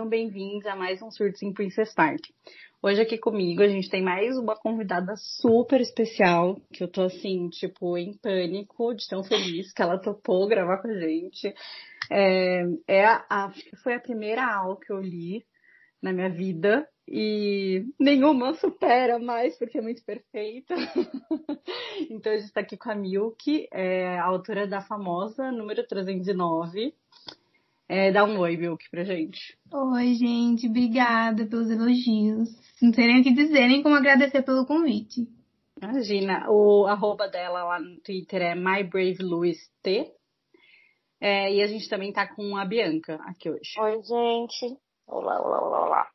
Sejam 0.00 0.08
bem-vindos 0.08 0.64
a 0.64 0.74
mais 0.74 1.02
um 1.02 1.10
Surtos 1.10 1.42
em 1.42 1.52
Princess 1.52 1.92
Park. 1.92 2.22
Hoje 2.82 3.02
aqui 3.02 3.18
comigo 3.18 3.62
a 3.62 3.68
gente 3.68 3.90
tem 3.90 4.02
mais 4.02 4.34
uma 4.38 4.56
convidada 4.56 5.12
super 5.14 5.78
especial, 5.78 6.58
que 6.72 6.82
eu 6.82 6.88
tô 6.88 7.02
assim, 7.02 7.50
tipo, 7.50 7.98
em 7.98 8.16
pânico 8.16 8.94
de 8.94 9.06
tão 9.06 9.22
feliz 9.22 9.74
que 9.74 9.82
ela 9.82 9.98
topou 9.98 10.48
gravar 10.48 10.78
com 10.78 10.88
a 10.88 10.98
gente. 10.98 11.54
É, 12.10 12.62
é 12.88 13.04
a, 13.04 13.52
foi 13.82 13.92
a 13.92 14.00
primeira 14.00 14.42
aula 14.42 14.80
que 14.80 14.90
eu 14.90 14.98
li 14.98 15.44
na 16.02 16.14
minha 16.14 16.30
vida 16.30 16.88
e 17.06 17.84
nenhuma 18.00 18.54
supera 18.54 19.18
mais 19.18 19.58
porque 19.58 19.76
é 19.76 19.82
muito 19.82 20.02
perfeita. 20.02 20.74
então 22.08 22.32
a 22.32 22.36
gente 22.36 22.46
está 22.46 22.62
aqui 22.62 22.78
com 22.78 22.90
a 22.90 22.94
Milk, 22.94 23.68
é, 23.70 24.18
a 24.18 24.24
autora 24.24 24.66
da 24.66 24.80
famosa 24.80 25.52
número 25.52 25.86
309. 25.86 26.94
É, 27.92 28.12
dá 28.12 28.24
um 28.24 28.38
oi, 28.38 28.56
Milk, 28.56 28.88
pra 28.88 29.02
gente. 29.02 29.58
Oi, 29.72 30.14
gente. 30.14 30.68
Obrigada 30.68 31.44
pelos 31.44 31.68
elogios. 31.68 32.48
Não 32.80 32.92
sei 32.94 33.08
nem 33.08 33.20
o 33.20 33.24
que 33.24 33.34
dizer, 33.34 33.66
nem 33.66 33.82
como 33.82 33.96
agradecer 33.96 34.42
pelo 34.42 34.64
convite. 34.64 35.26
Imagina. 35.82 36.48
O 36.48 36.86
arroba 36.86 37.26
dela 37.26 37.64
lá 37.64 37.80
no 37.80 38.00
Twitter 38.00 38.42
é 38.42 38.54
MyBraveLuisT. 38.54 40.12
É, 41.20 41.52
e 41.52 41.60
a 41.60 41.66
gente 41.66 41.88
também 41.88 42.12
tá 42.12 42.32
com 42.32 42.56
a 42.56 42.64
Bianca 42.64 43.16
aqui 43.24 43.50
hoje. 43.50 43.74
Oi, 43.80 44.00
gente. 44.04 44.78
Olá, 45.08 45.40
olá, 45.42 45.60
olá, 45.60 45.86
olá. 45.86 46.08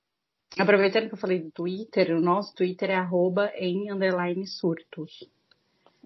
Aproveitando 0.57 1.09
que 1.09 1.15
eu 1.15 1.19
falei 1.19 1.39
do 1.39 1.51
Twitter, 1.51 2.15
o 2.15 2.21
nosso 2.21 2.55
Twitter 2.55 2.91
é 2.91 2.95
arroba 2.95 3.51
em 3.57 3.91
underline 3.91 4.47
surtos. 4.47 5.29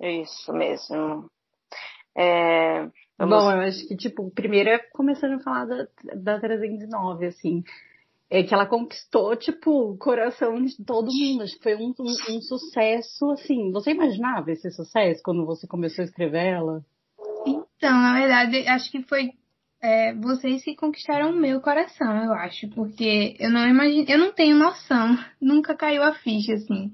Isso 0.02 0.52
mesmo. 0.52 1.30
É, 2.18 2.90
Vamos... 3.20 3.44
Bom, 3.44 3.52
eu 3.52 3.60
acho 3.60 3.86
que, 3.86 3.98
tipo, 3.98 4.32
primeiro 4.32 4.70
é 4.70 4.80
começando 4.80 5.34
a 5.34 5.40
falar 5.40 5.66
da, 5.66 5.88
da 6.16 6.40
309, 6.40 7.26
assim. 7.26 7.64
É 8.30 8.44
que 8.44 8.54
ela 8.54 8.66
conquistou, 8.66 9.36
tipo, 9.36 9.92
o 9.92 9.98
coração 9.98 10.64
de 10.64 10.82
todo 10.86 11.12
mundo. 11.12 11.44
Acho 11.44 11.58
que 11.58 11.64
foi 11.64 11.76
um, 11.76 11.94
um, 12.00 12.36
um 12.36 12.42
sucesso, 12.42 13.30
assim. 13.32 13.72
Você 13.72 13.92
imaginava 13.92 14.52
esse 14.52 14.72
sucesso 14.72 15.22
quando 15.24 15.46
você 15.46 15.68
começou 15.68 16.04
a 16.04 16.06
escrever 16.06 16.46
ela? 16.46 16.86
Então, 17.46 17.92
na 17.92 18.14
verdade, 18.14 18.68
acho 18.68 18.90
que 18.90 19.04
foi 19.04 19.32
é, 19.82 20.14
vocês 20.14 20.64
que 20.64 20.76
conquistaram 20.76 21.32
o 21.32 21.36
meu 21.36 21.60
coração, 21.60 22.24
eu 22.24 22.34
acho. 22.34 22.70
Porque 22.70 23.36
eu 23.38 23.50
não 23.50 23.68
imagino, 23.68 24.06
eu 24.08 24.18
não 24.18 24.32
tenho 24.32 24.56
noção. 24.56 25.18
Nunca 25.42 25.76
caiu 25.76 26.04
a 26.04 26.14
ficha, 26.14 26.54
assim. 26.54 26.94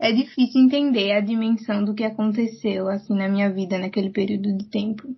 É 0.00 0.10
difícil 0.12 0.62
entender 0.62 1.12
a 1.12 1.20
dimensão 1.20 1.84
do 1.84 1.94
que 1.94 2.02
aconteceu, 2.02 2.88
assim, 2.88 3.14
na 3.14 3.28
minha 3.28 3.52
vida 3.52 3.78
naquele 3.78 4.10
período 4.10 4.56
de 4.56 4.68
tempo. 4.68 5.14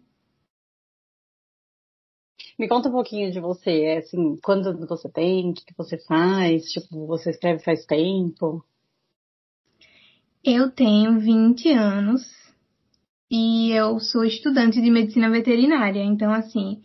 Me 2.62 2.68
conta 2.68 2.88
um 2.88 2.92
pouquinho 2.92 3.32
de 3.32 3.40
você, 3.40 3.70
é, 3.82 3.98
assim, 3.98 4.36
quando 4.40 4.86
você 4.86 5.08
tem, 5.10 5.50
o 5.50 5.52
que 5.52 5.74
você 5.76 5.98
faz, 5.98 6.62
tipo, 6.66 7.08
você 7.08 7.30
escreve 7.30 7.60
faz 7.64 7.84
tempo? 7.84 8.64
Eu 10.44 10.70
tenho 10.70 11.18
20 11.18 11.72
anos 11.72 12.22
e 13.28 13.72
eu 13.72 13.98
sou 13.98 14.24
estudante 14.24 14.80
de 14.80 14.92
medicina 14.92 15.28
veterinária, 15.28 16.04
então 16.04 16.32
assim, 16.32 16.80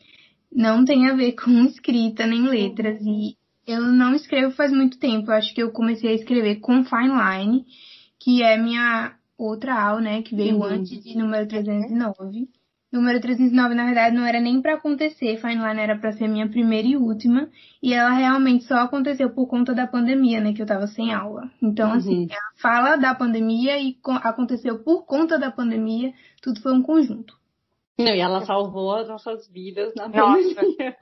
não 0.51 0.83
tem 0.83 1.07
a 1.07 1.13
ver 1.13 1.33
com 1.37 1.51
escrita 1.65 2.25
nem 2.25 2.49
letras 2.49 2.99
e 3.05 3.37
eu 3.67 3.83
não 3.83 4.15
escrevo 4.15 4.55
faz 4.55 4.71
muito 4.71 4.97
tempo, 4.97 5.29
eu 5.29 5.35
acho 5.35 5.53
que 5.53 5.61
eu 5.61 5.71
comecei 5.71 6.09
a 6.09 6.15
escrever 6.15 6.55
com 6.55 6.83
Fine 6.83 7.13
Line, 7.13 7.65
que 8.19 8.41
é 8.41 8.57
minha 8.57 9.15
outra 9.37 9.79
aula, 9.79 10.01
né, 10.01 10.23
que 10.23 10.35
veio 10.35 10.55
uhum. 10.55 10.63
antes 10.63 11.03
de 11.03 11.15
número 11.15 11.47
309. 11.47 12.49
Número 12.97 13.21
309, 13.21 13.75
na 13.75 13.85
verdade, 13.85 14.15
não 14.15 14.25
era 14.25 14.39
nem 14.39 14.59
para 14.59 14.73
acontecer. 14.73 15.37
Fine 15.37 15.55
Line 15.55 15.79
era 15.79 15.95
para 15.95 16.11
ser 16.13 16.27
minha 16.27 16.49
primeira 16.49 16.87
e 16.87 16.97
última. 16.97 17.47
E 17.81 17.93
ela 17.93 18.09
realmente 18.09 18.63
só 18.65 18.77
aconteceu 18.79 19.29
por 19.29 19.47
conta 19.47 19.73
da 19.73 19.85
pandemia, 19.85 20.41
né? 20.41 20.51
Que 20.51 20.63
eu 20.63 20.65
tava 20.65 20.87
sem 20.87 21.13
aula. 21.13 21.49
Então, 21.61 21.91
assim, 21.93 22.21
uhum. 22.21 22.25
assim, 22.25 22.33
ela 22.33 22.51
fala 22.59 22.95
da 22.95 23.13
pandemia 23.13 23.77
e 23.79 23.95
aconteceu 24.23 24.79
por 24.79 25.05
conta 25.05 25.37
da 25.37 25.51
pandemia. 25.51 26.11
Tudo 26.41 26.59
foi 26.61 26.73
um 26.73 26.81
conjunto. 26.81 27.37
Não, 27.99 28.13
e 28.13 28.19
ela 28.19 28.43
salvou 28.45 28.95
as 28.95 29.07
nossas 29.07 29.47
vidas 29.47 29.93
na 29.95 30.09
pandemia. 30.09 30.97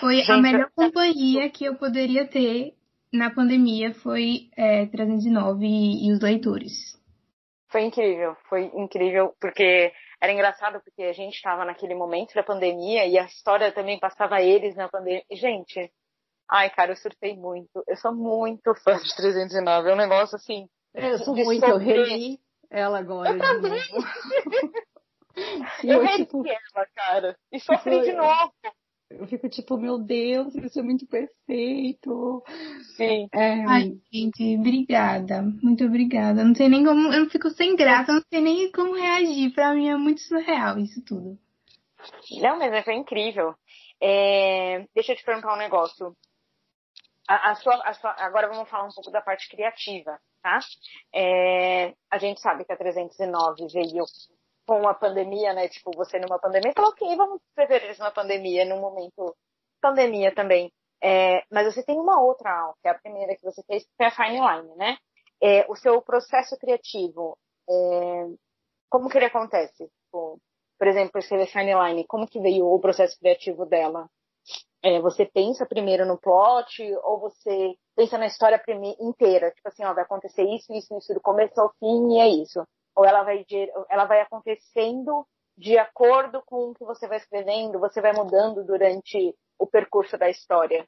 Foi 0.00 0.16
Gente, 0.16 0.32
a 0.32 0.38
melhor 0.38 0.70
companhia 0.74 1.50
que 1.50 1.64
eu 1.64 1.74
poderia 1.74 2.26
ter 2.26 2.74
na 3.12 3.30
pandemia 3.30 3.94
foi 3.94 4.48
é, 4.56 4.86
309 4.86 5.66
e, 5.66 6.08
e 6.08 6.12
os 6.12 6.20
leitores. 6.20 6.98
Foi 7.68 7.82
incrível, 7.82 8.36
foi 8.48 8.70
incrível, 8.74 9.34
porque 9.40 9.92
era 10.24 10.32
engraçado 10.32 10.80
porque 10.80 11.02
a 11.02 11.12
gente 11.12 11.34
estava 11.34 11.66
naquele 11.66 11.94
momento 11.94 12.34
da 12.34 12.42
pandemia 12.42 13.06
e 13.06 13.18
a 13.18 13.26
história 13.26 13.70
também 13.70 13.98
passava 14.00 14.40
eles 14.40 14.74
na 14.74 14.88
pandemia. 14.88 15.22
Gente, 15.30 15.92
ai, 16.50 16.70
cara, 16.70 16.92
eu 16.92 16.96
surtei 16.96 17.36
muito. 17.36 17.84
Eu 17.86 17.96
sou 17.96 18.14
muito 18.14 18.74
fã 18.76 18.96
de 18.96 19.14
309. 19.14 19.90
É 19.90 19.92
um 19.92 19.96
negócio 19.96 20.36
assim. 20.36 20.66
Eu 20.94 21.18
sou 21.18 21.34
muito, 21.34 21.62
eu 21.66 21.76
reli 21.76 22.40
ela 22.70 23.00
agora. 23.00 23.32
Eu 23.32 23.38
também. 23.38 23.82
eu, 25.84 26.02
eu 26.02 26.16
tipo... 26.16 26.42
ela, 26.46 26.86
cara. 26.94 27.36
E 27.52 27.60
sofri 27.60 28.00
de 28.00 28.14
novo 28.14 28.54
eu 29.10 29.26
fico 29.26 29.48
tipo, 29.48 29.76
meu 29.76 29.98
Deus, 29.98 30.54
isso 30.54 30.78
é 30.78 30.82
muito 30.82 31.06
perfeito. 31.06 32.42
Sim. 32.96 33.28
É... 33.32 33.64
Ai, 33.66 33.92
gente, 34.12 34.56
obrigada. 34.58 35.42
Muito 35.62 35.84
obrigada. 35.84 36.44
Não 36.44 36.54
sei 36.54 36.68
nem 36.68 36.84
como. 36.84 37.12
Eu 37.12 37.20
não 37.20 37.30
fico 37.30 37.50
sem 37.50 37.76
graça, 37.76 38.12
não 38.12 38.22
sei 38.28 38.40
nem 38.40 38.70
como 38.72 38.94
reagir. 38.94 39.52
Pra 39.52 39.74
mim 39.74 39.88
é 39.88 39.96
muito 39.96 40.20
surreal 40.22 40.78
isso 40.78 41.04
tudo. 41.04 41.38
Não, 42.40 42.58
mas 42.58 42.84
foi 42.84 42.94
incrível. 42.94 43.54
É... 44.00 44.86
Deixa 44.94 45.12
eu 45.12 45.16
te 45.16 45.24
perguntar 45.24 45.54
um 45.54 45.58
negócio. 45.58 46.16
A, 47.28 47.52
a, 47.52 47.54
sua, 47.54 47.74
a 47.84 47.94
sua, 47.94 48.10
agora 48.18 48.48
vamos 48.48 48.68
falar 48.68 48.84
um 48.84 48.92
pouco 48.94 49.10
da 49.10 49.22
parte 49.22 49.48
criativa, 49.48 50.18
tá? 50.42 50.58
É... 51.14 51.94
A 52.10 52.18
gente 52.18 52.40
sabe 52.40 52.64
que 52.64 52.72
a 52.72 52.76
309 52.76 53.66
veio 53.72 54.04
com 54.66 54.88
a 54.88 54.94
pandemia, 54.94 55.52
né? 55.52 55.68
Tipo, 55.68 55.90
você 55.94 56.18
numa 56.18 56.38
pandemia, 56.38 56.72
falou, 56.74 56.90
ok, 56.90 57.16
vamos 57.16 57.40
escrever 57.48 57.84
eles 57.84 57.98
numa 57.98 58.10
pandemia, 58.10 58.64
num 58.64 58.80
momento 58.80 59.34
pandemia 59.80 60.34
também. 60.34 60.72
É, 61.02 61.42
mas 61.50 61.72
você 61.72 61.82
tem 61.84 61.98
uma 61.98 62.20
outra 62.22 62.50
aula, 62.50 62.74
que 62.80 62.88
é 62.88 62.90
a 62.90 62.98
primeira 62.98 63.36
que 63.36 63.42
você 63.42 63.62
fez, 63.64 63.84
que 63.84 64.02
é 64.02 64.06
a 64.06 64.10
Fine 64.10 64.40
Line, 64.40 64.76
né? 64.76 64.96
É, 65.42 65.66
o 65.70 65.76
seu 65.76 66.00
processo 66.00 66.56
criativo, 66.58 67.36
é, 67.68 68.26
como 68.88 69.10
que 69.10 69.18
ele 69.18 69.26
acontece? 69.26 69.86
Tipo, 70.04 70.38
por 70.78 70.88
exemplo, 70.88 71.18
escrever 71.18 71.46
Fine 71.46 71.74
Line, 71.74 72.06
como 72.06 72.26
que 72.26 72.40
veio 72.40 72.66
o 72.66 72.80
processo 72.80 73.18
criativo 73.18 73.66
dela? 73.66 74.08
É, 74.82 75.00
você 75.00 75.26
pensa 75.26 75.66
primeiro 75.66 76.06
no 76.06 76.18
plot 76.18 76.82
ou 77.02 77.18
você 77.18 77.74
pensa 77.96 78.18
na 78.18 78.26
história 78.26 78.62
inteira? 79.00 79.50
Tipo 79.50 79.68
assim, 79.68 79.84
ó, 79.84 79.94
vai 79.94 80.04
acontecer 80.04 80.44
isso, 80.44 80.72
isso, 80.72 80.96
isso, 80.96 81.14
do 81.14 81.20
começo 81.20 81.58
ao 81.60 81.72
fim 81.78 82.14
e 82.14 82.20
é 82.20 82.28
isso 82.28 82.64
ou 82.94 83.04
ela 83.04 83.22
vai, 83.22 83.44
ela 83.90 84.04
vai 84.04 84.20
acontecendo 84.20 85.26
de 85.56 85.78
acordo 85.78 86.42
com 86.44 86.70
o 86.70 86.74
que 86.74 86.84
você 86.84 87.06
vai 87.06 87.18
escrevendo, 87.18 87.78
você 87.78 88.00
vai 88.00 88.12
mudando 88.12 88.64
durante 88.64 89.34
o 89.58 89.66
percurso 89.66 90.18
da 90.18 90.28
história? 90.28 90.86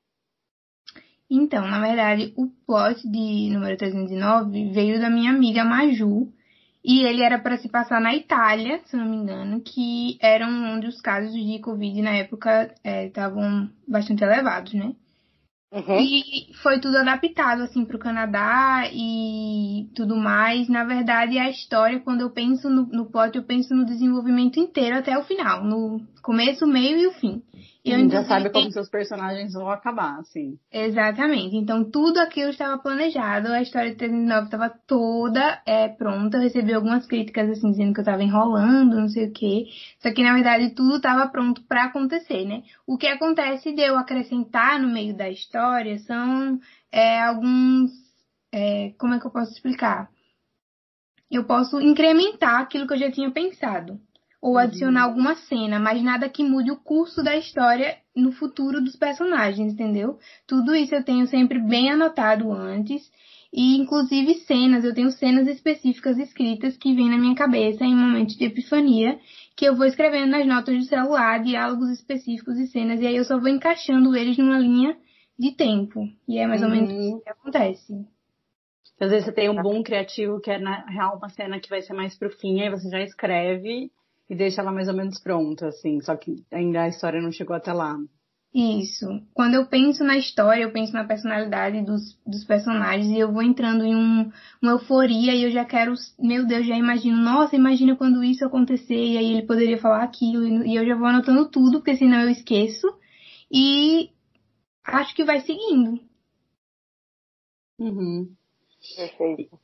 Então, 1.30 1.66
na 1.66 1.80
verdade, 1.80 2.32
o 2.36 2.48
plot 2.66 3.02
de 3.08 3.50
número 3.50 3.76
309 3.76 4.70
veio 4.72 5.00
da 5.00 5.10
minha 5.10 5.30
amiga 5.30 5.64
Maju, 5.64 6.32
e 6.88 7.04
ele 7.04 7.20
era 7.20 7.36
para 7.40 7.58
se 7.58 7.68
passar 7.68 8.00
na 8.00 8.14
Itália, 8.14 8.80
se 8.84 8.96
não 8.96 9.06
me 9.06 9.16
engano, 9.16 9.60
que 9.60 10.16
eram 10.22 10.48
onde 10.72 10.86
os 10.86 11.00
casos 11.00 11.32
de 11.34 11.58
Covid 11.58 12.00
na 12.00 12.14
época 12.14 12.72
estavam 12.84 13.64
é, 13.64 13.68
bastante 13.88 14.22
elevados, 14.22 14.72
né? 14.72 14.94
Uhum. 15.72 16.00
E 16.00 16.54
foi 16.62 16.80
tudo 16.80 16.96
adaptado, 16.96 17.62
assim, 17.62 17.84
pro 17.84 17.98
Canadá 17.98 18.88
e 18.92 19.88
tudo 19.94 20.16
mais. 20.16 20.68
Na 20.68 20.84
verdade, 20.84 21.38
a 21.38 21.50
história, 21.50 22.00
quando 22.00 22.20
eu 22.20 22.30
penso 22.30 22.70
no, 22.70 22.86
no 22.86 23.10
plot, 23.10 23.36
eu 23.36 23.42
penso 23.42 23.74
no 23.74 23.84
desenvolvimento 23.84 24.60
inteiro 24.60 24.96
até 24.96 25.18
o 25.18 25.24
final. 25.24 25.64
No 25.64 26.00
começo, 26.22 26.66
meio 26.66 26.98
e 26.98 27.06
o 27.08 27.12
fim. 27.12 27.42
E 27.86 27.92
eu 27.92 28.10
já 28.10 28.24
sabe 28.24 28.50
como 28.50 28.68
seus 28.72 28.88
personagens 28.88 29.52
vão 29.52 29.70
acabar, 29.70 30.18
assim. 30.18 30.58
Exatamente. 30.72 31.54
Então, 31.54 31.88
tudo 31.88 32.18
aquilo 32.18 32.50
estava 32.50 32.76
planejado. 32.82 33.46
A 33.52 33.62
história 33.62 33.90
de 33.90 33.96
39 33.96 34.46
estava 34.46 34.68
toda 34.68 35.62
é, 35.64 35.86
pronta. 35.86 36.36
Eu 36.36 36.42
recebi 36.42 36.74
algumas 36.74 37.06
críticas, 37.06 37.48
assim, 37.48 37.70
dizendo 37.70 37.94
que 37.94 38.00
eu 38.00 38.02
estava 38.02 38.24
enrolando, 38.24 38.96
não 38.96 39.08
sei 39.08 39.28
o 39.28 39.32
quê. 39.32 39.66
Só 40.00 40.12
que, 40.12 40.20
na 40.24 40.34
verdade, 40.34 40.74
tudo 40.74 40.96
estava 40.96 41.28
pronto 41.28 41.62
para 41.62 41.84
acontecer, 41.84 42.44
né? 42.44 42.64
O 42.84 42.98
que 42.98 43.06
acontece 43.06 43.72
de 43.72 43.82
eu 43.82 43.96
acrescentar 43.96 44.80
no 44.80 44.88
meio 44.88 45.16
da 45.16 45.30
história 45.30 45.96
são 46.00 46.58
é, 46.90 47.22
alguns... 47.22 47.92
É, 48.52 48.94
como 48.98 49.14
é 49.14 49.20
que 49.20 49.26
eu 49.28 49.30
posso 49.30 49.52
explicar? 49.52 50.10
Eu 51.30 51.44
posso 51.44 51.80
incrementar 51.80 52.62
aquilo 52.62 52.84
que 52.88 52.94
eu 52.94 52.98
já 52.98 53.12
tinha 53.12 53.30
pensado 53.30 54.00
ou 54.40 54.52
uhum. 54.52 54.58
adicionar 54.58 55.04
alguma 55.04 55.34
cena, 55.34 55.78
mas 55.78 56.02
nada 56.02 56.28
que 56.28 56.44
mude 56.44 56.70
o 56.70 56.76
curso 56.76 57.22
da 57.22 57.36
história 57.36 57.96
no 58.14 58.32
futuro 58.32 58.80
dos 58.80 58.96
personagens, 58.96 59.72
entendeu? 59.72 60.18
Tudo 60.46 60.74
isso 60.74 60.94
eu 60.94 61.04
tenho 61.04 61.26
sempre 61.26 61.58
bem 61.58 61.90
anotado 61.90 62.52
antes. 62.52 63.10
E 63.52 63.76
inclusive 63.78 64.34
cenas, 64.40 64.84
eu 64.84 64.94
tenho 64.94 65.10
cenas 65.10 65.46
específicas 65.46 66.18
escritas 66.18 66.76
que 66.76 66.94
vêm 66.94 67.08
na 67.08 67.16
minha 67.16 67.34
cabeça 67.34 67.84
em 67.84 67.94
momentos 67.94 68.36
de 68.36 68.44
epifania, 68.44 69.18
que 69.56 69.64
eu 69.64 69.74
vou 69.74 69.86
escrevendo 69.86 70.30
nas 70.30 70.46
notas 70.46 70.76
do 70.76 70.84
celular 70.84 71.42
diálogos 71.42 71.88
específicos 71.90 72.58
e 72.58 72.66
cenas, 72.66 73.00
e 73.00 73.06
aí 73.06 73.16
eu 73.16 73.24
só 73.24 73.38
vou 73.38 73.48
encaixando 73.48 74.14
eles 74.14 74.36
numa 74.36 74.58
linha 74.58 74.96
de 75.38 75.52
tempo. 75.52 76.00
E 76.28 76.38
é 76.38 76.46
mais 76.46 76.62
ou 76.62 76.68
menos 76.68 76.90
isso 76.90 77.22
que 77.22 77.30
acontece. 77.30 78.06
Às 78.98 79.10
vezes 79.10 79.26
você 79.26 79.32
tem 79.32 79.48
um 79.48 79.62
boom 79.62 79.82
criativo 79.82 80.40
que 80.40 80.50
é 80.50 80.58
na 80.58 80.84
real 80.86 81.16
uma 81.16 81.28
cena 81.28 81.60
que 81.60 81.68
vai 81.68 81.82
ser 81.82 81.92
mais 81.92 82.16
pro 82.18 82.30
fim, 82.30 82.60
aí 82.60 82.70
você 82.70 82.88
já 82.88 83.00
escreve 83.00 83.90
e 84.28 84.34
deixa 84.34 84.60
ela 84.60 84.72
mais 84.72 84.88
ou 84.88 84.94
menos 84.94 85.20
pronta, 85.20 85.68
assim, 85.68 86.00
só 86.00 86.16
que 86.16 86.44
ainda 86.52 86.82
a 86.82 86.88
história 86.88 87.20
não 87.20 87.30
chegou 87.30 87.54
até 87.54 87.72
lá. 87.72 87.96
Isso. 88.54 89.06
Quando 89.34 89.54
eu 89.54 89.66
penso 89.66 90.02
na 90.02 90.16
história, 90.16 90.62
eu 90.62 90.72
penso 90.72 90.92
na 90.92 91.04
personalidade 91.04 91.82
dos, 91.82 92.18
dos 92.26 92.42
personagens 92.44 93.08
e 93.08 93.18
eu 93.18 93.30
vou 93.30 93.42
entrando 93.42 93.84
em 93.84 93.94
um, 93.94 94.32
uma 94.62 94.72
euforia 94.72 95.34
e 95.34 95.42
eu 95.42 95.50
já 95.50 95.62
quero, 95.62 95.92
meu 96.18 96.46
Deus, 96.46 96.66
já 96.66 96.74
imagino, 96.74 97.18
nossa, 97.18 97.54
imagina 97.54 97.94
quando 97.96 98.24
isso 98.24 98.46
acontecer 98.46 98.96
e 98.96 99.18
aí 99.18 99.32
ele 99.32 99.46
poderia 99.46 99.76
falar 99.78 100.02
aquilo 100.02 100.64
e 100.64 100.74
eu 100.74 100.86
já 100.86 100.94
vou 100.94 101.06
anotando 101.06 101.50
tudo, 101.50 101.80
porque 101.80 101.96
senão 101.96 102.22
eu 102.22 102.30
esqueço 102.30 102.86
e 103.52 104.10
acho 104.82 105.14
que 105.14 105.24
vai 105.24 105.40
seguindo. 105.40 106.00
Uhum. 107.78 108.34
Perfeito. 108.96 109.60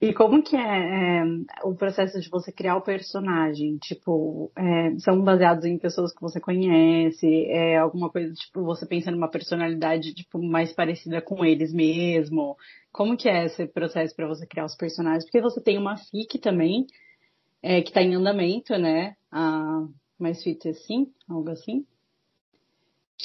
E 0.00 0.14
como 0.14 0.42
que 0.42 0.56
é, 0.56 0.60
é, 1.20 1.24
o 1.62 1.74
processo 1.74 2.18
de 2.18 2.30
você 2.30 2.50
criar 2.50 2.76
o 2.76 2.80
personagem? 2.80 3.76
Tipo, 3.76 4.50
é, 4.56 4.98
são 4.98 5.20
baseados 5.22 5.66
em 5.66 5.76
pessoas 5.78 6.10
que 6.14 6.22
você 6.22 6.40
conhece? 6.40 7.44
É 7.46 7.76
alguma 7.76 8.08
coisa, 8.08 8.32
tipo, 8.32 8.64
você 8.64 8.86
pensa 8.86 9.10
numa 9.10 9.28
personalidade, 9.28 10.14
tipo, 10.14 10.42
mais 10.42 10.72
parecida 10.72 11.20
com 11.20 11.44
eles 11.44 11.70
mesmo? 11.70 12.56
Como 12.90 13.14
que 13.14 13.28
é 13.28 13.44
esse 13.44 13.66
processo 13.66 14.16
para 14.16 14.26
você 14.26 14.46
criar 14.46 14.64
os 14.64 14.74
personagens? 14.74 15.24
Porque 15.24 15.40
você 15.42 15.60
tem 15.60 15.76
uma 15.76 15.98
FIC 15.98 16.38
também, 16.38 16.86
é, 17.62 17.82
que 17.82 17.92
tá 17.92 18.00
em 18.00 18.14
andamento, 18.14 18.72
né? 18.78 19.16
A 19.30 19.86
Mais 20.18 20.42
Fit 20.42 20.66
Assim, 20.66 21.12
algo 21.28 21.50
assim. 21.50 21.84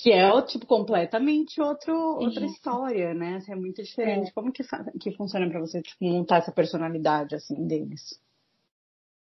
Que 0.01 0.11
é, 0.11 0.41
tipo, 0.41 0.65
completamente 0.65 1.61
outro, 1.61 1.95
outra 1.95 2.45
história, 2.45 3.13
né? 3.13 3.35
Assim, 3.37 3.53
é 3.53 3.55
muito 3.55 3.81
diferente. 3.81 4.29
É. 4.29 4.31
Como 4.31 4.51
que, 4.51 4.63
que 4.99 5.11
funciona 5.11 5.49
para 5.49 5.59
você, 5.59 5.81
tipo, 5.81 6.03
montar 6.03 6.37
essa 6.37 6.51
personalidade, 6.51 7.33
assim, 7.35 7.65
deles? 7.65 8.19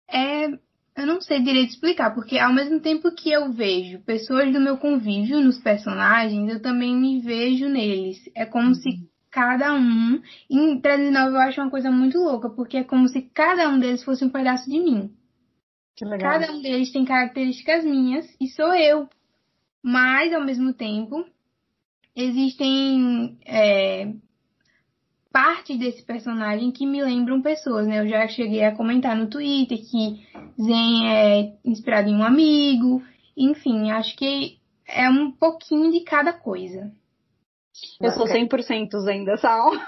É, 0.09 0.47
eu 0.97 1.07
não 1.07 1.21
sei 1.21 1.43
direito 1.43 1.71
explicar, 1.71 2.15
porque 2.15 2.39
ao 2.39 2.53
mesmo 2.53 2.81
tempo 2.81 3.13
que 3.13 3.31
eu 3.31 3.53
vejo 3.53 4.01
pessoas 4.01 4.53
do 4.53 4.61
meu 4.61 4.79
convívio 4.79 5.41
nos 5.41 5.59
personagens, 5.59 6.51
eu 6.51 6.63
também 6.63 6.97
me 6.97 7.21
vejo 7.21 7.69
neles. 7.69 8.19
É 8.35 8.47
como 8.47 8.69
uhum. 8.69 8.75
se 8.75 9.09
cada 9.31 9.75
um. 9.75 10.23
Em 10.51 10.81
309 10.81 11.37
eu 11.37 11.41
acho 11.41 11.61
uma 11.61 11.71
coisa 11.71 11.91
muito 11.91 12.19
louca, 12.19 12.49
porque 12.49 12.79
é 12.79 12.85
como 12.85 13.07
se 13.09 13.21
cada 13.21 13.69
um 13.69 13.79
deles 13.79 14.03
fosse 14.03 14.25
um 14.25 14.31
pedaço 14.31 14.71
de 14.71 14.81
mim. 14.81 15.15
Que 15.95 16.07
legal. 16.07 16.33
Cada 16.33 16.53
um 16.53 16.63
deles 16.63 16.91
tem 16.91 17.05
características 17.05 17.85
minhas 17.85 18.27
e 18.41 18.49
sou 18.49 18.75
eu. 18.75 19.09
Mas, 19.89 20.35
ao 20.35 20.45
mesmo 20.45 20.75
tempo, 20.75 21.25
existem 22.17 23.39
é, 23.47 24.13
partes 25.33 25.79
desse 25.79 26.03
personagem 26.03 26.73
que 26.73 26.85
me 26.85 27.01
lembram 27.01 27.41
pessoas, 27.41 27.87
né? 27.87 28.01
Eu 28.01 28.09
já 28.09 28.27
cheguei 28.27 28.65
a 28.65 28.75
comentar 28.75 29.15
no 29.15 29.31
Twitter 29.31 29.79
que 29.79 30.27
Zen 30.61 31.09
é 31.09 31.57
inspirado 31.65 32.09
em 32.09 32.17
um 32.17 32.25
amigo. 32.25 33.01
Enfim, 33.37 33.93
acho 33.93 34.17
que 34.17 34.59
é 34.89 35.09
um 35.09 35.31
pouquinho 35.31 35.93
de 35.93 36.01
cada 36.01 36.33
coisa. 36.33 36.93
Eu 38.01 38.11
sou 38.11 38.27
100% 38.27 38.89
Zen 39.05 39.25
dessa 39.25 39.51
aula. 39.51 39.87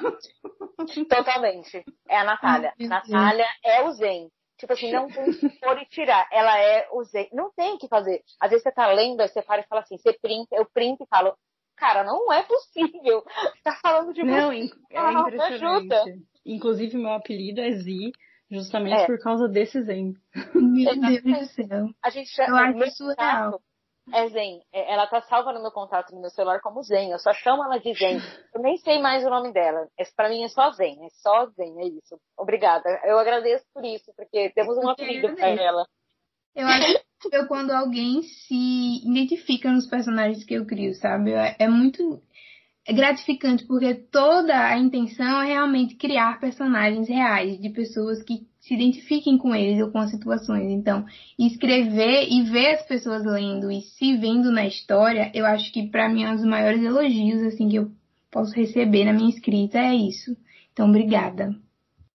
Totalmente. 1.08 1.84
É 2.08 2.18
a 2.18 2.24
Natália. 2.24 2.72
Natália 2.78 3.46
é 3.64 3.82
o 3.82 3.90
Zen. 3.94 4.30
Tipo 4.58 4.72
assim, 4.72 4.92
não 4.92 5.08
tem 5.08 5.32
que 5.32 5.48
pôr 5.60 5.78
e 5.80 5.86
tirar. 5.86 6.28
Ela 6.32 6.58
é 6.58 6.88
o 6.92 7.02
Z. 7.04 7.28
Não 7.32 7.50
tem 7.52 7.78
que 7.78 7.88
fazer. 7.88 8.22
Às 8.40 8.50
vezes 8.50 8.62
você 8.62 8.72
tá 8.72 8.86
lendo, 8.88 9.20
aí 9.20 9.28
você 9.28 9.40
para 9.40 9.62
e 9.62 9.66
fala 9.66 9.82
assim, 9.82 9.96
você 9.96 10.12
printa, 10.12 10.54
eu 10.54 10.66
printo 10.66 11.04
e 11.04 11.06
falo, 11.06 11.34
cara, 11.76 12.04
não 12.04 12.32
é 12.32 12.42
possível. 12.42 13.22
Você 13.24 13.62
tá 13.62 13.78
falando 13.80 14.12
de 14.12 14.22
Não, 14.22 14.52
é 14.52 14.58
impressionante. 14.58 16.22
Inclusive, 16.44 16.96
meu 16.96 17.12
apelido 17.12 17.60
é 17.60 17.70
Z, 17.70 18.12
justamente 18.50 19.02
é. 19.02 19.06
por 19.06 19.18
causa 19.20 19.48
desse 19.48 19.82
Zen. 19.82 20.14
Meu 20.54 21.00
Deus 21.00 21.22
do 21.22 21.46
céu. 21.46 21.88
A 22.02 22.10
gente 22.10 22.34
já, 22.34 22.46
eu 22.46 22.56
acho 22.56 22.96
surreal 22.96 23.60
é 24.12 24.28
Zen. 24.28 24.60
É, 24.72 24.92
ela 24.92 25.06
tá 25.06 25.20
salva 25.22 25.52
no 25.52 25.60
meu 25.60 25.70
contato 25.70 26.14
no 26.14 26.20
meu 26.20 26.30
celular 26.30 26.60
como 26.60 26.82
Zen. 26.82 27.10
Eu 27.10 27.18
só 27.18 27.32
chamo 27.32 27.64
ela 27.64 27.78
de 27.78 27.92
Zen. 27.94 28.20
Eu 28.54 28.62
nem 28.62 28.76
sei 28.78 29.00
mais 29.00 29.24
o 29.24 29.30
nome 29.30 29.52
dela. 29.52 29.88
Esse 29.98 30.14
pra 30.14 30.28
mim 30.28 30.44
é 30.44 30.48
só 30.48 30.70
Zen. 30.72 31.04
É 31.04 31.08
só 31.22 31.46
Zen, 31.46 31.80
é 31.80 31.88
isso. 31.88 32.18
Obrigada. 32.36 32.88
Eu 33.04 33.18
agradeço 33.18 33.64
por 33.72 33.84
isso, 33.84 34.12
porque 34.16 34.50
temos 34.54 34.76
um 34.78 34.88
apelido 34.88 35.34
pra 35.34 35.48
ela. 35.48 35.86
Eu 36.54 36.66
acho 36.66 37.00
que 37.30 37.46
quando 37.46 37.70
alguém 37.70 38.22
se 38.22 39.06
identifica 39.06 39.70
nos 39.70 39.86
personagens 39.86 40.44
que 40.44 40.54
eu 40.54 40.66
crio, 40.66 40.94
sabe? 40.94 41.32
É 41.58 41.68
muito 41.68 42.20
gratificante, 42.88 43.66
porque 43.66 43.94
toda 43.94 44.66
a 44.66 44.78
intenção 44.78 45.42
é 45.42 45.48
realmente 45.48 45.96
criar 45.96 46.40
personagens 46.40 47.08
reais, 47.08 47.60
de 47.60 47.70
pessoas 47.70 48.22
que 48.22 48.48
se 48.68 48.74
identifiquem 48.74 49.38
com 49.38 49.54
eles 49.54 49.82
ou 49.82 49.90
com 49.90 49.98
as 49.98 50.10
situações. 50.10 50.70
Então, 50.70 51.06
escrever 51.38 52.28
e 52.28 52.42
ver 52.42 52.74
as 52.74 52.86
pessoas 52.86 53.24
lendo 53.24 53.72
e 53.72 53.80
se 53.80 54.16
vendo 54.18 54.52
na 54.52 54.66
história, 54.66 55.32
eu 55.34 55.46
acho 55.46 55.72
que 55.72 55.88
para 55.88 56.08
mim 56.08 56.24
é 56.24 56.30
um 56.30 56.36
dos 56.36 56.44
maiores 56.44 56.82
elogios 56.82 57.42
assim 57.42 57.68
que 57.68 57.76
eu 57.76 57.90
posso 58.30 58.54
receber 58.54 59.06
na 59.06 59.14
minha 59.14 59.30
escrita 59.30 59.78
é 59.78 59.94
isso. 59.94 60.36
Então, 60.70 60.86
obrigada. 60.86 61.56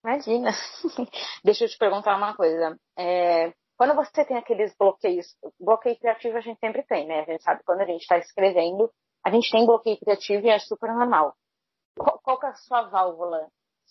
Imagina. 0.03 0.49
Deixa 1.45 1.65
eu 1.65 1.69
te 1.69 1.77
perguntar 1.77 2.17
uma 2.17 2.35
coisa. 2.35 2.75
É, 2.97 3.53
quando 3.77 3.93
você 3.93 4.25
tem 4.25 4.35
aqueles 4.35 4.75
bloqueios, 4.75 5.27
bloqueio 5.59 5.99
criativo 5.99 6.35
a 6.35 6.41
gente 6.41 6.59
sempre 6.59 6.81
tem, 6.83 7.05
né? 7.05 7.21
A 7.21 7.25
gente 7.25 7.43
sabe 7.43 7.61
quando 7.63 7.81
a 7.81 7.85
gente 7.85 8.01
está 8.01 8.17
escrevendo, 8.17 8.91
a 9.23 9.29
gente 9.29 9.51
tem 9.51 9.67
bloqueio 9.67 9.99
criativo 9.99 10.47
e 10.47 10.49
é 10.49 10.57
super 10.57 10.91
normal. 10.93 11.35
Qual, 11.95 12.19
qual 12.23 12.39
é 12.43 12.47
a 12.47 12.55
sua 12.55 12.89
válvula? 12.89 13.47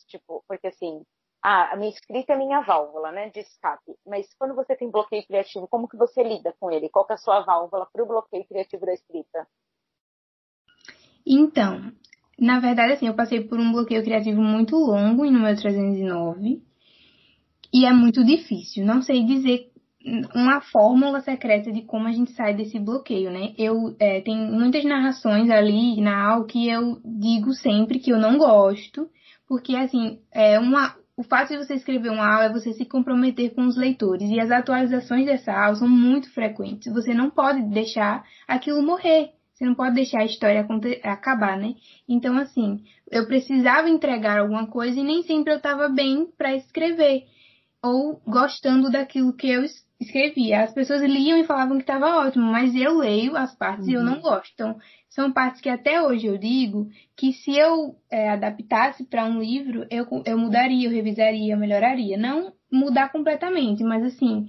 Tipo, 0.08 0.42
porque 0.48 0.68
assim, 0.68 1.02
ah, 1.42 1.72
a 1.72 1.76
minha 1.76 1.90
escrita 1.90 2.32
é 2.32 2.36
minha 2.36 2.60
válvula, 2.60 3.12
né, 3.12 3.30
de 3.30 3.40
escape. 3.40 3.92
Mas 4.06 4.26
quando 4.38 4.54
você 4.54 4.74
tem 4.74 4.90
bloqueio 4.90 5.26
criativo, 5.26 5.68
como 5.68 5.88
que 5.88 5.96
você 5.96 6.22
lida 6.22 6.54
com 6.58 6.70
ele? 6.70 6.88
Qual 6.88 7.06
é 7.08 7.14
a 7.14 7.16
sua 7.16 7.40
válvula 7.40 7.86
para 7.92 8.02
o 8.02 8.06
bloqueio 8.06 8.46
criativo 8.46 8.84
da 8.84 8.92
escrita? 8.92 9.46
Então, 11.26 11.92
na 12.38 12.58
verdade, 12.58 12.94
assim, 12.94 13.06
eu 13.06 13.14
passei 13.14 13.44
por 13.44 13.58
um 13.58 13.72
bloqueio 13.72 14.02
criativo 14.02 14.40
muito 14.40 14.76
longo 14.76 15.24
em 15.24 15.30
número 15.30 15.56
309 15.56 16.62
e 17.72 17.84
é 17.84 17.92
muito 17.92 18.24
difícil. 18.24 18.84
Não 18.84 19.02
sei 19.02 19.24
dizer 19.24 19.70
uma 20.34 20.60
fórmula 20.60 21.20
secreta 21.20 21.70
de 21.70 21.82
como 21.82 22.06
a 22.08 22.12
gente 22.12 22.32
sai 22.32 22.54
desse 22.54 22.78
bloqueio, 22.78 23.30
né? 23.30 23.52
Eu 23.58 23.94
é, 23.98 24.20
tem 24.20 24.36
muitas 24.50 24.84
narrações 24.84 25.50
ali 25.50 26.00
na 26.00 26.30
aula 26.30 26.46
que 26.46 26.68
eu 26.68 27.00
digo 27.04 27.52
sempre 27.52 27.98
que 27.98 28.10
eu 28.10 28.18
não 28.18 28.38
gosto, 28.38 29.08
porque 29.46 29.76
assim 29.76 30.20
é 30.32 30.58
uma 30.58 30.94
o 31.18 31.24
fato 31.24 31.48
de 31.48 31.56
você 31.56 31.74
escrever 31.74 32.10
uma 32.10 32.32
aula 32.32 32.44
é 32.44 32.52
você 32.52 32.72
se 32.72 32.84
comprometer 32.84 33.52
com 33.52 33.66
os 33.66 33.76
leitores 33.76 34.30
e 34.30 34.38
as 34.38 34.52
atualizações 34.52 35.26
dessa 35.26 35.52
aula 35.52 35.74
são 35.74 35.88
muito 35.88 36.32
frequentes. 36.32 36.92
Você 36.92 37.12
não 37.12 37.28
pode 37.28 37.60
deixar 37.70 38.24
aquilo 38.46 38.80
morrer. 38.80 39.32
Você 39.52 39.66
não 39.66 39.74
pode 39.74 39.96
deixar 39.96 40.20
a 40.20 40.24
história 40.24 40.64
acabar, 41.02 41.58
né? 41.58 41.74
Então, 42.08 42.38
assim, 42.38 42.84
eu 43.10 43.26
precisava 43.26 43.88
entregar 43.88 44.38
alguma 44.38 44.68
coisa 44.68 45.00
e 45.00 45.02
nem 45.02 45.24
sempre 45.24 45.52
eu 45.52 45.56
estava 45.56 45.88
bem 45.88 46.24
para 46.38 46.54
escrever 46.54 47.24
ou 47.82 48.22
gostando 48.24 48.88
daquilo 48.88 49.32
que 49.32 49.50
eu 49.50 49.64
escrevia. 50.00 50.62
As 50.62 50.72
pessoas 50.72 51.02
liam 51.02 51.38
e 51.38 51.44
falavam 51.44 51.76
que 51.76 51.82
estava 51.82 52.16
ótimo, 52.18 52.44
mas 52.44 52.74
eu 52.74 52.96
leio 52.98 53.36
as 53.36 53.54
partes 53.56 53.86
uhum. 53.86 53.92
e 53.92 53.94
eu 53.94 54.02
não 54.02 54.14
uhum. 54.14 54.20
gosto. 54.20 54.52
Então, 54.54 54.78
são 55.08 55.32
partes 55.32 55.60
que 55.60 55.68
até 55.68 56.00
hoje 56.00 56.26
eu 56.26 56.38
digo 56.38 56.88
que 57.16 57.32
se 57.32 57.56
eu 57.56 57.96
é, 58.10 58.30
adaptasse 58.30 59.04
para 59.04 59.24
um 59.24 59.40
livro, 59.40 59.86
eu, 59.90 60.06
eu 60.24 60.38
mudaria, 60.38 60.88
eu 60.88 60.92
revisaria, 60.92 61.54
eu 61.54 61.58
melhoraria. 61.58 62.16
Não 62.16 62.52
mudar 62.70 63.10
completamente, 63.10 63.82
mas 63.82 64.04
assim, 64.04 64.48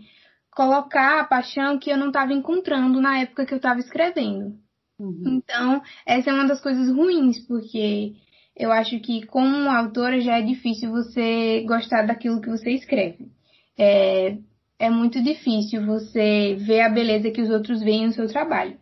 colocar 0.52 1.22
a 1.22 1.26
paixão 1.26 1.80
que 1.80 1.90
eu 1.90 1.98
não 1.98 2.08
estava 2.08 2.34
encontrando 2.34 3.02
na 3.02 3.20
época 3.20 3.46
que 3.46 3.54
eu 3.54 3.58
estava 3.58 3.80
escrevendo. 3.80 4.56
Uhum. 5.00 5.24
Então, 5.38 5.82
essa 6.06 6.30
é 6.30 6.34
uma 6.34 6.48
das 6.48 6.62
coisas 6.62 6.94
ruins, 6.94 7.40
porque 7.48 8.14
eu 8.56 8.72
acho 8.72 9.00
que 9.00 9.26
como 9.26 9.70
autora 9.70 10.20
já 10.20 10.38
é 10.38 10.42
difícil 10.42 10.92
você 10.92 11.64
gostar 11.66 12.06
daquilo 12.06 12.42
que 12.42 12.50
você 12.50 12.72
escreve. 12.72 13.32
É, 13.78 14.38
é 14.80 14.90
muito 14.90 15.22
difícil 15.22 15.86
você 15.86 16.56
ver 16.56 16.82
a 16.82 16.90
beleza 16.90 17.30
que 17.30 17.42
os 17.42 17.50
outros 17.50 17.82
veem 17.82 18.08
no 18.08 18.14
seu 18.14 18.28
trabalho. 18.28 18.78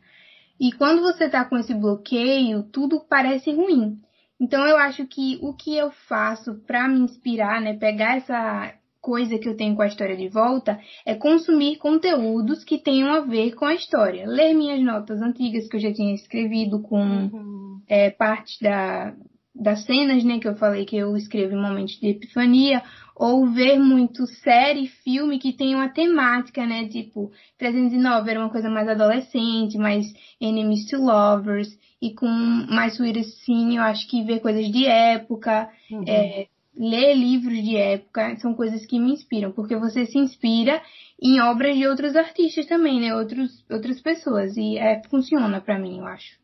E 0.60 0.72
quando 0.72 1.02
você 1.02 1.26
está 1.26 1.44
com 1.44 1.58
esse 1.58 1.74
bloqueio, 1.74 2.64
tudo 2.72 3.04
parece 3.10 3.52
ruim. 3.52 4.00
Então 4.40 4.66
eu 4.66 4.78
acho 4.78 5.06
que 5.08 5.40
o 5.42 5.54
que 5.54 5.76
eu 5.76 5.92
faço 6.08 6.56
para 6.66 6.88
me 6.88 7.00
inspirar, 7.00 7.60
né, 7.60 7.74
pegar 7.74 8.18
essa 8.18 8.74
coisa 9.02 9.40
que 9.40 9.48
eu 9.48 9.56
tenho 9.56 9.76
com 9.76 9.82
a 9.82 9.88
história 9.88 10.18
de 10.18 10.28
volta, 10.28 10.80
é 11.06 11.16
consumir 11.16 11.78
conteúdos 11.78 12.64
que 12.64 12.78
tenham 12.78 13.10
a 13.10 13.22
ver 13.22 13.56
com 13.56 13.66
a 13.66 13.74
história. 13.74 14.28
Ler 14.28 14.54
minhas 14.54 14.82
notas 14.84 15.22
antigas 15.22 15.68
que 15.68 15.78
eu 15.78 15.80
já 15.80 15.94
tinha 15.94 16.14
escrevido 16.14 16.82
com 16.82 17.02
uhum. 17.02 17.82
é, 17.88 18.12
parte 18.12 18.62
da, 18.62 19.16
das 19.56 19.84
cenas, 19.86 20.24
né, 20.24 20.40
que 20.40 20.48
eu 20.48 20.56
falei 20.56 20.86
que 20.86 20.98
eu 20.98 21.16
escrevo 21.16 21.56
em 21.56 21.62
momentos 21.62 22.00
de 22.00 22.10
epifania, 22.10 22.84
ou 23.20 23.48
ver 23.48 23.80
muito 23.80 24.28
série, 24.28 24.88
filme 24.88 25.40
que 25.40 25.52
tem 25.52 25.74
uma 25.74 25.90
temática, 25.90 26.66
né, 26.68 26.88
tipo 26.88 27.32
309 27.58 28.30
era 28.30 28.40
uma 28.40 28.52
coisa 28.52 28.70
mais 28.70 28.88
adolescente, 28.88 29.76
mais 29.78 30.06
enemies 30.40 30.86
to 30.86 30.98
lovers, 30.98 31.68
e 32.00 32.14
com 32.14 32.28
mais 32.28 32.96
sim, 33.44 33.78
eu 33.78 33.82
acho 33.82 34.08
que 34.08 34.24
ver 34.24 34.40
coisas 34.40 34.72
de 34.72 34.86
época, 34.86 35.68
uhum. 35.90 36.04
é, 36.08 36.48
ler 36.76 37.16
livros 37.16 37.64
de 37.64 37.76
época, 37.76 38.38
são 38.38 38.54
coisas 38.54 38.86
que 38.86 39.00
me 39.00 39.14
inspiram, 39.14 39.52
porque 39.52 39.76
você 39.76 40.06
se 40.06 40.20
inspira 40.20 40.80
em 41.20 41.42
obras 41.42 41.76
de 41.76 41.88
outros 41.88 42.16
artistas 42.16 42.68
também, 42.68 43.02
né, 43.02 43.16
outros, 43.16 43.66
outras 43.68 44.00
pessoas, 44.00 44.56
e 44.56 44.78
é, 44.78 45.02
funciona 45.10 45.60
para 45.60 45.80
mim, 45.80 45.98
eu 45.98 46.06
acho. 46.06 46.38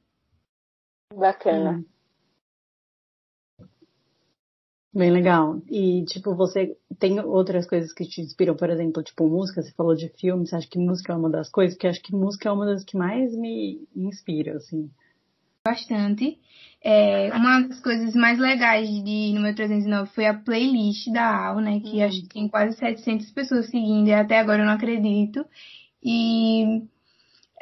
Bacana. 1.16 1.74
Hum. 1.74 1.93
Bem 4.94 5.10
legal. 5.10 5.60
E, 5.72 6.06
tipo, 6.06 6.36
você 6.36 6.78
tem 7.00 7.20
outras 7.20 7.66
coisas 7.66 7.92
que 7.92 8.06
te 8.06 8.22
inspiram, 8.22 8.56
por 8.56 8.70
exemplo, 8.70 9.02
tipo, 9.02 9.28
música, 9.28 9.62
você 9.62 9.72
falou 9.72 9.96
de 9.96 10.08
filme, 10.10 10.46
você 10.46 10.56
acha 10.56 10.68
que 10.68 10.78
música 10.78 11.14
é 11.14 11.16
uma 11.16 11.32
das 11.32 11.50
coisas? 11.50 11.74
Porque 11.74 11.88
acho 11.88 12.02
que 12.02 12.16
música 12.16 12.48
é 12.48 12.52
uma 12.52 12.66
das 12.66 12.84
que 12.84 12.96
mais 12.96 13.36
me 13.36 13.88
inspira, 13.96 14.58
assim. 14.58 14.92
Bastante. 15.66 16.38
É, 16.84 17.34
uma 17.34 17.62
das 17.62 17.80
coisas 17.80 18.14
mais 18.14 18.38
legais 18.38 18.88
de 18.88 19.32
número 19.34 19.56
309 19.56 20.12
foi 20.14 20.26
a 20.28 20.34
playlist 20.34 21.10
da 21.12 21.48
AL, 21.48 21.62
né? 21.62 21.80
Que 21.80 21.98
uhum. 21.98 22.06
acho 22.06 22.22
que 22.22 22.30
tem 22.30 22.48
quase 22.48 22.78
700 22.78 23.32
pessoas 23.32 23.68
seguindo 23.68 24.10
e 24.10 24.14
até 24.14 24.38
agora 24.38 24.62
eu 24.62 24.66
não 24.66 24.74
acredito. 24.74 25.44
E 26.04 26.84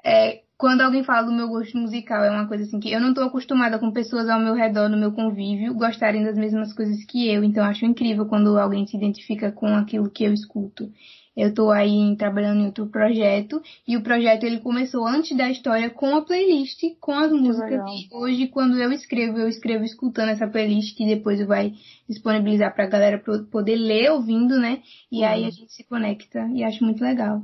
é, 0.04 0.41
quando 0.62 0.82
alguém 0.82 1.04
fala 1.04 1.26
do 1.26 1.34
meu 1.34 1.48
gosto 1.48 1.76
musical, 1.76 2.24
é 2.24 2.30
uma 2.30 2.48
coisa 2.48 2.66
assim 2.66 2.80
que 2.80 2.92
eu 2.92 3.02
não 3.02 3.10
estou 3.10 3.24
acostumada 3.24 3.80
com 3.80 3.90
pessoas 3.90 4.30
ao 4.30 4.40
meu 4.40 4.54
redor, 4.54 4.90
no 4.90 4.96
meu 4.96 5.12
convívio, 5.12 5.74
gostarem 5.74 6.24
das 6.24 6.38
mesmas 6.38 6.72
coisas 6.72 7.04
que 7.04 7.28
eu. 7.28 7.44
Então, 7.44 7.64
acho 7.64 7.84
incrível 7.84 8.28
quando 8.28 8.60
alguém 8.60 8.86
se 8.86 8.96
identifica 8.96 9.52
com 9.52 9.66
aquilo 9.76 10.08
que 10.12 10.24
eu 10.24 10.32
escuto. 10.32 10.88
Eu 11.36 11.50
estou 11.50 11.72
aí 11.72 12.16
trabalhando 12.16 12.62
em 12.62 12.66
outro 12.68 12.86
projeto 12.86 13.60
e 13.88 13.98
o 13.98 14.04
projeto 14.04 14.44
ele 14.44 14.60
começou 14.60 15.08
antes 15.08 15.36
da 15.36 15.50
história 15.50 15.90
com 15.90 16.16
a 16.16 16.22
playlist, 16.22 16.80
com 17.00 17.14
as 17.14 17.32
músicas. 17.32 17.82
E 17.90 18.16
hoje, 18.16 18.46
quando 18.46 18.78
eu 18.78 18.92
escrevo, 18.92 19.40
eu 19.40 19.48
escrevo 19.48 19.84
escutando 19.84 20.30
essa 20.30 20.48
playlist 20.48 21.00
e 21.00 21.08
depois 21.08 21.44
vai 21.48 21.74
disponibilizar 22.08 22.72
para 22.76 22.84
a 22.84 22.90
galera 22.90 23.24
poder 23.50 23.78
ler 23.78 24.12
ouvindo, 24.12 24.60
né? 24.60 24.84
E 25.12 25.24
aí 25.24 25.44
a 25.44 25.50
gente 25.50 25.74
se 25.74 25.84
conecta 25.86 26.48
e 26.54 26.64
acho 26.64 26.84
muito 26.84 27.02
legal. 27.02 27.42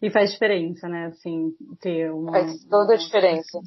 E 0.00 0.10
faz 0.10 0.32
diferença, 0.32 0.88
né? 0.88 1.06
Assim, 1.06 1.54
ter 1.80 2.12
uma. 2.12 2.32
Faz 2.32 2.64
toda 2.64 2.94
a 2.94 2.96
diferença. 2.96 3.60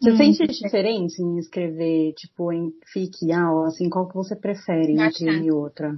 Você 0.00 0.10
hum, 0.10 0.16
sente 0.16 0.46
diferença 0.46 1.22
em 1.22 1.38
escrever, 1.38 2.14
tipo, 2.14 2.52
em 2.52 2.72
fic 2.92 3.24
e 3.24 3.32
aula, 3.32 3.68
assim, 3.68 3.88
qual 3.90 4.08
que 4.08 4.14
você 4.14 4.34
prefere 4.34 4.92
entre 4.92 5.24
uma 5.24 5.44
e 5.44 5.50
outra? 5.50 5.96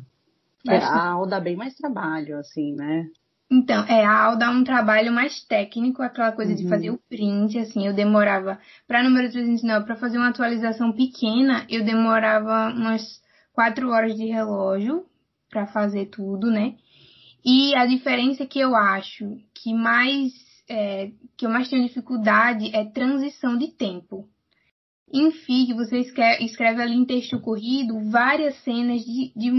É, 0.68 0.76
a 0.76 1.10
aula 1.10 1.28
dá 1.28 1.40
bem 1.40 1.56
mais 1.56 1.74
trabalho, 1.74 2.38
assim, 2.38 2.74
né? 2.74 3.08
Então, 3.50 3.84
é, 3.84 4.04
a 4.04 4.24
aula 4.24 4.36
dá 4.36 4.50
um 4.50 4.64
trabalho 4.64 5.12
mais 5.12 5.44
técnico, 5.44 6.02
aquela 6.02 6.32
coisa 6.32 6.50
uhum. 6.52 6.56
de 6.56 6.68
fazer 6.68 6.90
o 6.90 6.98
print, 7.08 7.58
assim, 7.58 7.86
eu 7.86 7.94
demorava, 7.94 8.58
para 8.86 9.02
número 9.02 9.30
309, 9.30 9.86
para 9.86 9.96
fazer 9.96 10.18
uma 10.18 10.30
atualização 10.30 10.92
pequena, 10.92 11.64
eu 11.68 11.84
demorava 11.84 12.74
umas 12.74 13.22
quatro 13.52 13.90
horas 13.90 14.14
de 14.16 14.26
relógio 14.26 15.06
para 15.48 15.66
fazer 15.66 16.06
tudo, 16.06 16.50
né? 16.50 16.74
E 17.44 17.74
a 17.74 17.84
diferença 17.86 18.46
que 18.46 18.58
eu 18.58 18.74
acho 18.74 19.36
que 19.54 19.74
mais 19.74 20.32
é, 20.68 21.10
que 21.36 21.44
eu 21.44 21.50
mais 21.50 21.68
tenho 21.68 21.86
dificuldade 21.86 22.74
é 22.74 22.84
transição 22.84 23.56
de 23.58 23.68
tempo. 23.68 24.28
Em 25.12 25.30
FIG, 25.30 25.74
você 25.74 25.98
escreve, 25.98 26.44
escreve 26.44 26.82
ali 26.82 26.94
em 26.94 27.04
texto 27.04 27.38
corrido 27.40 28.10
várias 28.10 28.56
cenas 28.64 29.04
de, 29.04 29.32
de 29.36 29.50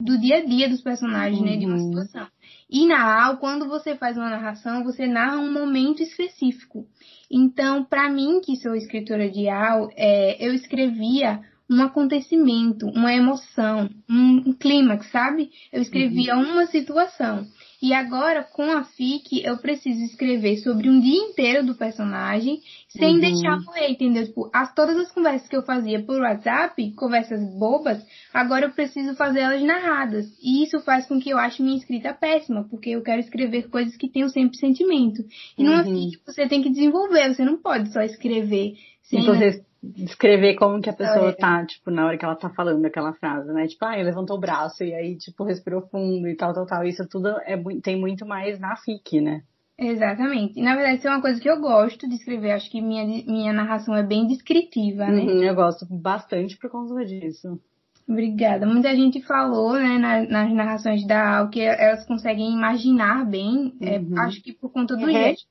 do 0.00 0.16
dia 0.16 0.36
a 0.36 0.44
dia 0.44 0.68
dos 0.68 0.80
personagens, 0.80 1.40
uhum. 1.40 1.46
né, 1.46 1.56
de 1.56 1.66
uma 1.66 1.76
uhum. 1.76 1.88
situação. 1.88 2.28
E 2.70 2.86
na 2.86 3.26
AU, 3.26 3.38
quando 3.38 3.66
você 3.66 3.96
faz 3.96 4.16
uma 4.16 4.30
narração, 4.30 4.84
você 4.84 5.06
narra 5.06 5.38
um 5.38 5.52
momento 5.52 6.02
específico. 6.02 6.86
Então, 7.30 7.84
para 7.84 8.08
mim, 8.08 8.40
que 8.40 8.56
sou 8.56 8.76
escritora 8.76 9.28
de 9.28 9.48
AU, 9.48 9.90
é, 9.96 10.46
eu 10.46 10.54
escrevia 10.54 11.40
um 11.70 11.82
acontecimento, 11.82 12.86
uma 12.86 13.12
emoção, 13.12 13.90
um, 14.08 14.42
um 14.46 14.52
clímax, 14.52 15.10
sabe? 15.10 15.50
Eu 15.70 15.82
escrevia 15.82 16.34
uhum. 16.34 16.52
uma 16.52 16.66
situação. 16.66 17.46
E 17.80 17.94
agora, 17.94 18.42
com 18.42 18.72
a 18.72 18.82
FIC, 18.82 19.44
eu 19.44 19.56
preciso 19.58 20.02
escrever 20.02 20.56
sobre 20.56 20.90
um 20.90 20.98
dia 20.98 21.16
inteiro 21.16 21.64
do 21.64 21.76
personagem, 21.76 22.60
sem 22.88 23.14
uhum. 23.14 23.20
deixar 23.20 23.60
morrer, 23.60 23.90
entendeu? 23.90 24.26
Tipo, 24.26 24.50
as, 24.52 24.74
todas 24.74 24.96
as 24.96 25.12
conversas 25.12 25.48
que 25.48 25.56
eu 25.56 25.62
fazia 25.62 26.02
por 26.02 26.20
WhatsApp, 26.20 26.90
conversas 26.96 27.40
bobas, 27.56 28.04
agora 28.34 28.66
eu 28.66 28.72
preciso 28.72 29.14
fazer 29.14 29.40
elas 29.40 29.62
narradas. 29.62 30.26
E 30.42 30.64
isso 30.64 30.80
faz 30.80 31.06
com 31.06 31.20
que 31.20 31.30
eu 31.30 31.38
ache 31.38 31.62
minha 31.62 31.76
escrita 31.76 32.12
péssima, 32.12 32.64
porque 32.68 32.90
eu 32.90 33.02
quero 33.02 33.20
escrever 33.20 33.68
coisas 33.68 33.96
que 33.96 34.08
tenham 34.08 34.28
sempre 34.28 34.58
sentimento. 34.58 35.22
E 35.56 35.62
uhum. 35.62 35.70
numa 35.70 35.84
FIC, 35.84 36.18
você 36.26 36.48
tem 36.48 36.62
que 36.62 36.70
desenvolver, 36.70 37.32
você 37.32 37.44
não 37.44 37.58
pode 37.58 37.92
só 37.92 38.00
escrever 38.00 38.74
sem... 39.08 39.20
Então, 39.20 39.34
você 39.34 39.64
descrever 39.82 40.54
como 40.56 40.80
que 40.80 40.90
a 40.90 40.94
pessoa 40.94 41.32
tá, 41.32 41.64
tipo, 41.64 41.90
na 41.90 42.06
hora 42.06 42.18
que 42.18 42.24
ela 42.24 42.36
tá 42.36 42.50
falando 42.50 42.84
aquela 42.84 43.12
frase, 43.14 43.52
né? 43.52 43.66
Tipo, 43.66 43.84
ah, 43.84 43.96
levantou 43.96 44.36
o 44.36 44.40
braço 44.40 44.84
e 44.84 44.92
aí, 44.92 45.16
tipo, 45.16 45.44
respirou 45.44 45.82
fundo 45.88 46.28
e 46.28 46.36
tal, 46.36 46.52
tal, 46.52 46.66
tal. 46.66 46.84
Isso 46.84 47.06
tudo 47.08 47.28
é, 47.42 47.56
tem 47.82 47.98
muito 47.98 48.26
mais 48.26 48.58
na 48.58 48.76
FIC, 48.76 49.20
né? 49.20 49.42
Exatamente. 49.78 50.60
Na 50.60 50.74
verdade, 50.74 50.98
isso 50.98 51.06
é 51.06 51.10
uma 51.10 51.22
coisa 51.22 51.40
que 51.40 51.48
eu 51.48 51.60
gosto 51.60 52.08
de 52.08 52.16
escrever. 52.16 52.50
Acho 52.50 52.70
que 52.70 52.80
minha, 52.80 53.04
minha 53.04 53.52
narração 53.52 53.94
é 53.94 54.02
bem 54.02 54.26
descritiva, 54.26 55.06
né? 55.06 55.22
Uhum, 55.22 55.42
eu 55.42 55.54
gosto 55.54 55.86
bastante 55.88 56.58
por 56.58 56.68
conta 56.68 57.04
disso. 57.04 57.60
Obrigada. 58.08 58.66
Muita 58.66 58.96
gente 58.96 59.20
falou, 59.22 59.74
né, 59.74 59.98
nas 59.98 60.50
narrações 60.52 61.06
da 61.06 61.38
Al 61.38 61.50
que 61.50 61.60
elas 61.60 62.06
conseguem 62.06 62.52
imaginar 62.52 63.24
bem. 63.24 63.74
É, 63.80 63.98
uhum. 63.98 64.18
É, 64.18 64.20
acho 64.22 64.42
que 64.42 64.52
por 64.52 64.72
conta 64.72 64.96
do 64.96 65.04
uhum. 65.04 65.12
gesto. 65.12 65.46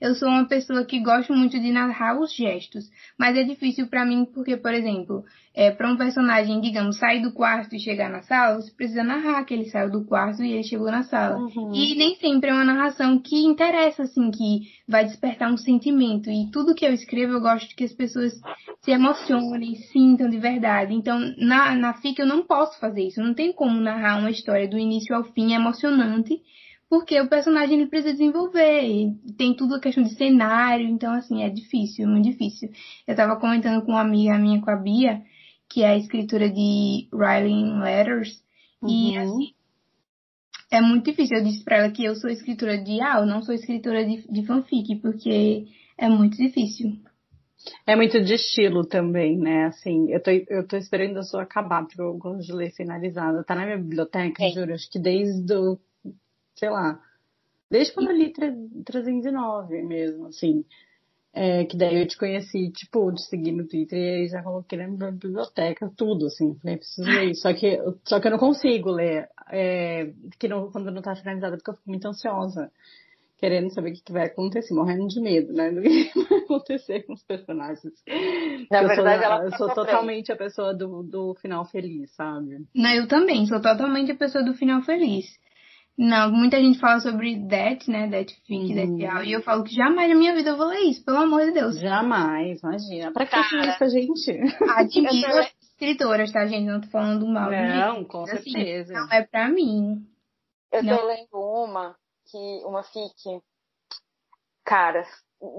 Eu 0.00 0.14
sou 0.14 0.28
uma 0.28 0.46
pessoa 0.46 0.84
que 0.84 1.00
gosto 1.00 1.32
muito 1.32 1.58
de 1.58 1.70
narrar 1.70 2.18
os 2.18 2.34
gestos, 2.34 2.90
mas 3.16 3.36
é 3.36 3.44
difícil 3.44 3.86
para 3.86 4.04
mim 4.04 4.24
porque, 4.24 4.56
por 4.56 4.74
exemplo, 4.74 5.24
é, 5.54 5.70
para 5.70 5.90
um 5.90 5.96
personagem, 5.96 6.60
digamos, 6.60 6.98
sair 6.98 7.22
do 7.22 7.32
quarto 7.32 7.74
e 7.74 7.80
chegar 7.80 8.10
na 8.10 8.22
sala, 8.22 8.60
você 8.60 8.72
precisa 8.72 9.04
narrar 9.04 9.44
que 9.44 9.54
ele 9.54 9.66
saiu 9.66 9.90
do 9.90 10.04
quarto 10.04 10.42
e 10.42 10.52
ele 10.52 10.64
chegou 10.64 10.90
na 10.90 11.04
sala. 11.04 11.36
Uhum. 11.36 11.72
E 11.74 11.94
nem 11.94 12.16
sempre 12.16 12.50
é 12.50 12.52
uma 12.52 12.64
narração 12.64 13.18
que 13.18 13.44
interessa, 13.44 14.02
assim, 14.02 14.30
que 14.30 14.62
vai 14.88 15.04
despertar 15.04 15.52
um 15.52 15.56
sentimento. 15.56 16.30
E 16.30 16.50
tudo 16.50 16.74
que 16.74 16.84
eu 16.84 16.92
escrevo, 16.92 17.34
eu 17.34 17.40
gosto 17.40 17.74
que 17.76 17.84
as 17.84 17.92
pessoas 17.92 18.32
se 18.80 18.90
emocionem, 18.90 19.76
sintam 19.92 20.28
de 20.28 20.38
verdade. 20.38 20.94
Então, 20.94 21.18
na, 21.38 21.74
na 21.76 21.94
FIC 21.94 22.18
eu 22.18 22.26
não 22.26 22.42
posso 22.42 22.80
fazer 22.80 23.06
isso. 23.06 23.22
Não 23.22 23.34
tem 23.34 23.52
como 23.52 23.80
narrar 23.80 24.18
uma 24.18 24.30
história 24.30 24.68
do 24.68 24.78
início 24.78 25.14
ao 25.14 25.24
fim 25.24 25.52
emocionante 25.52 26.40
porque 26.92 27.18
o 27.18 27.26
personagem 27.26 27.80
ele 27.80 27.88
precisa 27.88 28.12
desenvolver, 28.12 29.14
tem 29.38 29.56
tudo 29.56 29.76
a 29.76 29.80
questão 29.80 30.04
de 30.04 30.14
cenário, 30.14 30.86
então 30.86 31.10
assim, 31.14 31.42
é 31.42 31.48
difícil, 31.48 32.04
é 32.04 32.06
muito 32.06 32.28
difícil. 32.28 32.70
Eu 33.08 33.16
tava 33.16 33.40
comentando 33.40 33.82
com 33.82 33.92
uma 33.92 34.02
amiga 34.02 34.36
minha, 34.36 34.60
com 34.60 34.70
a 34.70 34.76
Bia, 34.76 35.22
que 35.70 35.82
é 35.82 35.88
a 35.88 35.96
escritora 35.96 36.50
de 36.50 37.08
Writing 37.10 37.80
Letters, 37.80 38.44
uhum. 38.82 38.90
e 38.90 39.16
assim, 39.16 39.54
é 40.70 40.82
muito 40.82 41.06
difícil. 41.06 41.38
Eu 41.38 41.44
disse 41.44 41.64
pra 41.64 41.78
ela 41.78 41.90
que 41.90 42.04
eu 42.04 42.14
sou 42.14 42.28
escritora 42.28 42.76
de 42.76 43.00
ah, 43.00 43.20
eu 43.20 43.26
não 43.26 43.42
sou 43.42 43.54
escritora 43.54 44.04
de, 44.04 44.30
de 44.30 44.44
fanfic, 44.44 44.96
porque 44.96 45.68
é 45.96 46.10
muito 46.10 46.36
difícil. 46.36 46.98
É 47.86 47.96
muito 47.96 48.22
de 48.22 48.34
estilo 48.34 48.84
também, 48.84 49.38
né? 49.38 49.64
Assim, 49.64 50.10
eu 50.10 50.22
tô, 50.22 50.30
eu 50.30 50.68
tô 50.68 50.76
esperando 50.76 51.16
a 51.16 51.22
sua 51.22 51.44
acabar, 51.44 51.86
porque 51.86 52.02
eu 52.02 52.12
gosto 52.18 52.44
de 52.44 52.52
ler 52.52 52.70
finalizada. 52.72 53.42
Tá 53.44 53.54
na 53.54 53.64
minha 53.64 53.78
biblioteca, 53.78 54.44
é. 54.44 54.50
juro, 54.50 54.74
acho 54.74 54.90
que 54.90 54.98
desde 54.98 55.54
o 55.54 55.78
sei 56.54 56.70
lá, 56.70 57.00
desde 57.70 57.92
quando 57.94 58.10
eu 58.10 58.16
li 58.16 58.32
309 58.84 59.82
mesmo, 59.82 60.26
assim. 60.26 60.64
É, 61.34 61.64
que 61.64 61.78
daí 61.78 61.98
eu 61.98 62.06
te 62.06 62.18
conheci, 62.18 62.70
tipo, 62.72 63.10
de 63.10 63.22
seguir 63.26 63.52
no 63.52 63.66
Twitter 63.66 63.98
e 63.98 64.10
aí 64.10 64.28
já 64.28 64.42
coloquei 64.42 64.78
na 64.78 64.86
minha 64.86 65.10
biblioteca 65.10 65.90
tudo, 65.96 66.26
assim. 66.26 66.54
Falei, 66.56 66.76
preciso 66.76 67.08
ler 67.08 67.30
isso. 67.30 67.40
Só 67.40 67.54
que, 67.54 67.78
só 68.04 68.20
que 68.20 68.26
eu 68.26 68.32
não 68.32 68.38
consigo 68.38 68.90
ler, 68.90 69.30
é, 69.50 70.12
que 70.38 70.46
não, 70.46 70.70
quando 70.70 70.90
não 70.90 71.00
tá 71.00 71.16
finalizada, 71.16 71.56
porque 71.56 71.70
eu 71.70 71.74
fico 71.74 71.88
muito 71.88 72.06
ansiosa. 72.06 72.70
Querendo 73.38 73.72
saber 73.74 73.90
o 73.90 73.94
que, 73.94 74.02
que 74.02 74.12
vai 74.12 74.26
acontecer, 74.26 74.72
morrendo 74.72 75.08
de 75.08 75.20
medo, 75.20 75.52
né? 75.52 75.70
Do 75.72 75.80
que 75.82 76.12
vai 76.28 76.38
acontecer 76.38 77.02
com 77.04 77.14
os 77.14 77.22
personagens. 77.24 77.94
Na 78.70 78.82
eu 78.82 78.88
verdade, 78.88 79.24
sou, 79.24 79.32
ela 79.32 79.44
eu 79.44 79.52
sou 79.56 79.74
totalmente 79.74 80.30
a 80.30 80.36
pessoa 80.36 80.74
do, 80.74 81.02
do 81.02 81.34
final 81.36 81.64
feliz, 81.64 82.14
sabe? 82.14 82.64
Não, 82.74 82.90
eu 82.90 83.08
também, 83.08 83.46
sou 83.46 83.60
totalmente 83.60 84.12
a 84.12 84.16
pessoa 84.16 84.44
do 84.44 84.54
final 84.54 84.82
feliz. 84.82 85.26
Não, 86.02 86.32
muita 86.32 86.56
gente 86.60 86.80
fala 86.80 86.98
sobre 86.98 87.36
Death, 87.36 87.86
né? 87.86 88.08
Death 88.08 88.30
Fic, 88.44 88.76
uhum. 88.76 88.96
Death 88.96 89.08
All, 89.08 89.22
e 89.22 89.30
eu 89.30 89.40
falo 89.40 89.62
que 89.62 89.72
jamais 89.72 90.08
na 90.08 90.16
minha 90.16 90.34
vida 90.34 90.50
eu 90.50 90.56
vou 90.56 90.66
ler 90.66 90.80
isso, 90.80 91.04
pelo 91.04 91.18
amor 91.18 91.44
de 91.44 91.52
Deus. 91.52 91.78
Jamais, 91.78 92.60
imagina. 92.60 93.12
Pra 93.12 93.24
que 93.24 93.36
isso 93.36 93.78
pra 93.78 93.88
gente? 93.88 94.32
Admiro 94.76 95.38
as 95.38 95.54
escritoras, 95.62 96.32
tá, 96.32 96.44
gente? 96.46 96.66
Não 96.66 96.80
tô 96.80 96.88
falando 96.88 97.24
mal. 97.28 97.48
Não, 97.52 98.04
com 98.04 98.24
assim, 98.24 98.50
certeza. 98.50 98.92
Não 98.92 99.12
é 99.12 99.24
pra 99.24 99.48
mim. 99.48 100.04
Eu 100.72 100.82
não. 100.82 100.98
tô 100.98 101.06
lendo 101.06 101.28
uma, 101.34 101.94
que, 102.26 102.62
uma 102.64 102.82
fic, 102.82 103.40
Cara, 104.64 105.04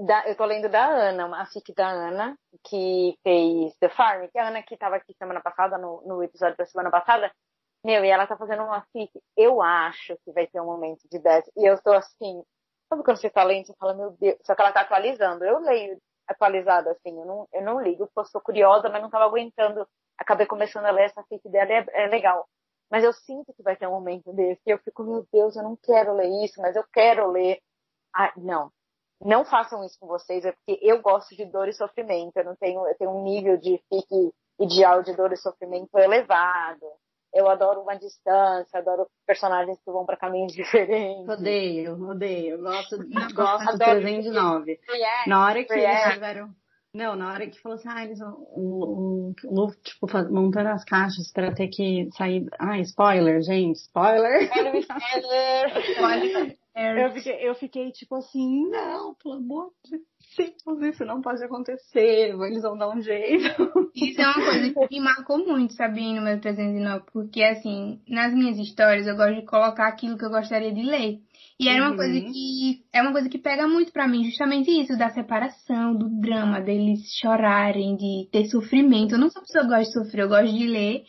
da, 0.06 0.28
eu 0.28 0.36
tô 0.36 0.44
lendo 0.44 0.68
da 0.68 0.86
Ana, 0.86 1.40
a 1.40 1.46
fic 1.46 1.72
da 1.74 1.88
Ana, 1.88 2.36
que 2.68 3.16
fez 3.22 3.74
The 3.78 3.88
Farm, 3.88 4.28
que 4.30 4.38
é 4.38 4.42
a 4.42 4.48
Ana 4.48 4.62
que 4.62 4.76
tava 4.76 4.96
aqui 4.96 5.14
semana 5.14 5.40
passada, 5.40 5.78
no, 5.78 6.02
no 6.06 6.22
episódio 6.22 6.56
da 6.58 6.66
semana 6.66 6.90
passada. 6.90 7.32
Meu, 7.84 8.04
e 8.04 8.08
ela 8.08 8.26
tá 8.26 8.36
fazendo 8.36 8.62
uma 8.62 8.82
fic. 8.92 9.10
Eu 9.36 9.60
acho 9.60 10.16
que 10.24 10.32
vai 10.32 10.46
ter 10.46 10.60
um 10.60 10.66
momento 10.66 11.06
de 11.10 11.18
10. 11.18 11.50
E 11.56 11.68
eu 11.68 11.80
tô 11.82 11.92
assim. 11.92 12.42
Sabe 12.88 13.04
quando 13.04 13.18
você 13.18 13.30
tá 13.30 13.44
lendo, 13.44 13.66
você 13.66 13.74
fala, 13.74 13.94
meu 13.94 14.10
Deus. 14.12 14.38
Só 14.42 14.54
que 14.54 14.62
ela 14.62 14.72
tá 14.72 14.80
atualizando. 14.80 15.44
Eu 15.44 15.58
leio 15.60 15.98
atualizada, 16.26 16.92
assim. 16.92 17.18
Eu 17.18 17.26
não, 17.26 17.48
eu 17.52 17.62
não 17.62 17.80
ligo, 17.82 18.06
porque 18.06 18.20
eu 18.20 18.24
sou 18.24 18.40
curiosa, 18.40 18.88
mas 18.88 19.02
não 19.02 19.10
tava 19.10 19.24
aguentando. 19.26 19.86
Acabei 20.18 20.46
começando 20.46 20.86
a 20.86 20.90
ler 20.90 21.04
essa 21.06 21.22
fic 21.24 21.46
dela 21.50 21.70
e 21.70 21.74
é, 21.74 22.04
é 22.04 22.06
legal. 22.08 22.48
Mas 22.90 23.04
eu 23.04 23.12
sinto 23.12 23.52
que 23.54 23.62
vai 23.62 23.76
ter 23.76 23.86
um 23.86 23.92
momento 23.92 24.32
desse. 24.32 24.62
E 24.66 24.70
eu 24.70 24.78
fico, 24.78 25.04
meu 25.04 25.26
Deus, 25.32 25.56
eu 25.56 25.62
não 25.62 25.76
quero 25.76 26.14
ler 26.14 26.28
isso, 26.44 26.60
mas 26.62 26.76
eu 26.76 26.84
quero 26.92 27.30
ler. 27.30 27.60
Ah, 28.14 28.32
não, 28.36 28.70
não 29.20 29.44
façam 29.44 29.84
isso 29.84 29.98
com 29.98 30.06
vocês, 30.06 30.44
é 30.44 30.52
porque 30.52 30.78
eu 30.82 31.00
gosto 31.02 31.34
de 31.36 31.44
dor 31.46 31.68
e 31.68 31.72
sofrimento. 31.72 32.36
Eu 32.36 32.44
não 32.44 32.56
tenho, 32.56 32.86
eu 32.86 32.96
tenho 32.96 33.10
um 33.10 33.24
nível 33.24 33.56
de 33.56 33.82
fique 33.88 34.32
ideal 34.60 35.02
de 35.02 35.14
dor 35.14 35.32
e 35.32 35.36
sofrimento 35.36 35.98
elevado. 35.98 36.86
Eu 37.34 37.48
adoro 37.48 37.80
uma 37.80 37.96
distância, 37.96 38.78
adoro 38.78 39.08
personagens 39.26 39.76
que 39.84 39.90
vão 39.90 40.06
para 40.06 40.16
caminhos 40.16 40.52
diferentes. 40.54 41.28
Odeio, 41.28 42.00
odeio. 42.08 42.62
Gosto, 42.62 42.98
gosto 43.34 43.72
do 43.72 43.78
309. 43.78 44.78
Na 45.26 45.44
hora 45.44 45.64
que 45.64 45.72
eles 45.72 46.12
tiveram. 46.12 46.54
Não, 46.94 47.16
na 47.16 47.32
hora 47.32 47.48
que 47.48 47.60
falou 47.60 47.74
assim, 47.76 47.88
ah, 47.90 48.04
eles 48.04 48.20
vão. 48.20 48.34
O, 48.54 49.34
o 49.46 49.72
tipo, 49.82 50.06
montando 50.30 50.68
as 50.68 50.84
caixas 50.84 51.32
pra 51.32 51.52
ter 51.52 51.66
que 51.66 52.08
sair. 52.12 52.46
Ah, 52.56 52.78
spoiler, 52.78 53.42
gente, 53.42 53.80
spoiler. 53.80 54.42
Spoiler! 54.44 55.78
spoiler. 55.90 56.63
Eu 56.76 57.12
fiquei, 57.12 57.48
eu 57.48 57.54
fiquei 57.54 57.92
tipo 57.92 58.16
assim, 58.16 58.68
não, 58.68 59.14
pelo 59.14 59.34
amor 59.36 59.70
de 59.84 59.98
Deus, 60.36 60.82
isso 60.82 61.04
não 61.04 61.20
pode 61.20 61.42
acontecer, 61.44 62.34
eles 62.34 62.62
vão 62.62 62.76
dar 62.76 62.90
um 62.90 63.00
jeito. 63.00 63.44
Isso 63.94 64.20
é 64.20 64.26
uma 64.26 64.44
coisa 64.44 64.74
que 64.74 64.88
me 64.90 65.00
marcou 65.00 65.38
muito, 65.38 65.74
sabia, 65.74 66.12
no 66.14 66.22
meu 66.22 66.40
309, 66.40 67.04
porque 67.12 67.44
assim, 67.44 68.00
nas 68.08 68.34
minhas 68.34 68.58
histórias 68.58 69.06
eu 69.06 69.14
gosto 69.14 69.36
de 69.36 69.46
colocar 69.46 69.86
aquilo 69.86 70.18
que 70.18 70.24
eu 70.24 70.30
gostaria 70.30 70.72
de 70.72 70.82
ler. 70.82 71.20
E 71.60 71.68
era 71.68 71.82
uma 71.82 71.90
uhum. 71.90 71.96
coisa 71.96 72.20
que 72.20 72.84
é 72.92 73.00
uma 73.00 73.12
coisa 73.12 73.28
que 73.28 73.38
pega 73.38 73.68
muito 73.68 73.92
para 73.92 74.08
mim, 74.08 74.24
justamente 74.24 74.68
isso 74.72 74.98
da 74.98 75.10
separação, 75.10 75.94
do 75.94 76.08
drama, 76.20 76.60
deles 76.60 77.00
chorarem, 77.20 77.94
de 77.94 78.28
ter 78.32 78.46
sofrimento. 78.46 79.14
Eu 79.14 79.20
não 79.20 79.30
sou 79.30 79.42
pessoa 79.42 79.62
que 79.62 79.70
gosta 79.70 79.84
de 79.84 79.92
sofrer, 79.92 80.24
eu 80.24 80.28
gosto 80.28 80.52
de 80.52 80.66
ler 80.66 81.04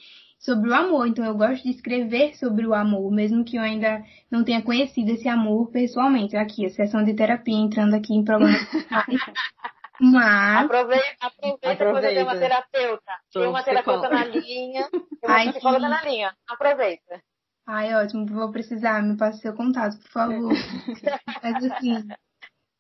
sobre 0.46 0.70
o 0.70 0.74
amor. 0.74 1.08
Então 1.08 1.26
eu 1.26 1.36
gosto 1.36 1.64
de 1.64 1.72
escrever 1.72 2.36
sobre 2.36 2.68
o 2.68 2.74
amor, 2.74 3.12
mesmo 3.12 3.44
que 3.44 3.58
eu 3.58 3.62
ainda 3.62 4.04
não 4.30 4.44
tenha 4.44 4.62
conhecido 4.62 5.12
esse 5.12 5.28
amor 5.28 5.72
pessoalmente. 5.72 6.38
Aqui, 6.38 6.66
a 6.66 6.70
sessão 6.70 7.04
de 7.04 7.16
terapia 7.16 7.58
entrando 7.58 7.96
aqui 7.96 8.14
em 8.14 8.24
programa. 8.24 8.56
Mas. 10.00 10.66
Aproveita, 10.66 11.06
aproveita, 11.22 11.72
aproveita. 11.72 11.92
quando 11.92 12.14
tem 12.14 12.24
uma 12.24 12.36
terapeuta. 12.36 13.12
Tem 13.32 13.48
uma 13.48 13.64
terapeuta 13.64 14.10
na 14.10 14.26
linha. 14.26 14.90
Tem 14.92 15.02
uma 15.24 15.36
Ai, 15.36 15.50
psicóloga 15.52 15.86
que... 15.86 15.90
na 15.90 16.04
linha. 16.04 16.34
Aproveita. 16.48 17.22
Ai, 17.68 17.96
ótimo. 17.96 18.26
Vou 18.28 18.52
precisar. 18.52 19.02
Me 19.02 19.18
passe 19.18 19.40
seu 19.40 19.54
contato, 19.54 19.98
por 19.98 20.10
favor. 20.10 20.52
Mas 21.42 21.72
assim, 21.72 22.06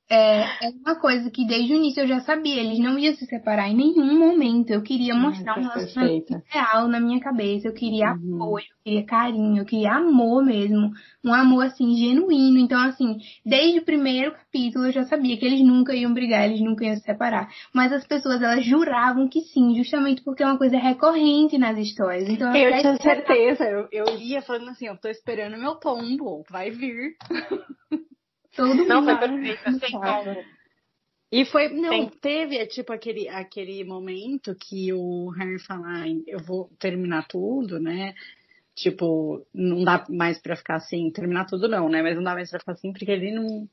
é, 0.07 0.67
é 0.67 0.69
uma 0.85 0.99
coisa 0.99 1.31
que 1.31 1.47
desde 1.47 1.73
o 1.73 1.77
início 1.77 2.01
eu 2.01 2.07
já 2.07 2.19
sabia, 2.21 2.61
eles 2.61 2.77
não 2.77 2.97
iam 2.99 3.15
se 3.15 3.25
separar 3.25 3.69
em 3.69 3.75
nenhum 3.75 4.19
momento. 4.19 4.69
Eu 4.69 4.83
queria 4.83 5.15
mostrar 5.15 5.57
um 5.57 5.63
relacionamento 5.63 6.41
real 6.47 6.87
na 6.87 6.99
minha 6.99 7.19
cabeça. 7.19 7.67
Eu 7.67 7.73
queria 7.73 8.13
uhum. 8.13 8.35
apoio, 8.35 8.65
eu 8.65 8.83
queria 8.83 9.05
carinho, 9.05 9.57
eu 9.57 9.65
queria 9.65 9.93
amor 9.93 10.45
mesmo. 10.45 10.91
Um 11.23 11.33
amor, 11.33 11.65
assim, 11.65 11.95
genuíno. 11.95 12.59
Então, 12.59 12.79
assim, 12.79 13.17
desde 13.43 13.79
o 13.79 13.85
primeiro 13.85 14.31
capítulo 14.33 14.85
eu 14.85 14.91
já 14.91 15.03
sabia 15.05 15.37
que 15.37 15.45
eles 15.45 15.61
nunca 15.61 15.95
iam 15.95 16.13
brigar, 16.13 16.45
eles 16.45 16.61
nunca 16.61 16.85
iam 16.85 16.95
se 16.95 17.01
separar. 17.01 17.49
Mas 17.73 17.91
as 17.91 18.05
pessoas, 18.05 18.41
elas 18.43 18.63
juravam 18.63 19.27
que 19.27 19.41
sim, 19.41 19.75
justamente 19.75 20.23
porque 20.23 20.43
é 20.43 20.45
uma 20.45 20.57
coisa 20.57 20.77
recorrente 20.77 21.57
nas 21.57 21.79
histórias. 21.79 22.29
Então, 22.29 22.55
eu 22.55 22.79
tinha 22.79 22.97
certeza. 22.97 23.63
Eu, 23.63 23.87
eu 23.91 24.17
ia 24.19 24.43
falando 24.43 24.69
assim, 24.69 24.85
eu 24.85 24.97
tô 24.97 25.07
esperando 25.07 25.57
meu 25.57 25.75
tombo, 25.75 26.43
vai 26.47 26.69
vir. 26.69 27.15
Todo 28.55 28.85
não, 28.85 29.03
foi 29.03 29.17
perfeito, 29.17 29.79
sem 29.79 29.91
como. 29.91 30.45
E 31.31 31.43
foi, 31.45 31.69
não, 31.69 32.07
Sim. 32.07 32.11
teve 32.21 32.65
tipo 32.67 32.93
aquele, 32.93 33.27
aquele 33.27 33.83
momento 33.83 34.55
que 34.55 34.93
o 34.93 35.29
Harry 35.31 35.59
fala, 35.59 36.05
eu 36.27 36.39
vou 36.39 36.69
terminar 36.79 37.27
tudo, 37.27 37.79
né? 37.79 38.13
Tipo, 38.75 39.45
não 39.53 39.83
dá 39.83 40.05
mais 40.09 40.37
pra 40.41 40.55
ficar 40.55 40.75
assim, 40.75 41.09
terminar 41.09 41.45
tudo 41.45 41.67
não, 41.67 41.87
né? 41.89 42.01
Mas 42.01 42.15
não 42.15 42.23
dá 42.23 42.33
mais 42.33 42.49
pra 42.49 42.59
ficar 42.59 42.73
assim, 42.73 42.91
porque 42.91 43.09
ele 43.09 43.31
não. 43.31 43.67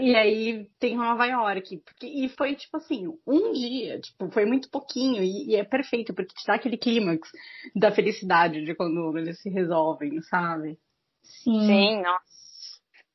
E 0.00 0.16
aí 0.16 0.68
tem 0.80 0.96
Nova 0.96 1.26
York. 1.26 1.78
Porque, 1.78 2.06
e 2.06 2.28
foi 2.30 2.56
tipo 2.56 2.76
assim, 2.76 3.06
um 3.26 3.52
dia, 3.52 4.00
tipo, 4.00 4.30
foi 4.30 4.44
muito 4.44 4.68
pouquinho, 4.68 5.22
e, 5.22 5.50
e 5.50 5.56
é 5.56 5.64
perfeito, 5.64 6.12
porque 6.12 6.34
te 6.34 6.44
dá 6.46 6.54
aquele 6.54 6.76
clímax 6.76 7.30
da 7.74 7.92
felicidade 7.92 8.64
de 8.64 8.74
quando 8.74 9.16
eles 9.16 9.40
se 9.40 9.48
resolvem, 9.48 10.20
sabe? 10.22 10.76
Sim. 11.22 11.66
Sim, 11.66 12.02
nossa. 12.02 12.37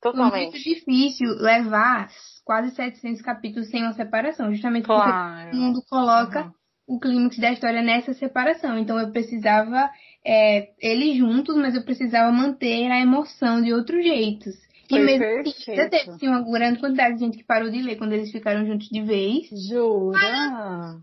Totalmente. 0.03 0.51
Muito 0.51 0.63
difícil 0.63 1.29
levar 1.39 2.09
quase 2.43 2.75
700 2.75 3.21
capítulos 3.21 3.69
sem 3.69 3.83
uma 3.83 3.93
separação, 3.93 4.51
justamente 4.51 4.85
claro. 4.85 5.11
porque 5.11 5.51
todo 5.51 5.61
mundo 5.61 5.81
coloca 5.89 6.45
uhum. 6.87 6.97
o 6.97 6.99
clímax 6.99 7.37
da 7.37 7.53
história 7.53 7.81
nessa 7.81 8.13
separação. 8.13 8.77
Então 8.77 8.99
eu 8.99 9.11
precisava 9.11 9.89
é, 10.25 10.73
eles 10.81 11.17
juntos, 11.17 11.55
mas 11.55 11.73
eu 11.73 11.85
precisava 11.85 12.29
manter 12.33 12.91
a 12.91 12.99
emoção 12.99 13.61
de 13.61 13.73
outros 13.73 14.03
jeitos. 14.03 14.55
Foi 14.89 14.99
e 14.99 15.05
mesmo 15.05 15.49
assim, 15.49 15.75
já 15.75 15.89
teve 15.89 16.11
assim, 16.11 16.27
uma 16.27 16.41
grande 16.41 16.79
quantidade 16.79 17.15
de 17.15 17.21
gente 17.21 17.37
que 17.37 17.45
parou 17.45 17.69
de 17.69 17.81
ler 17.81 17.95
quando 17.95 18.11
eles 18.11 18.29
ficaram 18.29 18.65
juntos 18.65 18.89
de 18.89 19.01
vez. 19.01 19.47
Jura? 19.69 20.19
Mas, 20.19 21.01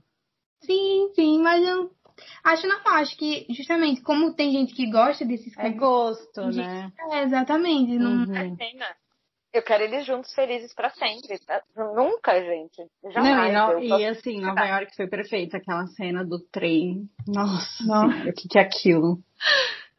sim, 0.61 1.09
sim, 1.15 1.43
mas 1.43 1.67
eu 1.67 1.91
Acho 2.45 2.67
normal, 2.67 2.95
acho 2.95 3.17
que 3.17 3.47
justamente 3.51 4.03
como 4.03 4.35
tem 4.35 4.53
gente 4.53 4.75
que 4.75 4.91
gosta 4.91 5.25
desses 5.25 5.57
É 5.59 5.71
gosto, 5.71 6.43
né? 6.47 6.93
É, 7.13 7.23
exatamente. 7.23 7.99
Não... 7.99 8.25
Uhum. 8.25 8.57
É 8.57 8.97
Eu 9.53 9.63
quero 9.63 9.85
eles 9.85 10.07
juntos 10.07 10.33
felizes 10.35 10.73
para 10.75 10.91
sempre. 10.91 11.39
Tá? 11.41 11.63
Nunca, 11.77 12.41
gente. 12.41 12.83
Jamais. 13.13 13.53
Não, 13.53 13.83
e, 13.83 13.89
no, 13.89 13.99
e 13.99 14.07
assim, 14.07 14.41
Nova 14.41 14.65
York 14.65 14.95
foi 14.97 15.09
perfeita. 15.09 15.57
Aquela 15.57 15.87
cena 15.89 16.25
do 16.25 16.39
trem. 16.39 17.09
Nossa, 17.27 17.85
Nossa. 17.85 18.29
o 18.29 18.33
que, 18.33 18.49
que 18.49 18.59
é 18.59 18.63
aquilo? 18.63 19.19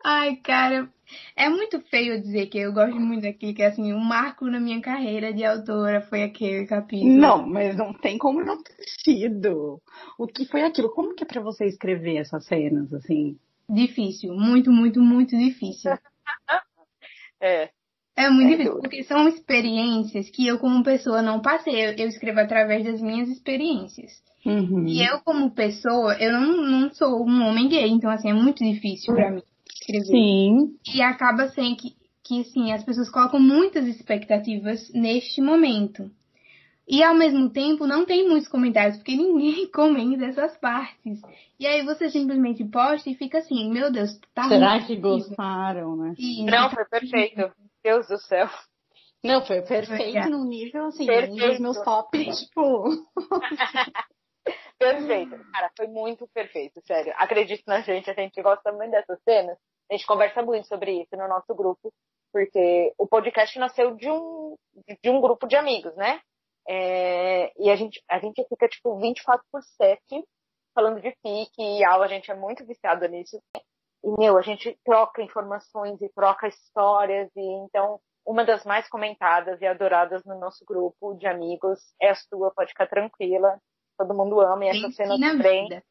Ai, 0.04 0.36
cara, 0.38 0.90
é 1.36 1.50
muito 1.50 1.80
feio 1.82 2.22
dizer 2.22 2.48
que 2.48 2.58
eu 2.58 2.74
gosto 2.74 3.00
muito 3.00 3.24
daquilo, 3.24 3.54
que 3.54 3.64
assim, 3.64 3.94
um 3.94 4.00
marco 4.00 4.46
na 4.46 4.60
minha 4.60 4.82
carreira 4.82 5.34
de 5.34 5.44
autora 5.44 6.02
foi 6.02 6.24
aquele 6.24 6.66
capítulo. 6.66 7.12
Não, 7.12 7.48
mas 7.48 7.76
não 7.76 7.94
tem 7.94 8.18
como 8.18 8.44
não 8.44 8.62
ter 8.62 8.84
sido. 9.04 9.82
O 10.18 10.28
que 10.28 10.46
foi 10.46 10.64
aquilo? 10.64 10.90
Como 10.90 11.16
que 11.16 11.24
é 11.24 11.28
pra 11.28 11.42
você 11.42 11.66
escrever 11.66 12.18
essas 12.18 12.46
cenas, 12.46 12.94
assim? 12.94 13.38
Difícil, 13.70 14.34
muito, 14.34 14.72
muito, 14.72 15.02
muito 15.02 15.38
difícil. 15.38 15.92
é. 17.42 17.70
É 18.14 18.30
muito 18.30 18.54
é 18.54 18.58
difícil, 18.58 18.82
porque 18.82 19.04
são 19.04 19.28
experiências 19.28 20.30
que 20.30 20.46
eu, 20.46 20.60
como 20.60 20.84
pessoa, 20.84 21.22
não 21.22 21.42
passei. 21.42 21.74
Eu, 21.74 21.94
eu 21.94 22.08
escrevo 22.08 22.40
através 22.40 22.84
das 22.84 23.02
minhas 23.02 23.30
experiências. 23.30 24.12
Uhum. 24.46 24.86
E 24.86 25.02
eu, 25.02 25.22
como 25.22 25.52
pessoa, 25.52 26.16
eu 26.20 26.34
não, 26.34 26.58
não 26.58 26.94
sou 26.94 27.26
um 27.26 27.48
homem 27.48 27.70
gay, 27.70 27.88
então, 27.88 28.10
assim, 28.10 28.30
é 28.30 28.34
muito 28.34 28.64
difícil 28.64 29.14
para 29.14 29.32
mim 29.32 29.44
escrever. 29.82 30.06
Sim. 30.06 30.78
E 30.94 31.02
acaba 31.02 31.50
sendo 31.50 31.76
que, 31.76 31.96
que 32.24 32.41
assim, 32.41 32.72
as 32.72 32.84
pessoas 32.84 33.10
colocam 33.10 33.39
muitas 33.39 33.86
expectativas 33.88 34.91
neste 34.94 35.41
momento. 35.41 36.10
E 36.88 37.04
ao 37.04 37.15
mesmo 37.15 37.50
tempo 37.50 37.88
não 37.88 38.06
tem 38.06 38.28
muitos 38.28 38.50
comentários, 38.50 38.98
porque 38.98 39.15
ninguém 39.17 39.70
comenta 39.72 40.26
essas 40.26 40.58
partes. 40.58 41.22
E 41.60 41.65
aí 41.65 41.84
você 41.86 42.10
simplesmente 42.10 42.63
posta 42.65 43.10
e 43.10 43.15
fica 43.15 43.39
assim, 43.39 43.72
meu 43.72 43.91
Deus, 43.91 44.20
tá 44.34 44.48
Será 44.48 44.86
que 44.86 44.96
gostaram, 44.96 45.96
né? 45.96 46.15
E 46.17 46.44
não, 46.44 46.70
foi 46.70 46.86
perfeito. 46.86 47.52
Deus 47.84 48.08
do 48.08 48.17
céu. 48.17 48.48
Não, 49.24 49.46
foi 49.46 49.62
perfeito 49.62 50.24
foi, 50.24 50.32
no 50.32 50.44
nível, 50.44 50.88
assim, 50.88 51.06
perfeito. 51.06 51.44
um 51.44 51.50
dos 51.50 51.60
meus 51.60 51.82
top, 51.84 52.17
tipo. 52.34 53.08
perfeito. 54.80 55.38
Cara, 55.52 55.72
foi 55.78 55.88
muito 55.88 56.28
perfeito, 56.34 56.82
sério. 56.86 57.13
Acredite 57.17 57.63
na 57.67 57.82
gente, 57.82 58.10
a 58.10 58.13
gente 58.13 58.41
gosta 58.41 58.72
muito 58.72 58.91
dessas 58.91 59.22
cenas. 59.24 59.58
A 59.91 59.93
gente 59.93 60.08
conversa 60.08 60.41
muito 60.41 60.67
sobre 60.67 61.01
isso 61.01 61.17
no 61.17 61.27
nosso 61.27 61.54
grupo, 61.54 61.91
porque 62.32 62.93
o 62.97 63.06
podcast 63.06 63.60
nasceu 63.60 63.93
de 63.93 64.10
um, 64.10 64.56
de 65.04 65.10
um 65.10 65.19
grupo 65.19 65.45
de 65.45 65.58
amigos, 65.58 65.93
né? 65.97 66.21
É, 66.65 67.51
e 67.62 67.69
a 67.69 67.75
gente, 67.75 68.01
a 68.10 68.17
gente 68.17 68.41
fica, 68.47 68.69
tipo, 68.69 68.97
24 68.99 69.45
por 69.51 69.62
7 69.62 70.23
falando 70.73 71.01
de 71.01 71.12
FIC 71.12 71.51
e 71.60 71.84
aula, 71.84 72.06
a 72.06 72.08
gente 72.08 72.32
é 72.32 72.36
muito 72.36 72.65
viciado 72.65 73.06
nisso. 73.08 73.38
E, 74.01 74.10
meu, 74.17 74.38
a 74.38 74.41
gente 74.41 74.80
troca 74.86 75.21
informações 75.21 76.01
e 76.01 76.08
troca 76.13 76.47
histórias, 76.47 77.30
e 77.36 77.41
então 77.65 77.99
uma 78.25 78.45
das 78.45 78.63
mais 78.63 78.88
comentadas 78.88 79.60
e 79.62 79.65
adoradas 79.65 80.23
no 80.23 80.39
nosso 80.39 80.63
grupo 80.63 81.15
de 81.15 81.27
amigos 81.27 81.80
é 82.01 82.12
a 82.12 82.15
sua, 82.15 82.51
pode 82.51 82.69
ficar 82.69 82.88
tranquila. 82.88 83.60
Todo 83.97 84.15
mundo 84.15 84.39
ama 84.39 84.65
e 84.65 84.69
essa 84.69 84.89
cena 84.91 85.17
do 85.17 85.38
trem. 85.39 85.84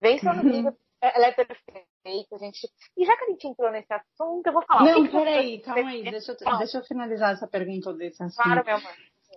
Vem 0.00 0.18
sua 0.18 0.34
vida. 0.34 0.76
Ela 1.00 1.26
é 1.28 1.32
perfeita, 1.32 2.38
gente. 2.38 2.68
E 2.96 3.04
já 3.04 3.16
que 3.16 3.24
a 3.24 3.28
gente 3.28 3.46
entrou 3.46 3.70
nesse 3.70 3.92
assunto, 3.92 4.46
eu 4.46 4.52
vou 4.52 4.62
falar. 4.62 4.84
Não, 4.84 5.06
peraí, 5.06 5.60
calma 5.60 5.90
aí. 5.90 6.02
Deixa 6.02 6.32
eu, 6.32 6.58
deixa 6.58 6.78
eu 6.78 6.84
finalizar 6.84 7.32
essa 7.32 7.46
pergunta 7.46 7.92
desse 7.94 8.22
assunto. 8.22 8.42
Claro, 8.42 8.64
meu 8.64 8.76
amor. 8.76 8.92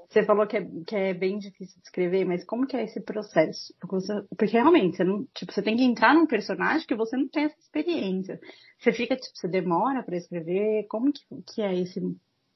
Você 0.10 0.26
falou 0.26 0.48
que 0.48 0.58
é, 0.58 0.68
que 0.88 0.96
é 0.96 1.14
bem 1.14 1.38
difícil 1.38 1.80
de 1.80 1.84
escrever, 1.84 2.26
mas 2.26 2.44
como 2.44 2.66
que 2.66 2.76
é 2.76 2.84
esse 2.84 3.00
processo? 3.00 3.74
Porque, 3.80 3.96
você, 3.96 4.22
porque 4.38 4.46
realmente, 4.46 4.98
você, 4.98 5.04
não, 5.04 5.26
tipo, 5.34 5.54
você 5.54 5.62
tem 5.62 5.78
que 5.78 5.84
entrar 5.84 6.14
num 6.14 6.26
personagem 6.26 6.86
que 6.86 6.96
você 6.96 7.16
não 7.16 7.30
tem 7.30 7.46
essa 7.46 7.60
experiência. 7.60 8.40
Você 8.80 8.92
fica, 8.92 9.16
tipo, 9.16 9.36
você 9.36 9.48
demora 9.48 10.04
para 10.04 10.18
escrever? 10.18 10.86
Como 10.90 11.14
que, 11.14 11.22
que 11.54 11.62
é 11.62 11.78
esse 11.78 12.02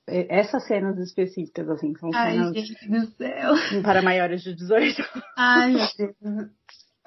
é, 0.08 0.40
essas 0.40 0.68
cenas 0.68 0.98
específicas, 1.00 1.70
assim, 1.70 1.96
são 1.96 2.10
Ai, 2.14 2.34
cenas 2.34 2.54
gente 2.54 2.90
do 2.90 3.06
céu. 3.14 3.54
para 3.82 4.02
maiores 4.02 4.42
de 4.42 4.54
18. 4.54 5.02
Ai, 5.38 5.74
meu 5.74 5.88
Deus. 5.98 6.50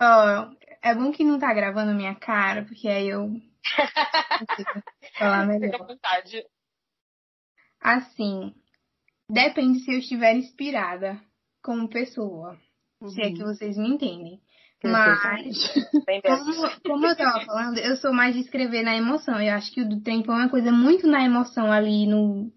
Ó, 0.01 0.51
é 0.83 0.95
bom 0.95 1.13
que 1.13 1.25
não 1.25 1.39
tá 1.39 1.53
gravando 1.53 1.95
minha 1.95 2.15
cara, 2.15 2.65
porque 2.65 2.89
aí 2.89 3.09
eu 3.09 3.31
falar 5.19 5.45
Fica 5.45 5.57
à 5.57 5.59
melhor. 5.59 5.87
vontade. 5.87 6.45
Assim, 7.81 8.55
depende 9.31 9.81
se 9.81 9.93
eu 9.93 9.99
estiver 9.99 10.35
inspirada 10.35 11.21
como 11.63 11.89
pessoa. 11.89 12.59
Se 13.07 13.23
é 13.23 13.31
que 13.31 13.43
vocês 13.43 13.77
me 13.77 13.89
entendem. 13.89 14.41
Mas, 14.83 15.77
Entendeu? 15.95 16.39
como, 16.39 16.81
como 16.83 17.07
eu 17.07 17.17
tava 17.17 17.45
falando, 17.45 17.79
eu 17.79 17.97
sou 17.97 18.13
mais 18.13 18.35
de 18.35 18.41
escrever 18.43 18.83
na 18.83 18.97
emoção. 18.97 19.41
Eu 19.41 19.55
acho 19.55 19.73
que 19.73 19.83
o 19.83 19.89
do 19.89 20.01
tempo 20.03 20.31
é 20.31 20.35
uma 20.35 20.49
coisa 20.49 20.71
muito 20.71 21.07
na 21.07 21.25
emoção 21.25 21.71
ali, 21.73 22.07
no, 22.07 22.53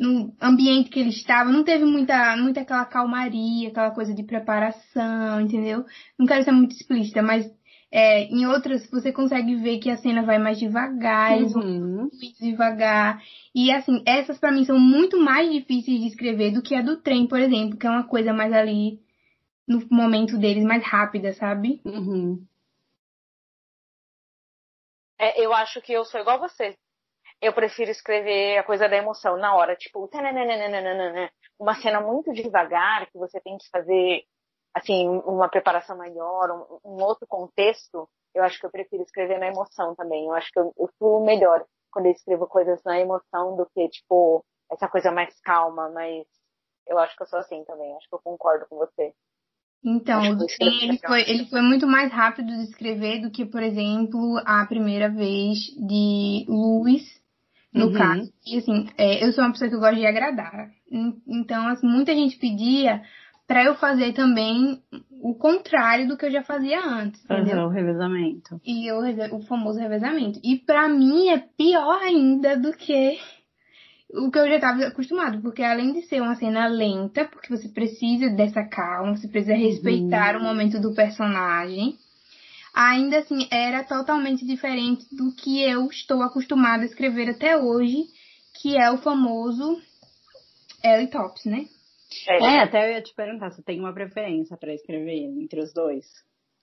no 0.00 0.34
ambiente 0.40 0.88
que 0.88 0.98
ele 0.98 1.10
estava. 1.10 1.50
Não 1.52 1.62
teve 1.62 1.84
muita, 1.84 2.34
muita 2.38 2.62
aquela 2.62 2.86
calmaria, 2.86 3.68
aquela 3.68 3.90
coisa 3.90 4.14
de 4.14 4.22
preparação, 4.22 5.40
entendeu? 5.42 5.84
Não 6.18 6.26
quero 6.26 6.42
ser 6.42 6.52
muito 6.52 6.72
explícita, 6.74 7.22
mas 7.22 7.46
é, 7.92 8.22
em 8.24 8.46
outras 8.46 8.88
você 8.90 9.12
consegue 9.12 9.56
ver 9.56 9.78
que 9.78 9.90
a 9.90 9.98
cena 9.98 10.22
vai 10.22 10.38
mais 10.38 10.58
devagar, 10.58 11.36
eles 11.36 11.52
vão 11.52 11.62
Uhum. 11.62 12.10
muito 12.10 12.38
devagar. 12.40 13.22
E 13.54 13.70
assim, 13.70 14.02
essas 14.06 14.38
pra 14.38 14.50
mim 14.50 14.64
são 14.64 14.78
muito 14.78 15.18
mais 15.20 15.52
difíceis 15.52 16.00
de 16.00 16.06
escrever 16.06 16.52
do 16.52 16.62
que 16.62 16.74
a 16.74 16.82
do 16.82 16.96
trem, 17.02 17.26
por 17.28 17.38
exemplo, 17.38 17.76
que 17.76 17.86
é 17.86 17.90
uma 17.90 18.04
coisa 18.04 18.32
mais 18.32 18.52
ali 18.52 18.98
no 19.68 19.86
momento 19.90 20.38
deles, 20.38 20.64
mais 20.64 20.82
rápida, 20.82 21.32
sabe? 21.34 21.80
Uhum. 21.84 22.44
É, 25.18 25.44
eu 25.44 25.52
acho 25.52 25.82
que 25.82 25.92
eu 25.92 26.04
sou 26.06 26.20
igual 26.20 26.38
você. 26.40 26.74
Eu 27.40 27.52
prefiro 27.52 27.90
escrever 27.90 28.58
a 28.58 28.62
coisa 28.62 28.88
da 28.88 28.96
emoção 28.96 29.36
na 29.36 29.54
hora, 29.54 29.74
tipo, 29.74 30.08
uma 31.58 31.74
cena 31.74 32.00
muito 32.00 32.32
devagar, 32.32 33.10
que 33.10 33.18
você 33.18 33.40
tem 33.40 33.56
que 33.56 33.68
fazer, 33.70 34.24
assim, 34.74 35.08
uma 35.08 35.48
preparação 35.48 35.96
maior, 35.96 36.50
um, 36.50 36.90
um 36.90 37.02
outro 37.02 37.26
contexto. 37.26 38.08
Eu 38.34 38.44
acho 38.44 38.58
que 38.58 38.66
eu 38.66 38.70
prefiro 38.70 39.02
escrever 39.02 39.38
na 39.38 39.48
emoção 39.48 39.94
também. 39.94 40.26
Eu 40.26 40.34
acho 40.34 40.50
que 40.52 40.60
eu, 40.60 40.72
eu 40.78 40.90
fluo 40.98 41.24
melhor 41.24 41.64
quando 41.90 42.06
eu 42.06 42.12
escrevo 42.12 42.46
coisas 42.46 42.80
na 42.84 42.98
emoção 43.00 43.56
do 43.56 43.66
que, 43.74 43.88
tipo, 43.88 44.44
essa 44.70 44.88
coisa 44.88 45.10
mais 45.10 45.38
calma, 45.40 45.90
mas 45.90 46.26
eu 46.86 46.98
acho 46.98 47.16
que 47.16 47.22
eu 47.22 47.26
sou 47.26 47.38
assim 47.38 47.64
também. 47.64 47.94
Acho 47.96 48.08
que 48.08 48.14
eu 48.14 48.20
concordo 48.22 48.66
com 48.68 48.76
você. 48.76 49.12
Então, 49.82 50.22
ele 50.60 50.98
foi, 50.98 51.22
ele 51.22 51.46
foi 51.46 51.62
muito 51.62 51.86
mais 51.86 52.12
rápido 52.12 52.48
de 52.48 52.64
escrever 52.64 53.22
do 53.22 53.30
que, 53.30 53.46
por 53.46 53.62
exemplo, 53.62 54.36
a 54.44 54.66
primeira 54.66 55.08
vez 55.08 55.58
de 55.58 56.44
Luiz, 56.48 57.19
no 57.72 57.86
Uhum. 57.86 57.92
caso. 57.92 58.32
E 58.46 58.58
assim, 58.58 58.88
é, 58.98 59.24
eu 59.24 59.32
sou 59.32 59.44
uma 59.44 59.52
pessoa 59.52 59.70
que 59.70 59.76
gosta 59.76 59.96
de 59.96 60.06
agradar. 60.06 60.70
En- 60.90 61.14
Então, 61.26 61.66
assim, 61.68 61.86
muita 61.86 62.12
gente 62.14 62.36
pedia 62.36 63.02
pra 63.46 63.64
eu 63.64 63.74
fazer 63.76 64.12
também 64.12 64.80
o 65.22 65.34
contrário 65.34 66.06
do 66.08 66.16
que 66.16 66.24
eu 66.26 66.30
já 66.30 66.42
fazia 66.42 66.80
antes, 66.84 67.24
entendeu? 67.24 67.58
Uhum, 67.58 67.64
o 67.66 67.68
revezamento. 67.68 68.60
E 68.64 68.86
eu, 68.90 68.98
o 69.36 69.42
famoso 69.42 69.78
revezamento. 69.78 70.40
E 70.44 70.56
pra 70.56 70.88
mim 70.88 71.28
é 71.28 71.38
pior 71.38 72.00
ainda 72.02 72.56
do 72.56 72.72
que 72.72 73.18
o 74.12 74.30
que 74.30 74.38
eu 74.38 74.48
já 74.48 74.56
estava 74.56 74.84
acostumado, 74.86 75.40
porque 75.40 75.62
além 75.62 75.92
de 75.92 76.02
ser 76.02 76.20
uma 76.20 76.34
cena 76.34 76.66
lenta, 76.66 77.24
porque 77.26 77.48
você 77.48 77.68
precisa 77.68 78.28
dessa 78.30 78.64
calma, 78.64 79.16
você 79.16 79.28
precisa 79.28 79.54
respeitar 79.54 80.36
o 80.36 80.42
momento 80.42 80.80
do 80.80 80.92
personagem, 80.94 81.94
ainda 82.80 83.18
assim 83.18 83.46
era 83.50 83.84
totalmente 83.84 84.44
diferente 84.46 85.04
do 85.14 85.34
que 85.34 85.62
eu 85.62 85.86
estou 85.88 86.22
acostumada 86.22 86.82
a 86.82 86.86
escrever 86.86 87.28
até 87.28 87.56
hoje, 87.56 88.06
que 88.60 88.76
é 88.76 88.90
o 88.90 88.98
famoso 88.98 89.78
Ellie 90.82 91.10
Tops, 91.10 91.44
né? 91.44 91.66
É, 92.26 92.58
até 92.60 92.88
eu 92.88 92.94
ia 92.94 93.02
te 93.02 93.14
perguntar, 93.14 93.50
você 93.50 93.62
tem 93.62 93.78
uma 93.78 93.92
preferência 93.92 94.56
pra 94.56 94.74
escrever 94.74 95.24
entre 95.42 95.60
os 95.60 95.72
dois? 95.72 96.06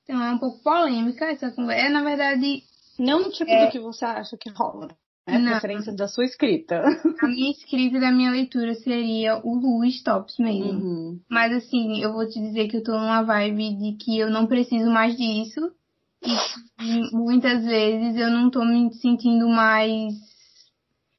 Então 0.03 0.21
é 0.21 0.31
um 0.31 0.39
pouco 0.39 0.61
polêmica 0.63 1.25
essa 1.25 1.51
conversa. 1.51 1.85
É, 1.85 1.89
na 1.89 2.03
verdade, 2.03 2.63
Não 2.97 3.29
tipo 3.29 3.49
É. 3.51 3.65
do 3.65 3.71
que 3.71 3.79
você 3.79 4.03
acha 4.03 4.35
que 4.37 4.49
rola, 4.49 4.87
né? 5.27 5.37
Não. 5.37 5.51
Preferência 5.51 5.93
da 5.93 6.07
sua 6.07 6.25
escrita. 6.25 6.81
a 7.21 7.27
minha 7.27 7.51
escrita 7.51 7.99
da 7.99 8.11
minha 8.11 8.31
leitura 8.31 8.73
seria 8.73 9.37
o 9.37 9.53
Louis 9.55 10.01
Tops 10.01 10.35
mesmo. 10.39 10.71
Uhum. 10.71 11.19
Mas 11.29 11.53
assim, 11.53 12.01
eu 12.01 12.11
vou 12.11 12.27
te 12.27 12.39
dizer 12.39 12.67
que 12.69 12.77
eu 12.77 12.83
tô 12.83 12.93
numa 12.93 13.21
vibe 13.21 13.75
de 13.75 13.97
que 13.97 14.17
eu 14.17 14.31
não 14.31 14.47
preciso 14.47 14.89
mais 14.89 15.15
disso. 15.15 15.76
E 16.23 17.09
que 17.09 17.15
muitas 17.15 17.63
vezes 17.63 18.17
eu 18.17 18.29
não 18.29 18.49
tô 18.49 18.63
me 18.63 18.93
sentindo 18.95 19.47
mais. 19.47 20.13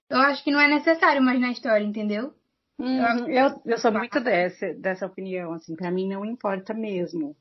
Eu 0.08 0.18
acho 0.18 0.42
que 0.42 0.50
não 0.50 0.60
é 0.60 0.68
necessário 0.68 1.22
mais 1.22 1.40
na 1.40 1.50
história, 1.50 1.84
entendeu? 1.84 2.32
Uhum. 2.78 3.28
Eu, 3.28 3.60
eu 3.64 3.78
sou 3.78 3.92
muito 3.92 4.20
dessa, 4.20 4.72
dessa 4.74 5.06
opinião, 5.06 5.52
assim, 5.52 5.74
pra 5.74 5.90
mim 5.90 6.08
não 6.08 6.24
importa 6.24 6.72
mesmo. 6.72 7.36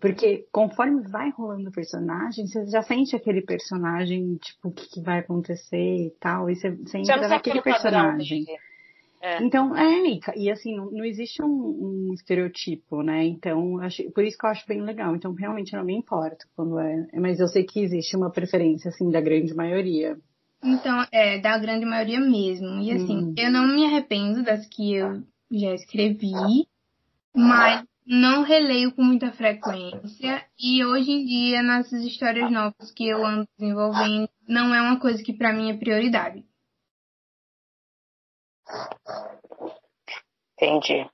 Porque 0.00 0.46
conforme 0.52 1.02
vai 1.08 1.30
rolando 1.30 1.68
o 1.68 1.72
personagem, 1.72 2.46
você 2.46 2.66
já 2.66 2.82
sente 2.82 3.16
aquele 3.16 3.42
personagem, 3.42 4.36
tipo, 4.36 4.68
o 4.68 4.72
que, 4.72 4.88
que 4.88 5.00
vai 5.00 5.18
acontecer 5.18 6.06
e 6.06 6.10
tal, 6.20 6.48
e 6.48 6.54
você, 6.54 6.70
você 6.70 6.98
entra 6.98 7.26
naquele 7.28 7.60
padrão 7.60 7.80
personagem. 7.80 8.44
dele. 8.44 8.58
É. 9.22 9.42
Então, 9.42 9.76
é, 9.76 10.06
e, 10.06 10.20
e 10.36 10.50
assim, 10.50 10.74
não, 10.74 10.90
não 10.90 11.04
existe 11.04 11.42
um, 11.42 11.46
um 12.08 12.14
estereotipo, 12.14 13.02
né? 13.02 13.24
Então, 13.26 13.74
eu 13.74 13.82
acho, 13.82 14.10
por 14.12 14.24
isso 14.24 14.38
que 14.38 14.46
eu 14.46 14.50
acho 14.50 14.66
bem 14.66 14.80
legal. 14.80 15.14
Então, 15.14 15.34
realmente 15.34 15.74
não 15.74 15.84
me 15.84 15.94
importa 15.94 16.46
quando 16.56 16.78
é. 16.78 17.06
Mas 17.14 17.38
eu 17.38 17.46
sei 17.48 17.64
que 17.64 17.80
existe 17.80 18.16
uma 18.16 18.30
preferência, 18.30 18.88
assim, 18.88 19.10
da 19.10 19.20
grande 19.20 19.54
maioria. 19.54 20.16
Então, 20.62 21.06
é, 21.12 21.38
da 21.38 21.58
grande 21.58 21.84
maioria 21.84 22.20
mesmo. 22.20 22.80
E 22.80 22.92
assim, 22.92 23.24
Hum. 23.24 23.34
eu 23.36 23.50
não 23.50 23.66
me 23.68 23.84
arrependo 23.86 24.42
das 24.42 24.66
que 24.66 24.94
eu 24.94 25.22
já 25.50 25.74
escrevi, 25.74 26.66
mas 27.34 27.84
não 28.06 28.42
releio 28.42 28.92
com 28.92 29.02
muita 29.02 29.32
frequência. 29.32 30.44
E 30.58 30.84
hoje 30.84 31.10
em 31.10 31.24
dia, 31.24 31.62
nas 31.62 31.90
histórias 31.92 32.50
novas 32.50 32.90
que 32.94 33.08
eu 33.08 33.24
ando 33.24 33.46
desenvolvendo, 33.58 34.28
não 34.48 34.74
é 34.74 34.82
uma 34.82 34.98
coisa 34.98 35.22
que 35.22 35.32
pra 35.32 35.52
mim 35.52 35.70
é 35.70 35.76
prioridade. 35.76 36.44
Entendi. 40.56 41.08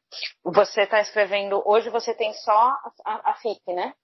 Você 0.44 0.82
está 0.82 1.00
escrevendo, 1.00 1.62
hoje 1.64 1.88
você 1.88 2.12
tem 2.14 2.32
só 2.34 2.52
a, 2.52 2.92
a, 3.04 3.30
a 3.30 3.34
FIC, 3.34 3.60
né? 3.72 3.94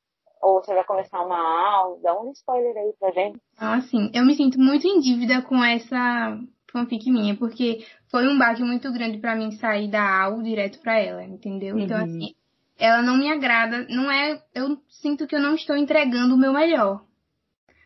Ou 0.40 0.62
você 0.62 0.74
vai 0.74 0.84
começar 0.84 1.20
uma 1.20 1.38
aula? 1.38 1.98
Dá 2.00 2.20
um 2.20 2.30
spoiler 2.32 2.76
aí 2.76 2.92
pra 2.98 3.10
gente. 3.10 3.40
Então, 3.54 3.72
assim, 3.72 4.10
eu 4.14 4.24
me 4.24 4.34
sinto 4.34 4.58
muito 4.58 4.86
em 4.86 5.00
dívida 5.00 5.42
com 5.42 5.62
essa 5.62 6.38
fanfic 6.70 7.10
minha, 7.10 7.36
porque 7.36 7.86
foi 8.10 8.26
um 8.26 8.38
baque 8.38 8.62
muito 8.62 8.92
grande 8.92 9.18
pra 9.18 9.36
mim 9.36 9.52
sair 9.52 9.88
da 9.88 10.22
AU 10.24 10.42
direto 10.42 10.80
pra 10.80 10.98
ela, 10.98 11.22
entendeu? 11.22 11.78
Então, 11.78 11.96
Uhum. 11.98 12.04
assim, 12.04 12.34
ela 12.78 13.02
não 13.02 13.16
me 13.16 13.30
agrada, 13.30 13.86
não 13.88 14.10
é. 14.10 14.42
Eu 14.54 14.80
sinto 14.88 15.26
que 15.26 15.34
eu 15.36 15.40
não 15.40 15.54
estou 15.54 15.76
entregando 15.76 16.34
o 16.34 16.38
meu 16.38 16.52
melhor. 16.52 17.04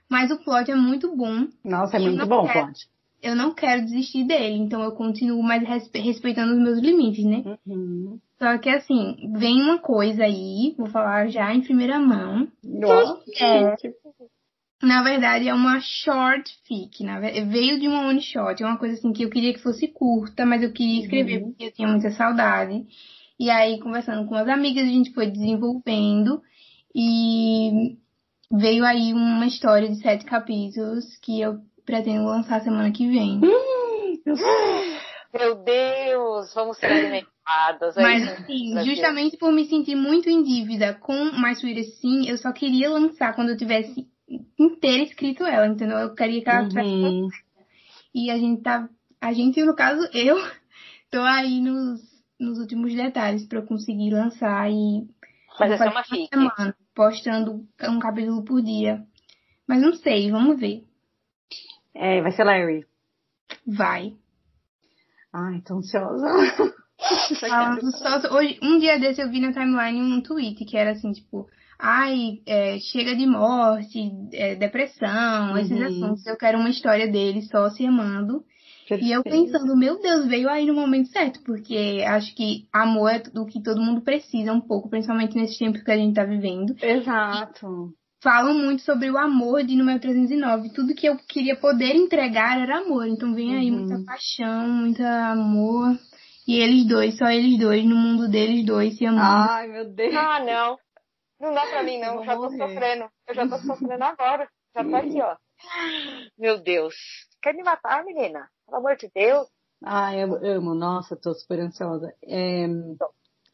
Mas 0.09 0.31
o 0.31 0.38
plot 0.42 0.70
é 0.70 0.74
muito 0.74 1.14
bom. 1.16 1.48
Nossa, 1.64 1.96
é 1.96 2.00
muito 2.00 2.26
bom, 2.26 2.46
quero. 2.46 2.66
Plot. 2.66 2.88
Eu 3.27 3.35
não 3.35 3.53
quero 3.55 3.83
desistir 3.85 4.25
dele, 4.25 4.57
então 4.57 4.83
eu 4.83 4.93
continuo 4.93 5.43
mais 5.43 5.67
respe- 5.67 5.99
respeitando 5.99 6.53
os 6.53 6.59
meus 6.61 6.79
limites, 6.81 7.25
né? 7.25 7.43
Uhum. 7.67 8.19
Só 8.39 8.57
que 8.59 8.69
assim, 8.69 9.17
vem 9.37 9.61
uma 9.62 9.79
coisa 9.79 10.25
aí, 10.25 10.75
vou 10.79 10.87
falar 10.87 11.29
já 11.29 11.53
em 11.55 11.61
primeira 11.62 11.99
mão. 11.99 12.47
Nossa, 12.62 13.23
É. 13.41 13.71
gente. 13.77 13.95
Na 14.83 15.03
verdade, 15.03 15.49
é 15.49 15.55
uma 15.55 15.81
short 15.81 16.53
fic. 16.69 17.03
Na 17.03 17.19
ve- 17.19 17.45
veio 17.47 17.81
de 17.81 17.89
uma 17.89 18.07
one 18.09 18.21
shot. 18.21 18.62
É 18.62 18.67
uma 18.67 18.77
coisa 18.77 18.95
assim 18.95 19.12
que 19.12 19.23
eu 19.25 19.31
queria 19.31 19.53
que 19.55 19.59
fosse 19.62 19.89
curta, 19.89 20.45
mas 20.45 20.62
eu 20.62 20.71
queria 20.73 21.01
escrever 21.03 21.39
Uhum. 21.43 21.49
porque 21.51 21.65
eu 21.65 21.73
tinha 21.73 21.89
muita 21.89 22.11
saudade. 22.11 22.85
E 23.41 23.51
aí, 23.51 23.81
conversando 23.81 24.29
com 24.29 24.35
as 24.35 24.47
amigas, 24.49 24.85
a 24.85 24.91
gente 24.91 25.12
foi 25.15 25.31
desenvolvendo. 25.31 26.43
E 26.95 27.97
veio 28.53 28.85
aí 28.85 29.12
uma 29.12 29.47
história 29.47 29.89
de 29.89 29.97
sete 29.97 30.25
capítulos 30.27 31.05
que 31.23 31.41
eu 31.41 31.59
pretendo 31.87 32.25
lançar 32.25 32.61
semana 32.61 32.90
que 32.90 33.09
vem. 33.09 33.40
Meu 35.33 35.55
Deus, 35.62 36.53
vamos 36.55 36.77
ser 36.79 36.87
alimentadas. 36.87 37.96
é 37.96 38.03
Mas 38.03 38.29
assim, 38.29 38.85
justamente 38.85 39.37
por 39.37 39.53
me 39.53 39.66
sentir 39.66 39.94
muito 39.94 40.29
em 40.29 40.42
dívida 40.42 40.94
com 40.94 41.31
Mais 41.33 41.59
Sweet 41.59 41.85
Sim, 42.01 42.29
eu 42.29 42.37
só 42.37 42.53
queria 42.53 42.90
lançar 42.90 43.35
quando 43.35 43.51
eu 43.51 43.57
tivesse 43.57 44.07
inteira 44.59 45.05
escrito 45.05 45.44
ela, 45.44 45.66
entendeu? 45.66 45.99
Eu 45.99 46.14
queria 46.14 46.42
que 46.42 46.51
ela 46.51 46.68
tivesse 46.68 46.88
Uhum. 46.88 47.29
E 48.14 48.31
a 48.31 48.38
gente 48.38 48.62
tá. 48.62 48.88
A 49.20 49.33
gente, 49.33 49.62
no 49.62 49.77
caso, 49.77 50.09
eu 50.14 50.37
tô 51.11 51.20
aí 51.20 51.61
nos, 51.61 52.01
nos 52.40 52.59
últimos 52.59 52.94
detalhes 52.94 53.46
pra 53.46 53.59
eu 53.59 53.66
conseguir 53.66 54.11
lançar 54.11 54.70
e. 54.70 55.07
Mas 55.61 55.72
essa 55.72 55.85
é 55.85 55.90
fazer 55.90 55.90
uma 55.90 56.05
fic. 56.05 56.29
semana, 56.29 56.77
postando 56.94 57.66
um 57.83 57.99
capítulo 57.99 58.42
por 58.42 58.62
dia. 58.62 59.05
Mas 59.68 59.83
não 59.83 59.94
sei, 59.94 60.31
vamos 60.31 60.59
ver. 60.59 60.85
É, 61.99 62.21
vai 62.21 62.33
ser 62.33 62.45
Larry. 62.45 62.85
Vai. 63.67 64.13
Ai, 65.33 65.61
tô 65.63 65.77
ansiosa. 65.77 66.27
Hoje, 68.33 68.59
um 68.63 68.79
dia 68.79 68.99
desse 68.99 69.21
eu 69.21 69.31
vi 69.31 69.41
na 69.41 69.53
timeline 69.53 70.01
um 70.01 70.23
tweet 70.23 70.65
que 70.65 70.77
era 70.77 70.93
assim, 70.93 71.13
tipo, 71.13 71.47
ai, 71.79 72.41
é, 72.47 72.79
chega 72.79 73.15
de 73.15 73.27
morte, 73.27 74.11
é, 74.33 74.55
depressão, 74.55 75.53
uhum. 75.53 75.59
esses 75.59 75.81
assuntos. 75.81 76.27
Eu 76.27 76.37
quero 76.37 76.59
uma 76.59 76.71
história 76.71 77.11
dele 77.11 77.43
só 77.43 77.69
se 77.71 77.87
amando. 77.87 78.45
Perfeito. 78.89 79.05
E 79.05 79.13
eu 79.13 79.23
pensando, 79.23 79.77
meu 79.77 80.01
Deus, 80.01 80.27
veio 80.27 80.49
aí 80.49 80.65
no 80.65 80.75
momento 80.75 81.09
certo, 81.09 81.43
porque 81.43 82.05
acho 82.07 82.35
que 82.37 82.69
amor 82.73 83.11
é 83.11 83.19
do 83.19 83.45
que 83.45 83.61
todo 83.61 83.83
mundo 83.83 84.01
precisa 84.01 84.53
um 84.53 84.61
pouco, 84.61 84.89
principalmente 84.89 85.37
nesse 85.37 85.59
tempo 85.59 85.83
que 85.83 85.91
a 85.91 85.97
gente 85.97 86.15
tá 86.15 86.25
vivendo. 86.25 86.75
Exato. 86.81 87.93
Falam 88.27 88.55
muito 88.55 88.83
sobre 88.83 89.09
o 89.09 89.17
amor 89.17 89.62
de 89.62 89.77
número 89.77 90.01
309. 90.01 90.71
Tudo 90.71 90.97
que 90.97 91.07
eu 91.07 91.17
queria 91.17 91.55
poder 91.55 91.95
entregar 91.95 92.61
era 92.61 92.79
amor. 92.79 93.07
Então 93.07 93.33
vem 93.33 93.57
aí 93.57 93.71
uhum. 93.71 93.87
muita 93.87 94.05
paixão, 94.05 94.67
muito 94.67 95.01
amor. 95.01 95.97
E 96.45 96.59
eles 96.59 96.85
dois, 96.89 97.17
só 97.17 97.29
eles 97.31 97.57
dois, 97.57 97.85
no 97.85 97.95
mundo 97.95 98.29
deles 98.29 98.67
dois 98.67 98.99
se 98.99 99.07
amando. 99.07 99.51
Ai, 99.51 99.69
meu 99.69 99.85
Deus. 99.85 100.12
Ah, 100.17 100.41
não. 100.41 100.77
Não 101.41 101.55
dá 101.55 101.67
pra 101.67 101.85
mim, 101.85 102.01
não. 102.01 102.17
Eu 102.17 102.25
já 102.25 102.35
tô 102.35 102.51
morrer. 102.51 102.59
sofrendo. 102.59 103.11
Eu 103.29 103.35
já 103.35 103.49
tô 103.49 103.59
sofrendo 103.59 104.05
agora. 104.05 104.49
Já 104.75 104.85
tô 104.85 104.97
aqui, 104.97 105.21
ó. 105.23 105.37
Meu 106.37 106.61
Deus. 106.61 106.95
Quer 107.41 107.55
me 107.55 107.62
matar, 107.62 108.05
menina? 108.05 108.49
Pelo 108.67 108.79
amor 108.79 108.97
de 108.97 109.09
Deus. 109.15 109.47
Ah, 109.85 110.15
eu 110.17 110.35
amo. 110.45 110.75
Nossa, 110.75 111.15
tô 111.15 111.33
super 111.33 111.61
ansiosa. 111.61 112.12
É... 112.25 112.67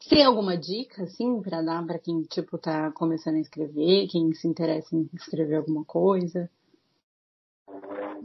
Tem 0.09 0.23
alguma 0.23 0.57
dica, 0.57 1.03
assim, 1.03 1.41
pra 1.41 1.61
dar 1.61 1.85
pra 1.85 1.99
quem, 1.99 2.23
tipo, 2.23 2.57
tá 2.57 2.91
começando 2.91 3.35
a 3.35 3.39
escrever, 3.39 4.07
quem 4.07 4.33
se 4.33 4.47
interessa 4.47 4.95
em 4.95 5.09
escrever 5.13 5.55
alguma 5.55 5.85
coisa? 5.85 6.49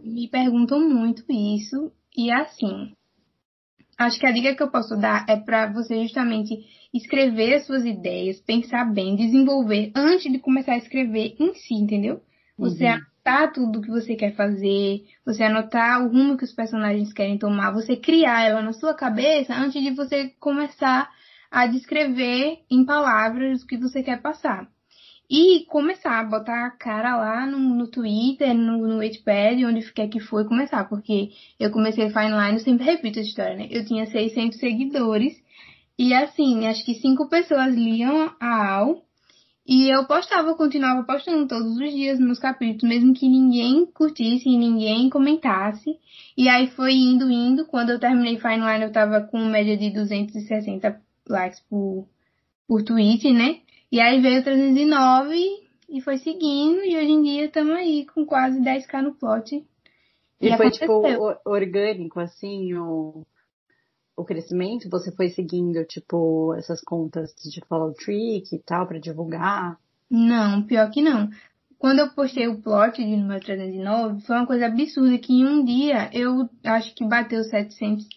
Me 0.02 0.28
perguntam 0.28 0.80
muito 0.80 1.24
isso. 1.30 1.92
E 2.16 2.30
assim, 2.30 2.92
acho 3.96 4.18
que 4.18 4.26
a 4.26 4.32
dica 4.32 4.54
que 4.54 4.62
eu 4.62 4.70
posso 4.70 4.96
dar 4.96 5.24
é 5.28 5.36
para 5.36 5.72
você 5.72 6.02
justamente 6.02 6.54
escrever 6.92 7.54
as 7.54 7.66
suas 7.66 7.84
ideias, 7.84 8.40
pensar 8.40 8.84
bem, 8.92 9.14
desenvolver 9.14 9.92
antes 9.94 10.30
de 10.30 10.38
começar 10.38 10.72
a 10.72 10.78
escrever 10.78 11.36
em 11.38 11.54
si, 11.54 11.74
entendeu? 11.74 12.20
Você 12.58 12.86
uhum 12.86 13.00
anotar 13.28 13.52
tudo 13.52 13.82
que 13.82 13.90
você 13.90 14.16
quer 14.16 14.34
fazer, 14.34 15.04
você 15.24 15.44
anotar 15.44 16.02
o 16.02 16.08
rumo 16.08 16.36
que 16.36 16.44
os 16.44 16.52
personagens 16.52 17.12
querem 17.12 17.38
tomar, 17.38 17.72
você 17.72 17.96
criar 17.96 18.44
ela 18.44 18.62
na 18.62 18.72
sua 18.72 18.94
cabeça 18.94 19.54
antes 19.54 19.82
de 19.82 19.90
você 19.90 20.30
começar 20.40 21.10
a 21.50 21.66
descrever 21.66 22.58
em 22.70 22.84
palavras 22.84 23.62
o 23.62 23.66
que 23.66 23.76
você 23.76 24.02
quer 24.02 24.20
passar. 24.20 24.68
E 25.30 25.66
começar 25.66 26.20
a 26.20 26.24
botar 26.24 26.66
a 26.66 26.70
cara 26.70 27.16
lá 27.16 27.46
no, 27.46 27.58
no 27.58 27.86
Twitter, 27.86 28.54
no, 28.54 28.86
no 28.86 28.98
Wattpad, 28.98 29.64
onde 29.66 29.92
quer 29.92 30.08
que 30.08 30.20
for 30.20 30.46
começar, 30.48 30.88
porque 30.88 31.30
eu 31.60 31.70
comecei 31.70 32.08
Fine 32.08 32.30
Line, 32.30 32.54
eu 32.54 32.60
sempre 32.60 32.84
repito 32.84 33.18
a 33.18 33.22
história, 33.22 33.56
né? 33.56 33.68
Eu 33.70 33.84
tinha 33.84 34.06
600 34.06 34.58
seguidores 34.58 35.34
e 35.98 36.14
assim, 36.14 36.66
acho 36.66 36.84
que 36.84 36.94
cinco 36.94 37.28
pessoas 37.28 37.74
liam 37.74 38.32
a 38.40 38.76
AU 38.76 39.02
e 39.66 39.90
eu 39.90 40.06
postava, 40.06 40.54
continuava 40.54 41.02
postando 41.02 41.46
todos 41.46 41.76
os 41.76 41.92
dias 41.92 42.18
meus 42.18 42.38
capítulos, 42.38 42.88
mesmo 42.88 43.12
que 43.12 43.28
ninguém 43.28 43.84
curtisse 43.84 44.48
ninguém 44.48 45.10
comentasse. 45.10 45.90
E 46.34 46.48
aí 46.48 46.68
foi 46.68 46.94
indo, 46.94 47.30
indo. 47.30 47.66
Quando 47.66 47.90
eu 47.90 47.98
terminei 47.98 48.38
Fine 48.38 48.64
Line, 48.64 48.84
eu 48.84 48.92
tava 48.92 49.20
com 49.20 49.44
média 49.44 49.76
de 49.76 49.90
260 49.90 50.98
likes 51.28 51.60
por, 51.68 52.08
por 52.66 52.82
tweet, 52.82 53.32
né? 53.32 53.60
E 53.90 54.00
aí 54.00 54.20
veio 54.20 54.44
309 54.44 55.36
e 55.88 56.00
foi 56.00 56.18
seguindo. 56.18 56.84
E 56.84 56.96
hoje 56.96 57.10
em 57.10 57.22
dia 57.22 57.44
estamos 57.46 57.74
aí 57.74 58.06
com 58.06 58.26
quase 58.26 58.60
10k 58.60 59.02
no 59.02 59.14
plot. 59.14 59.56
E, 60.40 60.48
e 60.48 60.56
foi, 60.56 60.70
tipo, 60.70 60.92
aconteceu. 60.92 61.34
tipo, 61.34 61.50
orgânico, 61.50 62.20
assim, 62.20 62.74
ou 62.74 63.26
o 64.16 64.24
crescimento, 64.24 64.90
você 64.90 65.12
foi 65.12 65.30
seguindo, 65.30 65.84
tipo, 65.84 66.52
essas 66.54 66.80
contas 66.80 67.32
de 67.34 67.60
follow 67.66 67.92
trick 67.94 68.52
e 68.52 68.58
tal, 68.58 68.86
para 68.86 68.98
divulgar? 68.98 69.78
Não, 70.10 70.62
pior 70.62 70.90
que 70.90 71.00
não. 71.00 71.30
Quando 71.78 72.00
eu 72.00 72.10
postei 72.10 72.48
o 72.48 72.60
plot 72.60 72.96
de 72.96 73.16
número 73.16 73.40
309, 73.40 74.20
foi 74.22 74.36
uma 74.36 74.46
coisa 74.46 74.66
absurda 74.66 75.16
que 75.18 75.32
em 75.32 75.46
um 75.46 75.64
dia 75.64 76.10
eu 76.12 76.48
acho 76.64 76.92
que 76.96 77.04
bateu 77.04 77.44
700 77.44 78.08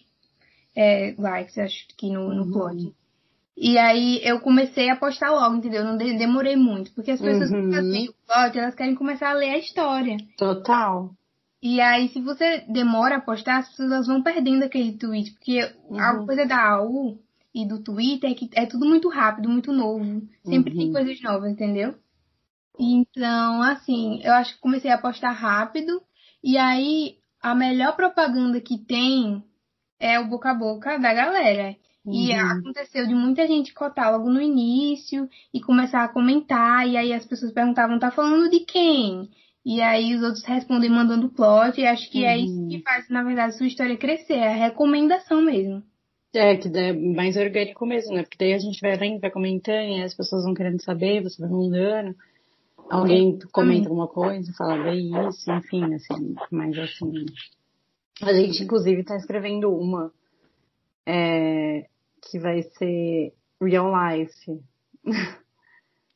é, 0.74 1.14
likes, 1.16 1.56
acho 1.58 1.86
que 1.96 2.10
no, 2.10 2.34
no 2.34 2.44
uhum. 2.46 2.50
E 3.64 3.78
aí 3.78 4.20
eu 4.24 4.40
comecei 4.40 4.90
a 4.90 4.96
postar 4.96 5.30
logo, 5.30 5.54
entendeu? 5.54 5.84
Não 5.84 5.96
demorei 5.96 6.56
muito, 6.56 6.92
porque 6.94 7.12
as 7.12 7.20
pessoas 7.20 7.48
uhum. 7.48 7.70
que 7.70 8.12
plot, 8.26 8.58
elas 8.58 8.74
querem 8.74 8.96
começar 8.96 9.30
a 9.30 9.34
ler 9.34 9.50
a 9.50 9.58
história. 9.58 10.16
Total. 10.36 11.14
E 11.62 11.80
aí, 11.80 12.08
se 12.08 12.20
você 12.20 12.64
demora 12.68 13.18
a 13.18 13.20
postar, 13.20 13.58
as 13.58 13.68
pessoas 13.68 14.08
vão 14.08 14.20
perdendo 14.20 14.64
aquele 14.64 14.98
tweet. 14.98 15.30
Porque 15.34 15.60
uhum. 15.88 15.96
a 15.96 16.26
coisa 16.26 16.44
da 16.44 16.60
AU 16.70 17.20
e 17.54 17.64
do 17.64 17.80
Twitter 17.80 18.32
é 18.32 18.34
que 18.34 18.50
é 18.52 18.66
tudo 18.66 18.84
muito 18.84 19.08
rápido, 19.08 19.48
muito 19.48 19.72
novo. 19.72 20.22
Sempre 20.44 20.72
uhum. 20.72 20.78
tem 20.78 20.92
coisas 20.92 21.22
novas, 21.22 21.52
entendeu? 21.52 21.94
Então, 22.76 23.62
assim, 23.62 24.20
eu 24.24 24.32
acho 24.32 24.54
que 24.54 24.60
comecei 24.60 24.90
a 24.90 24.98
postar 24.98 25.30
rápido. 25.30 26.02
E 26.42 26.58
aí, 26.58 27.14
a 27.40 27.54
melhor 27.54 27.94
propaganda 27.94 28.60
que 28.60 28.76
tem 28.76 29.40
é 30.00 30.18
o 30.18 30.26
boca 30.26 30.50
a 30.50 30.54
boca 30.54 30.98
da 30.98 31.14
galera. 31.14 31.76
Uhum. 32.04 32.12
E 32.12 32.32
aconteceu 32.32 33.06
de 33.06 33.14
muita 33.14 33.46
gente 33.46 33.72
cotar 33.72 34.10
logo 34.10 34.28
no 34.28 34.40
início 34.40 35.28
e 35.54 35.60
começar 35.60 36.04
a 36.04 36.08
comentar. 36.08 36.88
E 36.88 36.96
aí 36.96 37.12
as 37.12 37.24
pessoas 37.24 37.52
perguntavam, 37.52 37.98
tá 37.98 38.10
falando 38.10 38.50
de 38.50 38.60
quem? 38.60 39.28
E 39.64 39.80
aí 39.80 40.14
os 40.16 40.22
outros 40.22 40.44
respondem 40.44 40.90
mandando 40.90 41.30
plot. 41.30 41.80
E 41.80 41.86
acho 41.86 42.10
que 42.10 42.22
uhum. 42.22 42.28
é 42.28 42.38
isso 42.38 42.68
que 42.68 42.76
uhum. 42.76 42.82
faz, 42.82 43.08
na 43.08 43.22
verdade, 43.22 43.56
sua 43.56 43.66
história 43.66 43.96
crescer. 43.96 44.34
É 44.34 44.48
a 44.48 44.66
recomendação 44.68 45.40
mesmo. 45.42 45.82
É, 46.34 46.56
que 46.56 46.68
é 46.68 46.92
mais 46.92 47.36
orgânico 47.36 47.86
mesmo, 47.86 48.14
né? 48.14 48.22
Porque 48.22 48.38
daí 48.38 48.54
a 48.54 48.58
gente 48.58 48.80
vai 48.80 48.96
lendo, 48.96 49.20
vai 49.20 49.30
comentando, 49.30 49.98
e 49.98 50.02
as 50.02 50.14
pessoas 50.14 50.44
vão 50.44 50.54
querendo 50.54 50.82
saber, 50.82 51.22
você 51.22 51.40
vai 51.40 51.50
mandando. 51.50 52.16
Alguém 52.90 53.38
comenta 53.52 53.88
alguma 53.88 54.08
coisa, 54.08 54.52
fala, 54.56 54.82
vê 54.82 54.94
isso, 54.94 55.50
enfim, 55.52 55.94
assim, 55.94 56.34
mas 56.50 56.76
assim. 56.78 57.26
A 58.22 58.32
gente, 58.32 58.62
inclusive, 58.62 59.04
tá 59.04 59.16
escrevendo 59.16 59.70
uma 59.70 60.10
é, 61.06 61.86
que 62.22 62.38
vai 62.38 62.62
ser 62.62 63.34
real 63.60 63.92
life. 63.92 64.60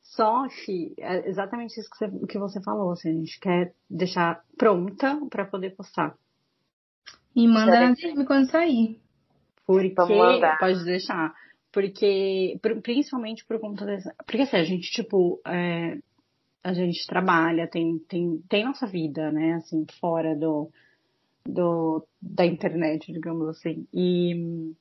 Só 0.01 0.47
que 0.47 0.95
é 0.97 1.29
exatamente 1.29 1.79
isso 1.79 1.89
que 1.89 1.97
você, 1.97 2.25
que 2.27 2.39
você 2.39 2.61
falou, 2.61 2.91
assim, 2.91 3.09
a 3.09 3.13
gente 3.13 3.39
quer 3.39 3.73
deixar 3.89 4.43
pronta 4.57 5.19
para 5.29 5.45
poder 5.45 5.75
postar. 5.75 6.17
E 7.35 7.47
manda 7.47 7.79
na 7.79 7.91
DM 7.91 8.25
quando 8.25 8.49
sair. 8.49 8.99
Porque 9.65 9.93
pode 10.59 10.83
deixar. 10.85 11.35
Porque, 11.71 12.59
principalmente 12.81 13.45
por 13.45 13.59
conta 13.59 13.85
dessa. 13.85 14.15
Porque 14.25 14.41
assim, 14.41 14.57
a 14.57 14.63
gente, 14.63 14.89
tipo, 14.89 15.39
é, 15.45 15.99
a 16.63 16.73
gente 16.73 17.05
trabalha, 17.05 17.67
tem, 17.67 17.99
tem, 17.99 18.41
tem 18.49 18.65
nossa 18.65 18.87
vida, 18.87 19.31
né, 19.31 19.53
assim, 19.53 19.85
fora 19.99 20.35
do, 20.35 20.71
do, 21.45 22.07
da 22.19 22.45
internet, 22.45 23.11
digamos 23.11 23.47
assim. 23.49 23.85
E 23.93 24.73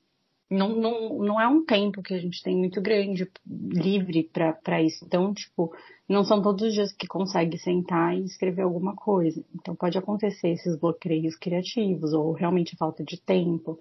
não, 0.50 0.76
não, 0.76 1.18
não 1.18 1.40
é 1.40 1.48
um 1.48 1.64
tempo 1.64 2.02
que 2.02 2.14
a 2.14 2.18
gente 2.18 2.42
tem 2.42 2.56
muito 2.56 2.80
grande, 2.80 3.28
livre 3.46 4.30
para 4.62 4.82
isso. 4.82 5.04
Então, 5.04 5.35
tipo, 5.35 5.74
não 6.09 6.24
são 6.24 6.40
todos 6.40 6.62
os 6.62 6.72
dias 6.72 6.92
que 6.92 7.06
consegue 7.06 7.59
sentar 7.59 8.16
e 8.16 8.24
escrever 8.24 8.62
alguma 8.62 8.94
coisa. 8.94 9.44
Então, 9.54 9.74
pode 9.74 9.98
acontecer 9.98 10.50
esses 10.50 10.78
bloqueios 10.78 11.37
criativos, 11.37 12.12
ou 12.12 12.32
realmente 12.32 12.76
falta 12.76 13.02
de 13.02 13.20
tempo. 13.20 13.78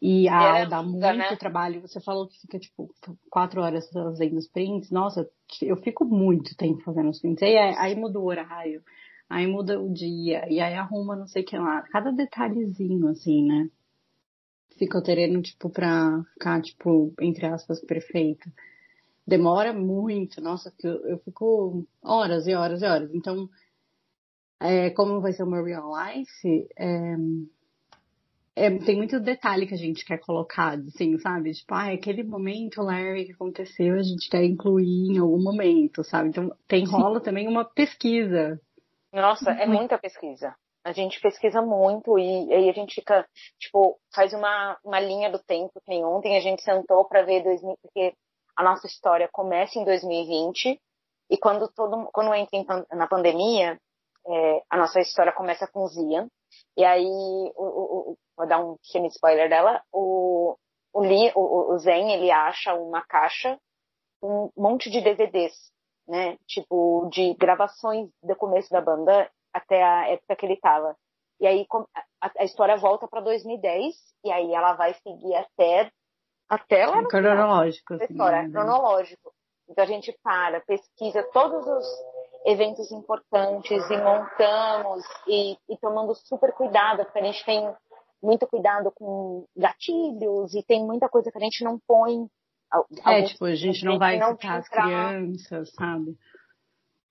E 0.00 0.28
a 0.28 0.36
aula 0.36 0.66
dá 0.66 0.82
muito 0.82 1.00
né? 1.00 1.36
trabalho. 1.36 1.80
Você 1.80 1.98
falou 2.00 2.28
que 2.28 2.38
fica, 2.40 2.58
tipo, 2.58 2.90
quatro 3.30 3.62
horas 3.62 3.88
fazendo 3.90 4.36
os 4.36 4.46
prints. 4.46 4.90
Nossa, 4.90 5.26
eu 5.62 5.76
fico 5.78 6.04
muito 6.04 6.54
tempo 6.56 6.82
fazendo 6.82 7.08
os 7.08 7.20
prints. 7.20 7.42
Aí, 7.42 7.56
aí 7.56 7.94
muda 7.94 8.20
o 8.20 8.26
horário, 8.26 8.82
aí 9.30 9.46
muda 9.46 9.80
o 9.80 9.90
dia, 9.90 10.46
e 10.50 10.60
aí 10.60 10.74
arruma 10.74 11.16
não 11.16 11.26
sei 11.26 11.42
o 11.42 11.46
que 11.46 11.56
lá. 11.56 11.82
Cada 11.90 12.12
detalhezinho, 12.12 13.08
assim, 13.08 13.46
né? 13.46 13.70
Fica 14.78 14.98
o 14.98 15.02
terreno, 15.02 15.42
tipo, 15.42 15.70
pra 15.70 16.22
ficar, 16.34 16.60
tipo, 16.62 17.12
entre 17.20 17.46
aspas, 17.46 17.80
perfeito. 17.80 18.50
Demora 19.26 19.72
muito, 19.72 20.40
nossa, 20.40 20.72
eu, 20.82 21.06
eu 21.06 21.18
fico 21.18 21.86
horas 22.02 22.46
e 22.46 22.54
horas 22.54 22.82
e 22.82 22.86
horas. 22.86 23.10
Então, 23.12 23.48
é, 24.60 24.90
como 24.90 25.20
vai 25.20 25.32
ser 25.32 25.42
o 25.42 25.50
meu 25.50 25.64
real 25.64 25.90
life, 25.90 26.68
é, 26.78 27.16
é, 28.54 28.70
tem 28.78 28.96
muito 28.96 29.20
detalhe 29.20 29.66
que 29.66 29.74
a 29.74 29.78
gente 29.78 30.04
quer 30.04 30.18
colocar, 30.18 30.78
assim, 30.78 31.18
sabe? 31.18 31.52
Tipo, 31.52 31.74
ah, 31.74 31.92
aquele 31.92 32.22
momento, 32.22 32.80
Larry, 32.80 33.26
que 33.26 33.32
aconteceu, 33.32 33.96
a 33.96 34.02
gente 34.02 34.30
quer 34.30 34.44
incluir 34.44 35.12
em 35.12 35.18
algum 35.18 35.42
momento, 35.42 36.02
sabe? 36.02 36.30
Então, 36.30 36.50
tem 36.66 36.86
rola 36.86 37.20
também 37.20 37.46
uma 37.46 37.66
pesquisa. 37.66 38.58
Nossa, 39.12 39.50
é 39.50 39.66
muita 39.66 39.98
pesquisa. 39.98 40.54
A 40.86 40.92
gente 40.92 41.20
pesquisa 41.20 41.60
muito 41.60 42.16
e 42.16 42.54
aí 42.54 42.70
a 42.70 42.72
gente 42.72 42.94
fica, 42.94 43.28
tipo, 43.58 43.98
faz 44.14 44.32
uma, 44.32 44.78
uma 44.84 45.00
linha 45.00 45.28
do 45.28 45.38
tempo. 45.40 45.80
Tem 45.84 46.04
ontem 46.04 46.36
a 46.36 46.40
gente 46.40 46.62
sentou 46.62 47.04
para 47.04 47.22
ver 47.22 47.42
2000, 47.42 47.76
porque 47.82 48.14
a 48.56 48.62
nossa 48.62 48.86
história 48.86 49.28
começa 49.32 49.80
em 49.80 49.84
2020 49.84 50.80
e 51.28 51.36
quando 51.38 51.68
todo 51.72 52.08
quando 52.12 52.32
entra 52.32 52.86
na 52.92 53.08
pandemia, 53.08 53.80
é, 54.28 54.62
a 54.70 54.76
nossa 54.76 55.00
história 55.00 55.32
começa 55.32 55.66
com 55.66 55.88
Zian. 55.88 56.28
E 56.76 56.84
aí, 56.84 57.04
o, 57.04 57.64
o, 57.64 58.12
o, 58.12 58.18
vou 58.36 58.46
dar 58.46 58.60
um 58.60 58.76
pequeno 58.76 59.06
spoiler 59.06 59.48
dela, 59.48 59.82
o, 59.92 60.56
o, 60.92 61.00
Lee, 61.00 61.32
o, 61.34 61.74
o 61.74 61.78
Zen, 61.78 62.12
ele 62.12 62.30
acha 62.30 62.74
uma 62.74 63.02
caixa 63.02 63.58
um 64.22 64.50
monte 64.56 64.90
de 64.90 65.00
DVDs, 65.00 65.52
né? 66.06 66.36
Tipo, 66.46 67.08
de 67.12 67.34
gravações 67.34 68.08
do 68.22 68.36
começo 68.36 68.70
da 68.70 68.80
banda 68.80 69.30
até 69.56 69.82
a 69.82 70.08
época 70.08 70.36
que 70.36 70.46
ele 70.46 70.56
tava. 70.56 70.96
E 71.40 71.46
aí 71.46 71.66
a, 72.20 72.44
história 72.44 72.76
volta 72.76 73.06
para 73.06 73.20
2010 73.20 73.94
e 74.24 74.32
aí 74.32 74.54
ela 74.54 74.74
vai 74.74 74.94
seguir 74.94 75.34
até 75.34 75.90
até 76.48 76.86
lá 76.86 77.02
no 77.02 77.08
cronológico, 77.08 77.88
final, 77.88 78.04
assim, 78.04 78.12
história, 78.12 78.42
né? 78.42 78.50
cronológico. 78.50 79.32
Então 79.68 79.84
a 79.84 79.86
gente 79.86 80.16
para, 80.22 80.60
pesquisa 80.60 81.22
todos 81.32 81.66
os 81.66 81.86
eventos 82.44 82.90
importantes 82.92 83.82
e 83.90 83.96
montamos 83.96 85.04
e, 85.26 85.58
e 85.68 85.76
tomando 85.78 86.14
super 86.14 86.52
cuidado, 86.52 87.04
porque 87.04 87.18
a 87.18 87.24
gente 87.24 87.44
tem 87.44 87.74
muito 88.22 88.46
cuidado 88.46 88.92
com 88.92 89.44
gatilhos 89.56 90.54
e 90.54 90.62
tem 90.62 90.84
muita 90.84 91.08
coisa 91.08 91.30
que 91.30 91.38
a 91.38 91.40
gente 91.40 91.64
não 91.64 91.78
põe. 91.86 92.28
É, 93.04 93.22
tipo, 93.22 93.44
a 93.44 93.54
gente 93.54 93.84
não 93.84 93.98
vai 93.98 94.18
não 94.18 94.32
citar 94.32 94.58
as 94.58 94.68
crianças, 94.68 95.72
sabe? 95.74 96.16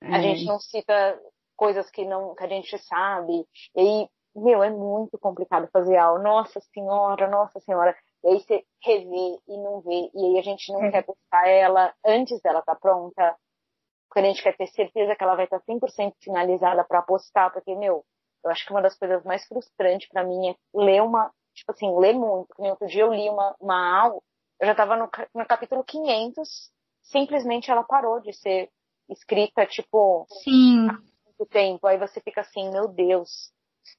É. 0.01 0.15
A 0.15 0.21
gente 0.21 0.45
não 0.45 0.59
cita 0.59 1.19
coisas 1.55 1.89
que 1.89 2.05
não 2.05 2.35
que 2.35 2.43
a 2.43 2.47
gente 2.47 2.77
sabe. 2.79 3.45
E 3.75 3.79
aí, 3.79 4.09
meu, 4.35 4.63
é 4.63 4.69
muito 4.69 5.17
complicado 5.17 5.69
fazer 5.71 5.97
aula. 5.97 6.19
Nossa 6.19 6.59
senhora, 6.73 7.27
nossa 7.29 7.59
senhora. 7.61 7.95
E 8.23 8.27
aí 8.27 8.39
você 8.39 8.65
revê 8.83 9.39
e 9.47 9.57
não 9.57 9.81
vê. 9.81 10.09
E 10.13 10.25
aí 10.25 10.39
a 10.39 10.41
gente 10.41 10.71
não 10.71 10.83
é. 10.85 10.91
quer 10.91 11.03
postar 11.03 11.47
ela 11.47 11.93
antes 12.05 12.41
dela 12.41 12.59
estar 12.59 12.75
tá 12.75 12.79
pronta. 12.79 13.35
Porque 14.07 14.19
a 14.19 14.23
gente 14.23 14.43
quer 14.43 14.55
ter 14.55 14.67
certeza 14.67 15.15
que 15.15 15.23
ela 15.23 15.35
vai 15.35 15.45
estar 15.45 15.59
tá 15.59 15.65
100% 15.65 16.13
finalizada 16.21 16.83
para 16.83 17.01
postar. 17.01 17.51
Porque, 17.51 17.75
meu, 17.75 18.03
eu 18.43 18.51
acho 18.51 18.65
que 18.65 18.71
uma 18.71 18.81
das 18.81 18.97
coisas 18.97 19.23
mais 19.23 19.45
frustrantes 19.47 20.07
para 20.09 20.23
mim 20.23 20.49
é 20.49 20.55
ler 20.73 21.01
uma, 21.01 21.31
tipo 21.53 21.71
assim, 21.71 21.97
ler 21.97 22.13
muito. 22.13 22.47
Porque 22.47 22.69
outro 22.69 22.87
dia 22.87 23.03
eu 23.03 23.13
li 23.13 23.29
uma, 23.29 23.55
uma 23.59 24.01
aula, 24.01 24.21
eu 24.59 24.65
já 24.67 24.71
estava 24.71 24.95
no, 24.95 25.09
no 25.33 25.45
capítulo 25.45 25.83
500, 25.83 26.71
simplesmente 27.01 27.71
ela 27.71 27.83
parou 27.83 28.19
de 28.21 28.33
ser 28.33 28.69
escrita, 29.09 29.65
tipo, 29.65 30.25
Sim. 30.43 30.87
Muito 31.39 31.49
tempo. 31.49 31.85
Aí 31.87 31.97
você 31.97 32.19
fica 32.21 32.41
assim, 32.41 32.71
meu 32.71 32.87
Deus, 32.87 33.51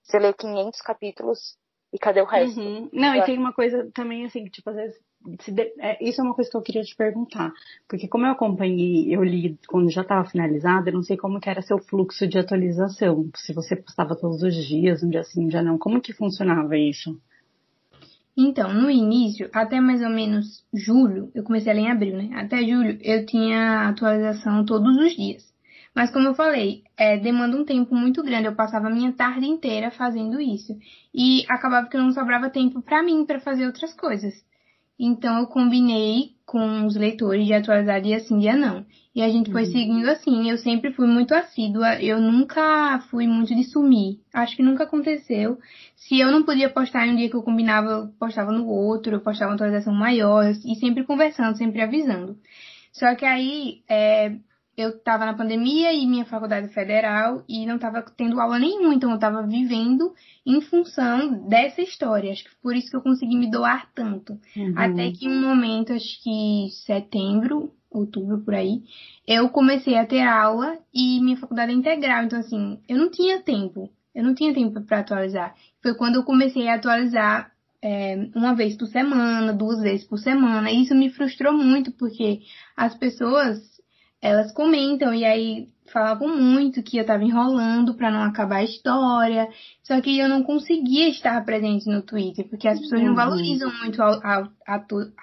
você 0.02 0.18
lê 0.18 0.32
500 0.32 0.80
capítulos 0.80 1.56
e 1.92 1.98
cadê 1.98 2.20
o 2.20 2.24
resto? 2.24 2.60
Uhum. 2.60 2.88
Não, 2.92 3.14
e 3.14 3.24
tem 3.24 3.38
uma 3.38 3.52
coisa 3.52 3.88
também, 3.94 4.24
assim, 4.24 4.44
que, 4.44 4.50
tipo, 4.50 4.68
às 4.70 4.76
vezes, 4.76 4.96
de... 5.48 5.62
é, 5.78 6.02
isso 6.04 6.20
é 6.20 6.24
uma 6.24 6.34
coisa 6.34 6.50
que 6.50 6.56
eu 6.56 6.62
queria 6.62 6.82
te 6.82 6.96
perguntar. 6.96 7.52
Porque 7.88 8.08
como 8.08 8.26
eu 8.26 8.32
acompanhei, 8.32 9.14
eu 9.14 9.22
li 9.22 9.58
quando 9.68 9.90
já 9.90 10.02
estava 10.02 10.28
finalizado, 10.28 10.88
eu 10.88 10.94
não 10.94 11.02
sei 11.02 11.16
como 11.16 11.40
que 11.40 11.48
era 11.48 11.62
seu 11.62 11.78
fluxo 11.78 12.26
de 12.26 12.38
atualização. 12.38 13.28
Se 13.36 13.52
você 13.52 13.76
postava 13.76 14.16
todos 14.16 14.42
os 14.42 14.54
dias, 14.54 15.02
um 15.02 15.08
dia 15.08 15.24
sim, 15.24 15.44
um 15.44 15.48
dia 15.48 15.62
não. 15.62 15.78
Como 15.78 16.00
que 16.00 16.12
funcionava 16.12 16.76
isso? 16.76 17.18
Então, 18.36 18.74
no 18.74 18.90
início, 18.90 19.48
até 19.50 19.80
mais 19.80 20.02
ou 20.02 20.10
menos 20.10 20.62
julho, 20.74 21.30
eu 21.34 21.42
comecei 21.42 21.72
a 21.72 21.74
ler 21.74 21.82
em 21.82 21.90
abril, 21.90 22.16
né? 22.18 22.30
Até 22.34 22.62
julho 22.62 22.98
eu 23.00 23.24
tinha 23.24 23.88
atualização 23.88 24.62
todos 24.66 24.94
os 24.98 25.16
dias. 25.16 25.55
Mas 25.96 26.10
como 26.10 26.28
eu 26.28 26.34
falei, 26.34 26.82
é, 26.94 27.16
demanda 27.16 27.56
um 27.56 27.64
tempo 27.64 27.94
muito 27.94 28.22
grande. 28.22 28.44
Eu 28.44 28.54
passava 28.54 28.88
a 28.88 28.90
minha 28.90 29.12
tarde 29.12 29.46
inteira 29.46 29.90
fazendo 29.90 30.38
isso. 30.38 30.76
E 31.14 31.42
acabava 31.48 31.88
que 31.88 31.96
não 31.96 32.12
sobrava 32.12 32.50
tempo 32.50 32.82
para 32.82 33.02
mim 33.02 33.24
para 33.24 33.40
fazer 33.40 33.64
outras 33.64 33.94
coisas. 33.94 34.34
Então 34.98 35.38
eu 35.38 35.46
combinei 35.46 36.34
com 36.44 36.84
os 36.84 36.96
leitores 36.96 37.46
de 37.46 37.54
atualizar 37.54 38.02
dia 38.02 38.20
sim, 38.20 38.38
dia 38.38 38.54
não. 38.54 38.84
E 39.14 39.22
a 39.22 39.28
gente 39.30 39.50
foi 39.50 39.64
uhum. 39.64 39.72
seguindo 39.72 40.10
assim. 40.10 40.50
Eu 40.50 40.58
sempre 40.58 40.92
fui 40.92 41.06
muito 41.06 41.34
assídua. 41.34 41.98
Eu 42.02 42.20
nunca 42.20 42.98
fui 43.10 43.26
muito 43.26 43.54
de 43.54 43.64
sumir. 43.64 44.20
Acho 44.34 44.54
que 44.54 44.62
nunca 44.62 44.84
aconteceu. 44.84 45.58
Se 45.96 46.20
eu 46.20 46.30
não 46.30 46.42
podia 46.42 46.68
postar 46.68 47.06
em 47.06 47.12
um 47.12 47.16
dia 47.16 47.30
que 47.30 47.36
eu 47.36 47.42
combinava, 47.42 47.88
eu 47.88 48.08
postava 48.18 48.52
no 48.52 48.66
outro, 48.68 49.14
eu 49.14 49.20
postava 49.20 49.50
uma 49.50 49.54
atualização 49.54 49.94
maior. 49.94 50.44
E 50.50 50.74
sempre 50.74 51.04
conversando, 51.04 51.56
sempre 51.56 51.80
avisando. 51.80 52.36
Só 52.92 53.14
que 53.14 53.24
aí, 53.24 53.80
é, 53.88 54.36
eu 54.76 54.90
estava 54.90 55.24
na 55.24 55.34
pandemia 55.34 55.92
e 55.92 56.06
minha 56.06 56.26
faculdade 56.26 56.68
federal 56.68 57.42
e 57.48 57.64
não 57.64 57.76
estava 57.76 58.02
tendo 58.02 58.38
aula 58.38 58.58
nenhuma, 58.58 58.94
então 58.94 59.10
eu 59.10 59.14
estava 59.14 59.42
vivendo 59.46 60.14
em 60.44 60.60
função 60.60 61.48
dessa 61.48 61.80
história. 61.80 62.30
Acho 62.30 62.44
que 62.44 62.56
por 62.62 62.76
isso 62.76 62.90
que 62.90 62.96
eu 62.96 63.00
consegui 63.00 63.36
me 63.36 63.50
doar 63.50 63.90
tanto. 63.94 64.38
Uhum. 64.54 64.74
Até 64.76 65.10
que 65.12 65.26
um 65.26 65.40
momento, 65.40 65.94
acho 65.94 66.22
que 66.22 66.68
setembro, 66.84 67.72
outubro 67.90 68.38
por 68.40 68.54
aí, 68.54 68.82
eu 69.26 69.48
comecei 69.48 69.96
a 69.96 70.04
ter 70.04 70.20
aula 70.20 70.78
e 70.92 71.20
minha 71.20 71.38
faculdade 71.38 71.72
é 71.72 71.74
integral, 71.74 72.24
então 72.24 72.38
assim, 72.38 72.78
eu 72.86 72.98
não 72.98 73.10
tinha 73.10 73.40
tempo. 73.40 73.90
Eu 74.14 74.24
não 74.24 74.34
tinha 74.34 74.54
tempo 74.54 74.80
para 74.80 75.00
atualizar. 75.00 75.54
Foi 75.82 75.94
quando 75.94 76.16
eu 76.16 76.24
comecei 76.24 76.68
a 76.68 76.76
atualizar 76.76 77.52
é, 77.82 78.16
uma 78.34 78.54
vez 78.54 78.74
por 78.74 78.86
semana, 78.86 79.52
duas 79.52 79.80
vezes 79.80 80.06
por 80.06 80.18
semana. 80.18 80.70
E 80.70 80.82
isso 80.82 80.94
me 80.94 81.10
frustrou 81.10 81.52
muito, 81.52 81.92
porque 81.92 82.40
as 82.74 82.94
pessoas 82.94 83.75
elas 84.20 84.52
comentam 84.52 85.14
e 85.14 85.24
aí 85.24 85.68
falavam 85.92 86.36
muito 86.36 86.82
que 86.82 86.96
eu 86.96 87.02
estava 87.02 87.22
enrolando 87.22 87.94
para 87.94 88.10
não 88.10 88.22
acabar 88.22 88.56
a 88.56 88.64
história, 88.64 89.48
só 89.82 90.00
que 90.00 90.18
eu 90.18 90.28
não 90.28 90.42
conseguia 90.42 91.08
estar 91.08 91.44
presente 91.44 91.88
no 91.88 92.02
Twitter, 92.02 92.48
porque 92.48 92.66
as 92.66 92.80
pessoas 92.80 93.00
uhum. 93.00 93.08
não 93.08 93.14
valorizam 93.14 93.72
muito 93.78 94.00
o 94.02 94.04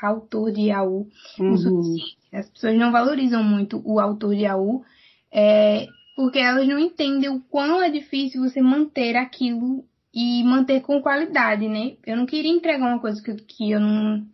autor 0.01 0.51
de 0.51 0.71
AU 0.71 1.08
uhum. 1.39 1.97
As 2.32 2.49
pessoas 2.49 2.77
não 2.77 2.91
valorizam 2.91 3.43
muito 3.43 3.82
o 3.86 3.99
autor 3.99 4.36
de 4.36 4.45
AU, 4.45 4.84
é, 5.32 5.88
porque 6.15 6.39
elas 6.39 6.67
não 6.67 6.79
entendem 6.79 7.29
o 7.29 7.41
quão 7.41 7.82
é 7.82 7.89
difícil 7.89 8.41
você 8.41 8.62
manter 8.62 9.15
aquilo 9.15 9.86
e 10.13 10.43
manter 10.43 10.82
com 10.82 11.01
qualidade, 11.01 11.67
né? 11.67 11.95
Eu 12.06 12.17
não 12.17 12.25
queria 12.25 12.51
entregar 12.51 12.88
uma 12.88 12.99
coisa 12.99 13.21
que, 13.21 13.34
que 13.36 13.71
eu 13.71 13.79
não 13.79 14.25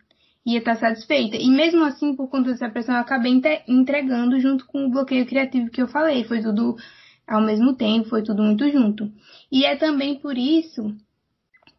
ia 0.44 0.58
estar 0.58 0.76
satisfeita. 0.76 1.36
E 1.36 1.48
mesmo 1.50 1.84
assim, 1.84 2.14
por 2.14 2.28
conta 2.28 2.50
dessa 2.50 2.68
pressão, 2.68 2.94
eu 2.94 3.00
acabei 3.00 3.40
entregando 3.68 4.40
junto 4.40 4.66
com 4.66 4.86
o 4.86 4.90
bloqueio 4.90 5.26
criativo 5.26 5.70
que 5.70 5.82
eu 5.82 5.88
falei. 5.88 6.24
Foi 6.24 6.40
tudo 6.40 6.76
ao 7.26 7.40
mesmo 7.40 7.74
tempo, 7.74 8.08
foi 8.08 8.22
tudo 8.22 8.42
muito 8.42 8.68
junto. 8.70 9.10
E 9.50 9.64
é 9.64 9.76
também 9.76 10.18
por 10.18 10.36
isso 10.36 10.94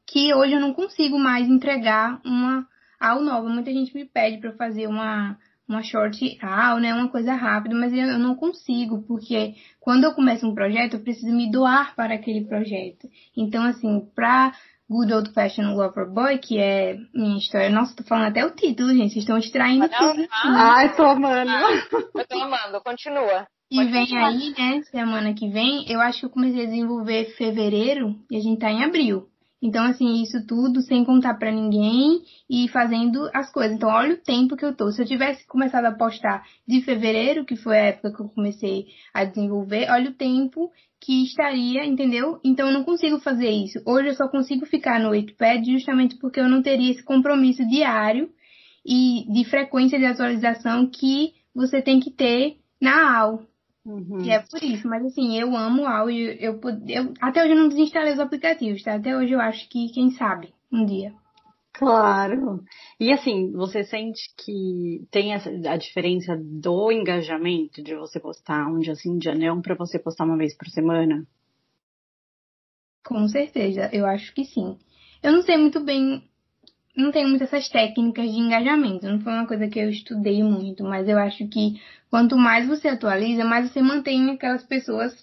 que 0.06 0.34
hoje 0.34 0.54
eu 0.54 0.60
não 0.60 0.74
consigo 0.74 1.18
mais 1.18 1.48
entregar 1.48 2.22
uma 2.26 2.68
AU 3.00 3.22
nova. 3.22 3.50
Muita 3.50 3.72
gente 3.72 3.94
me 3.94 4.06
pede 4.06 4.40
para 4.40 4.54
fazer 4.54 4.88
uma 4.88 5.38
uma 5.72 5.82
short 5.82 6.38
AU, 6.42 6.80
né, 6.80 6.94
uma 6.94 7.08
coisa 7.08 7.34
rápida, 7.34 7.74
mas 7.74 7.94
eu 7.94 8.20
não 8.20 8.36
consigo, 8.36 9.04
porque 9.04 9.56
quando 9.80 10.04
eu 10.04 10.14
começo 10.14 10.46
um 10.46 10.54
projeto, 10.54 10.96
eu 10.96 11.00
preciso 11.00 11.34
me 11.34 11.50
doar 11.50 11.96
para 11.96 12.16
aquele 12.16 12.44
projeto. 12.46 13.08
Então, 13.36 13.64
assim, 13.64 14.06
para 14.14 14.54
Good 14.92 15.14
Old 15.14 15.34
Fashioned 15.34 15.74
Lover 15.78 16.06
Boy, 16.12 16.38
que 16.38 16.60
é 16.60 16.98
minha 17.16 17.38
história. 17.38 17.70
Nossa, 17.70 17.96
tô 17.96 18.04
falando 18.04 18.28
até 18.28 18.46
o 18.46 18.52
título, 18.52 18.90
gente. 18.90 19.14
Vocês 19.14 19.24
estão 19.24 19.38
extraindo 19.38 19.88
não, 19.88 20.12
tudo. 20.12 20.28
Ai, 20.44 20.94
tô 20.98 21.04
amando. 21.04 21.50
eu 22.14 22.28
tô 22.28 22.38
amando, 22.38 22.82
continua. 22.84 23.48
E 23.72 23.86
vem 23.86 24.18
aí, 24.18 24.50
né, 24.50 24.82
semana 24.92 25.34
que 25.34 25.48
vem, 25.48 25.90
eu 25.90 26.02
acho 26.02 26.20
que 26.20 26.26
eu 26.26 26.30
comecei 26.30 26.64
a 26.64 26.66
desenvolver 26.66 27.34
fevereiro 27.38 28.18
e 28.30 28.36
a 28.36 28.42
gente 28.42 28.60
tá 28.60 28.70
em 28.70 28.84
abril. 28.84 29.31
Então, 29.62 29.86
assim, 29.86 30.24
isso 30.24 30.46
tudo 30.48 30.82
sem 30.82 31.06
contar 31.06 31.36
para 31.36 31.52
ninguém 31.52 32.22
e 32.50 32.68
fazendo 32.70 33.30
as 33.34 33.52
coisas. 33.52 33.76
Então, 33.76 33.90
olha 33.90 34.16
o 34.16 34.22
tempo 34.22 34.58
que 34.58 34.66
eu 34.66 34.76
tô. 34.76 34.92
Se 34.92 35.02
eu 35.02 35.06
tivesse 35.06 35.46
começado 35.46 35.86
a 35.86 35.92
postar 35.92 36.44
de 36.68 36.82
fevereiro, 36.82 37.46
que 37.46 37.56
foi 37.56 37.78
a 37.78 37.86
época 37.86 38.14
que 38.14 38.22
eu 38.22 38.30
comecei 38.30 38.88
a 39.14 39.24
desenvolver, 39.24 39.88
olha 39.92 40.10
o 40.10 40.16
tempo 40.16 40.72
que 41.00 41.24
estaria, 41.24 41.86
entendeu? 41.86 42.40
Então 42.44 42.68
eu 42.68 42.74
não 42.74 42.84
consigo 42.84 43.20
fazer 43.20 43.50
isso. 43.50 43.82
Hoje 43.86 44.10
eu 44.10 44.16
só 44.16 44.28
consigo 44.28 44.66
ficar 44.66 45.00
no 45.00 45.10
8pad 45.10 45.66
justamente 45.66 46.16
porque 46.18 46.40
eu 46.40 46.48
não 46.48 46.62
teria 46.62 46.92
esse 46.92 47.04
compromisso 47.04 47.68
diário 47.68 48.30
e 48.86 49.26
de 49.32 49.44
frequência 49.46 49.98
de 49.98 50.06
atualização 50.06 50.88
que 50.88 51.34
você 51.54 51.82
tem 51.82 52.00
que 52.00 52.12
ter 52.12 52.58
na 52.80 53.20
AU. 53.20 53.51
Uhum. 53.86 54.22
E 54.24 54.30
é 54.30 54.40
por 54.40 54.64
isso, 54.64 54.88
mas 54.88 55.04
assim, 55.06 55.40
eu 55.40 55.56
amo 55.56 55.84
o 55.84 55.88
AU 55.88 56.12
e 56.12 56.44
eu, 56.44 56.60
eu, 56.62 56.82
eu, 56.88 57.14
até 57.20 57.44
hoje 57.44 57.54
eu 57.54 57.58
não 57.58 57.70
desinstalei 57.70 58.14
os 58.14 58.20
aplicativos, 58.20 58.84
tá? 58.84 58.96
Até 58.96 59.18
hoje 59.18 59.34
eu 59.34 59.42
acho 59.42 59.68
que, 59.70 59.92
quem 59.92 60.12
sabe, 60.12 60.54
um 60.72 60.86
dia. 60.86 61.14
Claro. 61.74 62.64
E 63.00 63.12
assim, 63.12 63.52
você 63.54 63.84
sente 63.84 64.22
que 64.38 65.08
tem 65.10 65.34
essa, 65.34 65.50
a 65.50 65.78
diferença 65.78 66.38
do 66.40 66.92
engajamento 66.92 67.82
de 67.82 67.96
você 67.96 68.20
postar 68.20 68.68
um 68.68 68.80
dia 68.80 68.94
sim, 68.94 69.14
um 69.14 69.18
dia 69.18 69.34
não, 69.34 69.62
para 69.62 69.74
você 69.74 69.98
postar 69.98 70.26
uma 70.26 70.38
vez 70.38 70.56
por 70.56 70.68
semana? 70.68 71.26
Com 73.04 73.28
certeza, 73.28 73.90
eu 73.92 74.06
acho 74.06 74.32
que 74.34 74.46
sim. 74.46 74.78
Eu 75.24 75.32
não 75.32 75.42
sei 75.42 75.58
muito 75.58 75.80
bem, 75.84 76.30
não 76.96 77.12
tenho 77.12 77.30
muitas 77.30 77.52
essas 77.54 77.70
técnicas 77.70 78.30
de 78.30 78.38
engajamento, 78.38 79.08
não 79.08 79.20
foi 79.20 79.34
uma 79.34 79.48
coisa 79.48 79.68
que 79.68 79.80
eu 79.80 79.90
estudei 79.90 80.44
muito, 80.44 80.84
mas 80.84 81.08
eu 81.08 81.18
acho 81.18 81.48
que 81.48 81.82
quanto 82.10 82.38
mais 82.38 82.68
você 82.68 82.90
atualiza, 82.90 83.46
mais 83.46 83.70
você 83.70 83.82
mantém 83.82 84.30
aquelas 84.32 84.64
pessoas 84.64 85.14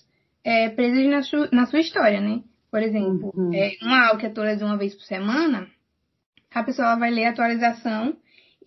é, 0.42 0.68
presas 0.70 1.06
na 1.06 1.22
sua, 1.22 1.48
na 1.52 1.66
sua 1.66 1.80
história, 1.80 2.20
né? 2.20 2.40
Por 2.70 2.82
exemplo, 2.82 3.32
uhum. 3.34 3.52
é, 3.54 3.72
uma 3.82 4.06
aula 4.06 4.18
que 4.18 4.26
atualiza 4.26 4.64
uma 4.64 4.76
vez 4.76 4.94
por 4.94 5.04
semana, 5.04 5.68
a 6.54 6.62
pessoa 6.62 6.96
vai 6.96 7.10
ler 7.10 7.26
a 7.26 7.30
atualização 7.30 8.16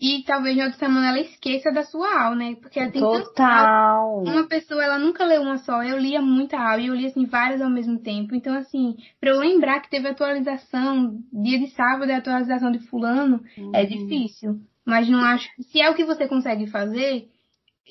e 0.01 0.23
talvez 0.23 0.57
na 0.57 0.63
outra 0.63 0.79
semana 0.79 1.09
ela 1.09 1.19
esqueça 1.19 1.71
da 1.71 1.83
sua 1.83 2.23
aula, 2.23 2.35
né? 2.35 2.55
Porque 2.55 2.79
ela 2.79 2.89
tem 2.89 2.99
Total. 2.99 4.23
Uma 4.23 4.47
pessoa, 4.47 4.83
ela 4.83 4.97
nunca 4.97 5.23
leu 5.23 5.43
uma 5.43 5.59
só. 5.59 5.83
Eu 5.83 5.99
lia 5.99 6.19
muita 6.19 6.57
aula 6.57 6.81
e 6.81 6.87
eu 6.87 6.95
lia 6.95 7.07
assim 7.09 7.27
várias 7.27 7.61
ao 7.61 7.69
mesmo 7.69 7.99
tempo. 7.99 8.33
Então, 8.33 8.55
assim, 8.55 8.97
para 9.19 9.29
eu 9.29 9.39
lembrar 9.39 9.79
que 9.79 9.91
teve 9.91 10.07
atualização, 10.07 11.21
dia 11.31 11.59
de 11.59 11.67
sábado 11.67 12.11
é 12.11 12.15
atualização 12.15 12.71
de 12.71 12.79
fulano, 12.79 13.43
é 13.55 13.61
uhum. 13.61 13.71
é 13.75 13.85
difícil. 13.85 14.59
Mas 14.83 15.07
não 15.07 15.19
acho. 15.19 15.47
Se 15.71 15.79
é 15.79 15.87
o 15.91 15.93
que 15.93 16.03
você 16.03 16.27
consegue 16.27 16.65
fazer, 16.65 17.29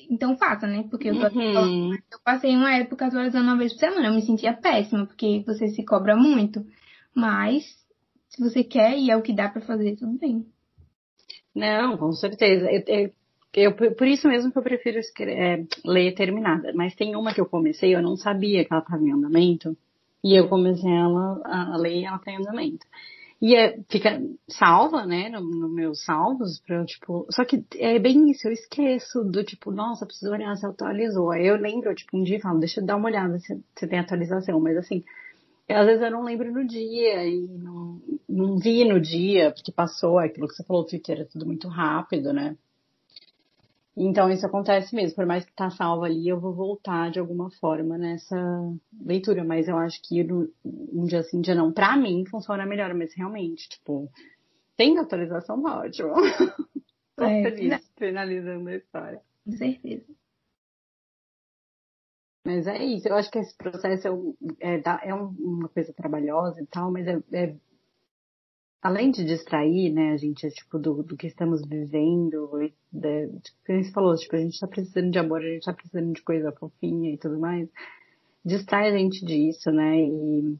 então 0.09 0.35
faça, 0.35 0.67
né? 0.67 0.83
Porque 0.91 1.11
eu, 1.11 1.17
tô, 1.17 1.39
uhum. 1.39 1.93
eu 1.93 2.19
passei 2.25 2.53
uma 2.53 2.73
época 2.73 3.05
atualizando 3.05 3.45
uma 3.45 3.57
vez 3.57 3.71
por 3.71 3.79
semana. 3.79 4.07
Eu 4.07 4.13
me 4.13 4.21
sentia 4.21 4.51
péssima, 4.51 5.05
porque 5.05 5.45
você 5.47 5.69
se 5.69 5.85
cobra 5.85 6.17
muito. 6.17 6.61
Mas, 7.15 7.63
se 8.27 8.43
você 8.43 8.65
quer 8.65 8.97
e 8.97 9.09
é 9.09 9.15
o 9.15 9.21
que 9.21 9.31
dá 9.31 9.47
para 9.47 9.61
fazer, 9.61 9.95
tudo 9.95 10.19
bem. 10.19 10.45
Não, 11.53 11.97
com 11.97 12.11
certeza. 12.13 12.69
Eu, 12.71 12.83
eu, 12.87 13.13
eu, 13.53 13.95
por 13.95 14.07
isso 14.07 14.27
mesmo 14.27 14.51
que 14.51 14.57
eu 14.57 14.63
prefiro 14.63 14.99
é, 15.19 15.63
ler 15.85 16.13
terminada. 16.13 16.71
Mas 16.73 16.95
tem 16.95 17.15
uma 17.15 17.33
que 17.33 17.41
eu 17.41 17.45
comecei, 17.45 17.95
eu 17.95 18.01
não 18.01 18.15
sabia 18.15 18.63
que 18.65 18.73
ela 18.73 18.81
estava 18.81 19.03
em 19.03 19.11
andamento. 19.11 19.77
E 20.23 20.35
eu 20.35 20.47
comecei 20.47 20.91
ela, 20.91 21.41
a 21.43 21.77
ler 21.77 22.01
e 22.01 22.05
ela 22.05 22.17
está 22.17 22.31
em 22.31 22.37
andamento. 22.37 22.85
E 23.41 23.55
é, 23.55 23.79
fica 23.89 24.21
salva, 24.47 25.03
né, 25.03 25.27
no, 25.29 25.41
no 25.41 25.67
meus 25.67 26.03
salvos, 26.05 26.59
pra, 26.59 26.85
tipo, 26.85 27.25
só 27.31 27.43
que 27.43 27.65
é 27.75 27.97
bem 27.97 28.29
isso, 28.29 28.47
eu 28.47 28.51
esqueço 28.51 29.23
do 29.23 29.43
tipo, 29.43 29.71
nossa, 29.71 30.05
preciso 30.05 30.31
olhar 30.31 30.55
se 30.55 30.65
atualizou. 30.65 31.31
Aí 31.31 31.47
eu 31.47 31.55
lembro, 31.55 31.93
tipo, 31.95 32.15
um 32.15 32.21
dia 32.21 32.39
falo, 32.39 32.59
deixa 32.59 32.79
eu 32.79 32.85
dar 32.85 32.97
uma 32.97 33.07
olhada 33.07 33.39
se, 33.39 33.59
se 33.75 33.87
tem 33.87 33.97
atualização, 33.97 34.59
mas 34.59 34.77
assim, 34.77 35.03
às 35.71 35.85
vezes 35.85 36.01
eu 36.01 36.11
não 36.11 36.23
lembro 36.23 36.51
no 36.51 36.65
dia 36.65 37.25
e 37.25 37.47
não, 37.47 38.01
não 38.27 38.57
vi 38.57 38.85
no 38.85 38.99
dia, 38.99 39.51
porque 39.51 39.71
passou 39.71 40.19
aquilo 40.19 40.47
que 40.47 40.55
você 40.55 40.63
falou, 40.63 40.85
Twitter 40.85 41.21
é 41.21 41.25
tudo 41.25 41.45
muito 41.45 41.67
rápido, 41.67 42.33
né? 42.33 42.57
Então 43.95 44.31
isso 44.31 44.45
acontece 44.45 44.95
mesmo, 44.95 45.15
por 45.15 45.25
mais 45.25 45.45
que 45.45 45.53
tá 45.53 45.69
salvo 45.69 46.05
ali, 46.05 46.27
eu 46.27 46.39
vou 46.39 46.53
voltar 46.53 47.11
de 47.11 47.19
alguma 47.19 47.51
forma 47.51 47.97
nessa 47.97 48.37
leitura, 49.05 49.43
mas 49.43 49.67
eu 49.67 49.77
acho 49.77 50.01
que 50.01 50.25
um 50.63 51.05
dia 51.05 51.19
assim, 51.19 51.37
um 51.37 51.41
dia 51.41 51.55
não, 51.55 51.71
pra 51.73 51.97
mim 51.97 52.25
funciona 52.25 52.65
melhor, 52.65 52.93
mas 52.93 53.13
realmente, 53.13 53.67
tipo, 53.67 54.09
tem 54.77 54.97
atualização, 54.97 55.61
tá 55.61 55.79
ótimo. 55.79 56.13
Tô 57.15 57.25
é, 57.25 57.43
feliz 57.43 57.91
finalizando 57.97 58.69
a 58.69 58.75
história. 58.75 59.21
Com 59.43 59.51
certeza. 59.51 60.05
Mas 62.43 62.65
é 62.65 62.83
isso, 62.83 63.07
eu 63.07 63.15
acho 63.15 63.29
que 63.29 63.37
esse 63.37 63.55
processo 63.55 64.35
é, 64.59 64.75
é, 64.75 65.09
é 65.09 65.13
uma 65.13 65.69
coisa 65.69 65.93
trabalhosa 65.93 66.59
e 66.59 66.65
tal, 66.65 66.91
mas 66.91 67.07
é, 67.07 67.21
é, 67.33 67.55
além 68.81 69.11
de 69.11 69.23
distrair, 69.23 69.93
né, 69.93 70.11
a 70.11 70.17
gente, 70.17 70.49
tipo, 70.49 70.79
do, 70.79 71.03
do 71.03 71.15
que 71.15 71.27
estamos 71.27 71.61
vivendo, 71.61 72.49
de, 72.91 73.27
tipo, 73.41 73.57
você 73.67 73.91
falou, 73.91 74.15
tipo, 74.15 74.35
a 74.35 74.39
gente 74.39 74.59
tá 74.59 74.67
precisando 74.67 75.11
de 75.11 75.19
amor, 75.19 75.41
a 75.41 75.49
gente 75.49 75.65
tá 75.65 75.73
precisando 75.73 76.13
de 76.13 76.21
coisa 76.23 76.51
fofinha 76.53 77.13
e 77.13 77.17
tudo 77.17 77.39
mais, 77.39 77.69
distrai 78.43 78.89
a 78.89 78.97
gente 78.97 79.23
disso, 79.23 79.71
né, 79.71 79.97
e 79.97 80.57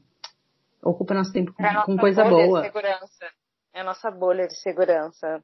ocupa 0.84 1.14
nosso 1.14 1.32
tempo 1.32 1.52
com, 1.52 1.64
com 1.84 1.96
coisa 1.96 2.24
boa. 2.24 2.60
De 2.60 2.66
segurança. 2.68 3.32
É 3.74 3.80
a 3.80 3.84
nossa 3.84 4.10
bolha 4.10 4.46
de 4.46 4.56
segurança. 4.56 5.42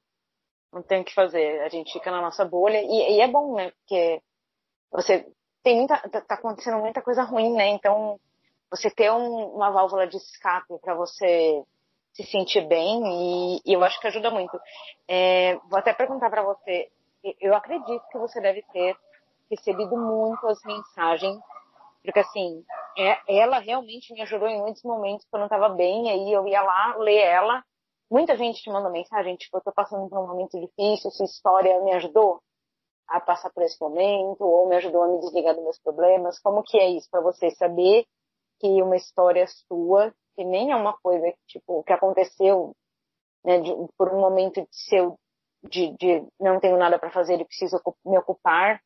Não 0.73 0.83
tem 0.83 1.01
o 1.01 1.05
que 1.05 1.15
fazer, 1.15 1.63
a 1.63 1.69
gente 1.69 1.93
fica 1.93 2.13
na 2.13 2.21
nossa 2.21 2.45
bolha, 2.45 2.81
e, 2.81 3.17
e 3.17 3.21
é 3.21 3.27
bom, 3.27 3.57
né, 3.57 3.73
porque 3.73 4.23
você 4.93 5.27
tem 5.63 5.77
muita, 5.77 5.97
tá, 6.09 6.21
tá 6.21 6.35
acontecendo 6.35 6.79
muita 6.79 7.03
coisa 7.03 7.23
ruim, 7.23 7.53
né? 7.53 7.69
Então, 7.69 8.19
você 8.71 8.91
ter 8.91 9.11
um, 9.11 9.55
uma 9.55 9.71
válvula 9.71 10.07
de 10.07 10.17
escape 10.17 10.79
para 10.81 10.95
você 10.95 11.63
se 12.13 12.25
sentir 12.25 12.67
bem 12.67 13.03
e, 13.07 13.63
e, 13.65 13.73
eu 13.73 13.85
acho 13.85 14.01
que 14.01 14.07
ajuda 14.07 14.31
muito. 14.31 14.59
É, 15.07 15.57
vou 15.69 15.79
até 15.79 15.93
perguntar 15.93 16.31
para 16.31 16.43
você, 16.43 16.91
eu 17.41 17.55
acredito 17.55 18.03
que 18.11 18.19
você 18.19 18.41
deve 18.41 18.63
ter 18.73 18.97
recebido 19.51 19.97
muitas 19.97 20.59
mensagens, 20.65 21.39
porque 22.03 22.21
assim, 22.21 22.65
é, 22.97 23.19
ela 23.29 23.59
realmente 23.59 24.13
me 24.13 24.23
ajudou 24.23 24.49
em 24.49 24.61
muitos 24.61 24.83
momentos 24.83 25.27
quando 25.31 25.43
eu 25.43 25.47
estava 25.47 25.69
bem, 25.71 26.11
aí 26.11 26.33
eu 26.33 26.47
ia 26.47 26.63
lá 26.63 26.97
ler 26.97 27.19
ela. 27.19 27.65
Muita 28.11 28.37
gente 28.37 28.63
te 28.63 28.71
manda 28.71 28.89
mensagem, 28.89 29.37
tipo, 29.37 29.57
eu 29.59 29.61
tô 29.61 29.73
passando 29.73 30.09
por 30.09 30.19
um 30.19 30.27
momento 30.27 30.59
difícil, 30.59 31.11
sua 31.11 31.27
história 31.27 31.81
me 31.83 31.93
ajudou 31.93 32.41
a 33.09 33.21
passar 33.21 33.51
por 33.51 33.63
esse 33.63 33.81
momento 33.81 34.43
ou 34.43 34.69
me 34.69 34.77
ajudou 34.77 35.03
a 35.03 35.09
me 35.09 35.19
desligar 35.21 35.55
dos 35.55 35.65
meus 35.65 35.79
problemas? 35.81 36.39
Como 36.41 36.63
que 36.63 36.79
é 36.79 36.89
isso 36.89 37.09
para 37.11 37.21
você 37.21 37.51
saber 37.53 38.07
que 38.61 38.83
uma 38.83 38.97
história 38.97 39.47
sua, 39.47 40.13
que 40.35 40.45
nem 40.45 40.71
é 40.73 40.77
uma 40.77 40.97
coisa 40.99 41.33
tipo 41.47 41.83
que 41.85 41.93
aconteceu, 41.93 42.73
né, 43.45 43.61
de, 43.61 43.73
por 43.97 44.13
um 44.13 44.21
momento 44.21 44.61
de 44.61 44.69
seu 44.71 45.19
de, 45.63 45.97
de 45.97 46.27
não 46.39 46.61
tenho 46.61 46.77
nada 46.77 46.99
para 46.99 47.11
fazer 47.11 47.41
e 47.41 47.45
preciso 47.45 47.81
me 48.05 48.17
ocupar, 48.17 48.81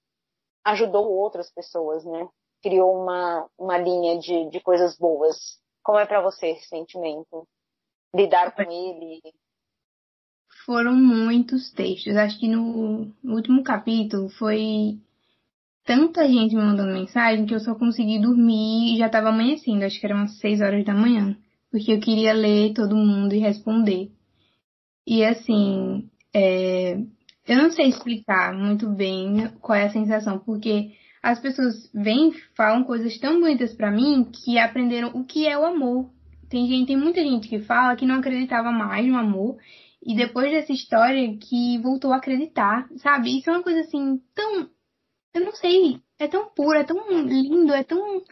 ajudou 0.65 1.11
outras 1.13 1.53
pessoas, 1.53 2.05
né? 2.05 2.29
Criou 2.63 2.97
uma 2.97 3.49
uma 3.59 3.77
linha 3.77 4.19
de, 4.19 4.49
de 4.49 4.61
coisas 4.61 4.97
boas. 4.97 5.37
Como 5.83 5.99
é 5.99 6.07
para 6.07 6.23
você 6.23 6.49
esse 6.49 6.69
sentimento? 6.69 7.47
Lidar 8.15 8.55
com 8.55 8.63
ele, 8.63 9.21
foram 10.65 10.95
muitos 10.95 11.71
textos. 11.73 12.17
Acho 12.17 12.39
que 12.39 12.49
no, 12.49 13.13
último 13.25 13.63
capítulo 13.63 14.29
foi 14.31 14.99
tanta 15.85 16.27
gente 16.29 16.55
me 16.55 16.63
mandando 16.63 16.93
mensagem 16.93 17.47
que 17.47 17.55
eu 17.55 17.61
só 17.61 17.75
consegui 17.75 18.21
dormir 18.21 18.95
e 18.95 18.99
já 18.99 19.07
estava 19.07 19.29
amanhecendo. 19.29 19.85
Acho 19.85 19.99
que 19.99 20.07
eram 20.07 20.19
umas 20.19 20.39
6 20.39 20.61
horas 20.61 20.85
da 20.85 20.95
manhã. 20.95 21.37
Porque 21.71 21.93
eu 21.93 22.01
queria 22.01 22.33
ler 22.33 22.75
todo 22.75 22.97
mundo 22.97 23.35
e 23.35 23.39
responder. 23.39 24.11
E 25.07 25.25
assim, 25.25 26.09
é, 26.35 26.99
eu 27.47 27.57
não 27.57 27.71
sei 27.71 27.89
explicar 27.89 28.55
muito 28.55 28.89
bem 28.89 29.49
qual 29.61 29.77
é 29.77 29.87
a 29.87 29.91
sensação, 29.91 30.39
porque 30.39 30.93
as 31.23 31.41
pessoas 31.41 31.91
vêm 31.93 32.33
falam 32.57 32.85
coisas 32.85 33.19
tão 33.19 33.41
bonitas 33.41 33.75
para 33.75 33.91
mim 33.91 34.25
que 34.25 34.59
aprenderam 34.59 35.11
o 35.15 35.25
que 35.25 35.47
é 35.47 35.59
o 35.59 35.65
amor. 35.65 36.11
Tem 36.49 36.69
gente, 36.69 36.89
tem 36.89 36.97
muita 36.97 37.23
gente 37.23 37.49
que 37.49 37.61
fala 37.61 37.97
que 37.97 38.07
não 38.07 38.17
acreditava 38.17 38.71
mais 38.71 39.07
no 39.07 39.17
amor 39.17 39.57
e 40.05 40.17
depois 40.17 40.51
dessa 40.51 40.73
história 40.73 41.37
que 41.39 41.79
voltou 41.79 42.13
a 42.13 42.17
acreditar, 42.17 42.89
sabe? 42.97 43.39
Isso 43.39 43.49
é 43.49 43.53
uma 43.53 43.63
coisa 43.63 43.81
assim 43.81 44.21
tão. 44.35 44.69
Eu 45.33 45.45
não 45.45 45.53
sei. 45.53 46.01
É 46.19 46.27
tão 46.27 46.51
puro, 46.51 46.77
é 46.77 46.85
tão 46.85 46.99
lindo, 47.23 47.73
é 47.73 47.85
tão. 47.85 48.23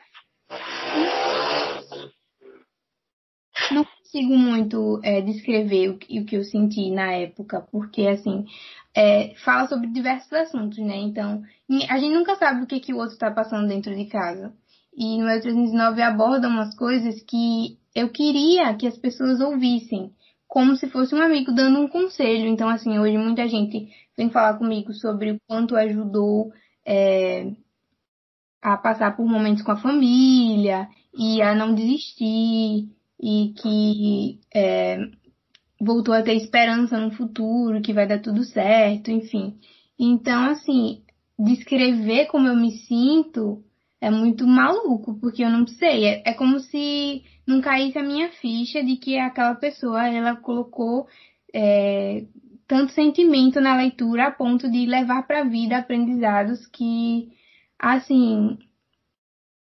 Não 3.70 3.84
consigo 3.84 4.36
muito 4.36 5.00
é, 5.04 5.20
descrever 5.20 5.90
o 5.90 5.98
que, 5.98 6.20
o 6.20 6.24
que 6.24 6.36
eu 6.36 6.42
senti 6.42 6.90
na 6.90 7.12
época, 7.12 7.60
porque 7.70 8.06
assim. 8.06 8.44
É, 8.92 9.36
fala 9.44 9.68
sobre 9.68 9.86
diversos 9.86 10.32
assuntos, 10.32 10.78
né? 10.78 10.96
Então, 10.96 11.44
a 11.88 11.98
gente 11.98 12.12
nunca 12.12 12.34
sabe 12.34 12.64
o 12.64 12.66
que, 12.66 12.80
que 12.80 12.92
o 12.92 12.96
outro 12.96 13.12
está 13.12 13.30
passando 13.30 13.68
dentro 13.68 13.94
de 13.94 14.06
casa. 14.06 14.52
E 14.92 15.16
no 15.16 15.26
meu 15.26 15.40
309 15.40 16.02
aborda 16.02 16.48
umas 16.48 16.74
coisas 16.74 17.22
que 17.22 17.78
eu 17.94 18.08
queria 18.08 18.74
que 18.74 18.88
as 18.88 18.98
pessoas 18.98 19.40
ouvissem 19.40 20.12
como 20.50 20.74
se 20.74 20.88
fosse 20.88 21.14
um 21.14 21.22
amigo 21.22 21.52
dando 21.52 21.78
um 21.78 21.86
conselho. 21.86 22.48
Então, 22.48 22.68
assim, 22.68 22.98
hoje 22.98 23.16
muita 23.16 23.46
gente 23.46 23.88
vem 24.16 24.30
falar 24.30 24.58
comigo 24.58 24.92
sobre 24.92 25.30
o 25.30 25.40
quanto 25.46 25.76
ajudou 25.76 26.52
é, 26.84 27.52
a 28.60 28.76
passar 28.76 29.16
por 29.16 29.24
momentos 29.24 29.62
com 29.62 29.70
a 29.70 29.80
família 29.80 30.88
e 31.16 31.40
a 31.40 31.54
não 31.54 31.72
desistir 31.72 32.88
e 33.22 33.54
que 33.56 34.40
é, 34.52 34.98
voltou 35.80 36.12
a 36.12 36.22
ter 36.22 36.34
esperança 36.34 36.98
no 36.98 37.12
futuro, 37.12 37.80
que 37.80 37.92
vai 37.92 38.08
dar 38.08 38.18
tudo 38.18 38.42
certo, 38.42 39.08
enfim. 39.08 39.56
Então, 39.96 40.50
assim, 40.50 41.04
descrever 41.38 42.26
como 42.26 42.48
eu 42.48 42.56
me 42.56 42.72
sinto 42.72 43.62
é 44.00 44.10
muito 44.10 44.46
maluco, 44.46 45.18
porque 45.20 45.44
eu 45.44 45.50
não 45.50 45.66
sei. 45.66 46.06
É, 46.06 46.30
é 46.30 46.34
como 46.34 46.58
se 46.60 47.22
não 47.46 47.60
caísse 47.60 47.98
a 47.98 48.02
minha 48.02 48.30
ficha 48.30 48.82
de 48.82 48.96
que 48.96 49.18
aquela 49.18 49.54
pessoa 49.54 50.08
ela 50.08 50.36
colocou 50.36 51.06
é, 51.54 52.24
tanto 52.66 52.92
sentimento 52.92 53.60
na 53.60 53.76
leitura 53.76 54.28
a 54.28 54.30
ponto 54.30 54.70
de 54.70 54.86
levar 54.86 55.26
para 55.26 55.40
a 55.40 55.44
vida 55.44 55.76
aprendizados 55.76 56.66
que, 56.68 57.28
assim, 57.78 58.56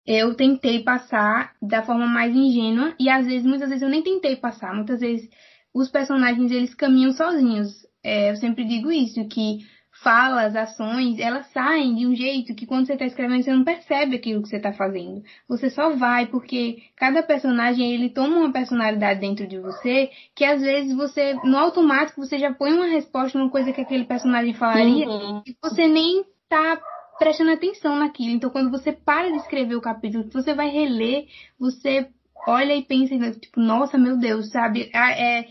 eu 0.07 0.35
tentei 0.35 0.82
passar 0.82 1.55
da 1.62 1.82
forma 1.82 2.07
mais 2.07 2.35
ingênua 2.35 2.95
e 2.99 3.09
às 3.09 3.26
vezes, 3.26 3.47
muitas 3.47 3.68
vezes 3.68 3.82
eu 3.82 3.89
nem 3.89 4.03
tentei 4.03 4.37
passar. 4.37 4.74
Muitas 4.74 5.01
vezes 5.01 5.28
os 5.72 5.91
personagens 5.91 6.51
eles 6.51 6.74
caminham 6.74 7.12
sozinhos. 7.12 7.87
É, 8.03 8.30
eu 8.30 8.37
sempre 8.37 8.64
digo 8.64 8.91
isso, 8.91 9.26
que 9.28 9.61
falas, 10.05 10.55
ações, 10.55 11.18
elas 11.18 11.50
saem 11.50 11.94
de 11.94 12.07
um 12.07 12.14
jeito 12.14 12.55
que 12.55 12.66
quando 12.66 12.86
você 12.86 12.92
está 12.92 13.07
escrevendo 13.07 13.42
você 13.42 13.52
não 13.52 13.64
percebe 13.64 14.14
aquilo 14.14 14.42
que 14.42 14.48
você 14.50 14.59
está 14.59 14.72
fazendo. 14.72 15.24
Você 15.48 15.70
só 15.70 15.96
vai 15.96 16.26
porque 16.26 16.82
cada 16.94 17.22
personagem 17.22 17.92
ele 17.92 18.11
toma 18.11 18.36
uma 18.36 18.52
personalidade 18.52 19.18
dentro 19.18 19.46
de 19.46 19.59
você 19.59 20.11
que 20.34 20.44
às 20.44 20.61
vezes 20.61 20.94
você 20.94 21.34
no 21.42 21.57
automático 21.57 22.20
você 22.20 22.38
já 22.38 22.52
põe 22.52 22.74
uma 22.74 22.86
resposta 22.86 23.38
numa 23.38 23.50
coisa 23.50 23.72
que 23.72 23.80
aquele 23.80 24.05
personagem 24.05 24.52
falaria 24.52 25.09
uhum. 25.09 25.42
e 25.46 25.57
você 25.61 25.88
nem 25.88 26.22
tá 26.48 26.78
prestando 27.18 27.52
atenção 27.52 27.96
naquilo. 27.96 28.34
Então 28.34 28.50
quando 28.50 28.70
você 28.70 28.92
para 28.92 29.30
de 29.30 29.38
escrever 29.38 29.74
o 29.74 29.80
capítulo, 29.80 30.28
você 30.30 30.55
vai 30.55 30.68
reler, 30.68 31.26
você 31.59 32.07
olha 32.46 32.76
e 32.76 32.82
pensa 32.82 33.16
tipo, 33.32 33.59
nossa, 33.59 33.96
meu 33.96 34.18
Deus, 34.18 34.50
sabe? 34.50 34.90
É, 34.94 35.46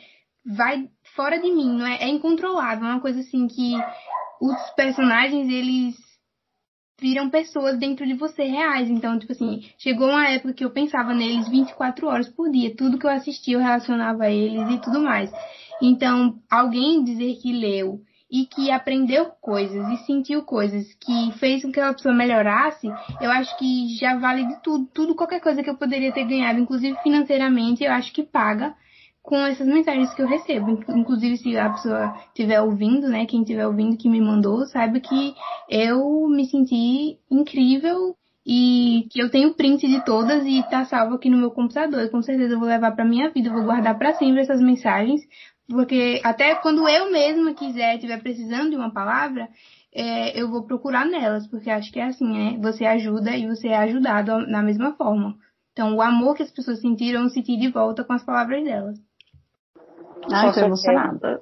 vai 0.45 0.87
fora 1.15 1.39
de 1.39 1.51
mim, 1.51 1.77
não 1.77 1.87
é, 1.87 2.03
é 2.03 2.07
incontrolável, 2.07 2.87
é 2.87 2.91
uma 2.91 3.01
coisa 3.01 3.19
assim 3.19 3.47
que 3.47 3.73
os 4.43 4.69
personagens, 4.75 5.47
eles 5.49 5.95
viram 6.99 7.29
pessoas 7.29 7.79
dentro 7.79 8.05
de 8.05 8.13
você 8.13 8.43
reais. 8.43 8.89
Então, 8.89 9.17
tipo 9.17 9.31
assim, 9.31 9.61
chegou 9.77 10.09
uma 10.09 10.27
época 10.27 10.53
que 10.53 10.65
eu 10.65 10.69
pensava 10.69 11.13
neles 11.13 11.47
24 11.47 12.07
horas 12.07 12.29
por 12.29 12.51
dia. 12.51 12.75
Tudo 12.75 12.99
que 12.99 13.05
eu 13.05 13.09
assistia 13.09 13.55
eu 13.55 13.61
relacionava 13.61 14.25
a 14.25 14.31
eles 14.31 14.69
e 14.69 14.81
tudo 14.81 14.99
mais. 14.99 15.31
Então, 15.81 16.39
alguém 16.51 17.03
dizer 17.03 17.35
que 17.41 17.53
leu 17.53 18.01
e 18.29 18.45
que 18.45 18.69
aprendeu 18.69 19.27
coisas 19.39 19.87
e 19.89 20.05
sentiu 20.05 20.43
coisas 20.43 20.93
que 20.95 21.31
fez 21.39 21.61
com 21.61 21.71
que 21.71 21.79
aquela 21.79 21.93
pessoa 21.93 22.13
melhorasse, 22.13 22.87
eu 23.21 23.31
acho 23.31 23.55
que 23.57 23.95
já 23.95 24.17
vale 24.17 24.45
de 24.47 24.61
tudo, 24.61 24.87
tudo 24.93 25.15
qualquer 25.15 25.39
coisa 25.39 25.61
que 25.61 25.69
eu 25.69 25.77
poderia 25.77 26.11
ter 26.11 26.25
ganhado, 26.25 26.59
inclusive 26.59 26.97
financeiramente, 27.03 27.83
eu 27.83 27.91
acho 27.91 28.11
que 28.11 28.23
paga 28.23 28.75
com 29.23 29.37
essas 29.37 29.65
mensagens 29.65 30.13
que 30.13 30.21
eu 30.21 30.27
recebo. 30.27 30.83
Inclusive, 30.89 31.37
se 31.37 31.57
a 31.57 31.69
pessoa 31.69 32.13
estiver 32.27 32.61
ouvindo, 32.61 33.07
né, 33.07 33.25
quem 33.25 33.41
estiver 33.41 33.65
ouvindo 33.65 33.97
que 33.97 34.09
me 34.09 34.19
mandou, 34.19 34.65
saiba 34.65 34.99
que 34.99 35.33
eu 35.69 36.27
me 36.27 36.45
senti 36.45 37.17
incrível 37.31 38.15
e 38.45 39.07
que 39.09 39.19
eu 39.19 39.31
tenho 39.31 39.53
print 39.53 39.87
de 39.87 40.03
todas 40.03 40.45
e 40.45 40.61
tá 40.69 40.83
salvo 40.83 41.15
aqui 41.15 41.29
no 41.29 41.37
meu 41.37 41.51
computador. 41.51 42.01
E 42.01 42.09
com 42.09 42.21
certeza 42.21 42.53
eu 42.53 42.59
vou 42.59 42.67
levar 42.67 42.91
para 42.91 43.05
minha 43.05 43.29
vida, 43.29 43.49
vou 43.49 43.63
guardar 43.63 43.97
para 43.97 44.13
sempre 44.15 44.41
essas 44.41 44.59
mensagens, 44.59 45.21
porque 45.69 46.19
até 46.23 46.55
quando 46.55 46.87
eu 46.87 47.09
mesma 47.09 47.53
quiser, 47.53 47.95
estiver 47.95 48.21
precisando 48.21 48.71
de 48.71 48.75
uma 48.75 48.91
palavra, 48.91 49.47
é, 49.95 50.37
eu 50.39 50.49
vou 50.49 50.63
procurar 50.63 51.05
nelas, 51.05 51.47
porque 51.47 51.69
acho 51.69 51.91
que 51.93 51.99
é 51.99 52.05
assim, 52.07 52.27
né? 52.27 52.57
Você 52.61 52.83
ajuda 52.83 53.37
e 53.37 53.47
você 53.47 53.69
é 53.69 53.77
ajudado 53.77 54.45
na 54.47 54.61
mesma 54.61 54.93
forma. 54.95 55.37
Então, 55.71 55.95
o 55.95 56.01
amor 56.01 56.35
que 56.35 56.43
as 56.43 56.51
pessoas 56.51 56.81
sentiram, 56.81 57.23
eu 57.23 57.29
senti 57.29 57.57
de 57.57 57.69
volta 57.69 58.03
com 58.03 58.13
as 58.13 58.23
palavras 58.23 58.63
delas. 58.63 58.99
Ai, 60.31 60.53
tô 60.53 60.59
emocionada. 60.59 61.39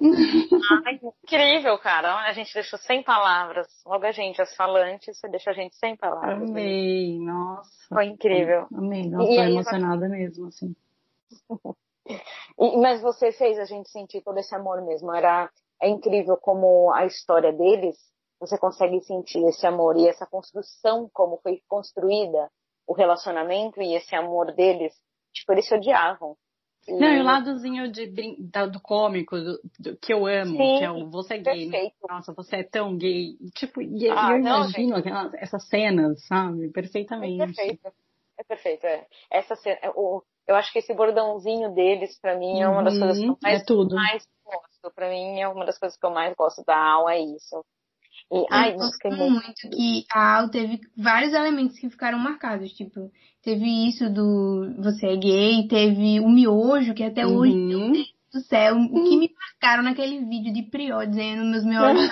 Ai, 0.86 1.00
incrível, 1.24 1.78
cara. 1.80 2.16
A 2.26 2.34
gente 2.34 2.54
deixou 2.54 2.80
sem 2.80 3.04
palavras. 3.04 3.68
Logo 3.86 4.06
a 4.06 4.12
gente, 4.12 4.42
as 4.42 4.56
falantes, 4.56 5.18
você 5.18 5.28
deixa 5.28 5.52
a 5.52 5.54
gente 5.54 5.76
sem 5.76 5.96
palavras. 5.96 6.50
Amei, 6.50 7.20
né? 7.20 7.26
nossa. 7.26 7.70
Foi 7.90 8.06
incrível. 8.06 8.68
Amei, 8.74 9.10
nossa, 9.10 9.28
tô 9.28 9.42
emocionada 9.42 10.08
mesmo, 10.10 10.48
assim. 10.48 10.76
Mas 12.82 13.02
você 13.02 13.32
fez 13.32 13.60
a 13.60 13.66
gente 13.66 13.90
sentir 13.90 14.22
todo 14.22 14.38
esse 14.38 14.54
amor 14.56 14.82
mesmo. 14.84 15.14
Era 15.14 15.50
é 15.82 15.90
incrível 15.90 16.38
como 16.38 16.94
a 16.94 17.06
história 17.06 17.52
deles, 17.52 17.98
você 18.40 18.58
consegue 18.58 19.02
sentir 19.02 19.44
esse 19.48 19.66
amor 19.66 19.98
e 19.98 20.08
essa 20.08 20.28
construção, 20.28 21.10
como 21.12 21.40
foi 21.42 21.62
construída 21.68 22.52
o 22.88 22.94
relacionamento 22.94 23.82
e 23.82 23.96
esse 23.96 24.16
amor 24.16 24.54
deles. 24.54 24.94
Tipo, 25.34 25.54
eles 25.54 25.68
se 25.68 25.74
odiavam. 25.74 26.38
Não, 26.88 27.14
e 27.14 27.20
o 27.20 27.24
ladozinho 27.24 27.92
de, 27.92 28.08
do 28.08 28.82
cômico, 28.82 29.38
do, 29.38 29.60
do, 29.80 29.98
que 29.98 30.12
eu 30.12 30.26
amo, 30.26 30.58
Sim, 30.58 30.78
que 30.80 30.84
é 30.84 30.92
o 30.92 31.10
você 31.10 31.36
é 31.36 31.38
gay. 31.38 31.70
Perfeito. 31.70 31.96
Nossa, 32.10 32.34
você 32.34 32.58
é 32.58 32.64
tão 32.64 32.98
gay. 32.98 33.38
Tipo, 33.56 33.82
e, 33.82 34.10
ah, 34.10 34.32
eu 34.32 34.40
imagino 34.40 34.96
aquelas, 34.96 35.34
essas 35.36 35.68
cenas, 35.68 36.26
sabe? 36.26 36.70
Perfeitamente. 36.70 37.42
É 37.42 37.46
perfeito. 37.46 37.94
É 38.38 38.44
perfeito, 38.44 38.86
é. 38.88 39.06
Essa 39.30 39.56
cena, 39.56 39.78
é, 39.84 39.90
o, 39.92 40.24
eu 40.48 40.56
acho 40.56 40.74
que 40.74 40.80
esse 40.80 40.94
bordãozinho 40.94 41.74
deles, 41.76 42.20
para 42.20 42.36
mim, 42.36 42.60
é 42.60 42.68
uma 42.68 42.84
das 42.84 42.98
coisas 42.98 43.18
que 43.20 43.26
eu 43.26 43.30
uhum, 43.30 43.38
mais, 43.42 43.62
é 43.62 43.74
mais 43.94 44.28
gosto. 44.44 44.96
Para 44.96 45.10
mim, 45.10 45.40
é 45.40 45.48
uma 45.48 45.66
das 45.66 45.78
coisas 45.78 45.98
que 45.98 46.06
eu 46.06 46.10
mais 46.10 46.34
gosto 46.36 46.64
da 46.66 46.76
Al, 46.76 47.08
é 47.08 47.20
isso. 47.20 47.64
E, 48.32 48.38
eu 48.38 48.48
ai, 48.50 48.74
gosto 48.74 49.12
muito 49.12 49.70
que 49.70 50.06
a 50.12 50.38
Al 50.38 50.50
teve 50.50 50.80
vários 50.98 51.34
elementos 51.34 51.78
que 51.78 51.90
ficaram 51.90 52.18
marcados. 52.18 52.72
Tipo, 52.72 53.12
teve 53.44 53.88
isso 53.88 54.10
do 54.10 54.74
você 54.78 55.08
é 55.08 55.18
gay, 55.18 55.68
teve 55.68 56.20
o 56.20 56.30
miojo, 56.30 56.94
que 56.94 57.04
até 57.04 57.26
uhum. 57.26 57.38
hoje, 57.38 57.56
meu 57.56 57.92
Deus 57.92 58.14
do 58.34 58.40
céu, 58.40 58.78
o 58.78 59.04
que 59.04 59.18
me 59.18 59.30
marcaram 59.38 59.84
naquele 59.84 60.24
vídeo 60.24 60.54
de 60.54 60.64
Prió, 60.64 61.04
dizendo 61.04 61.44
meus 61.44 61.66
miojos. 61.66 62.10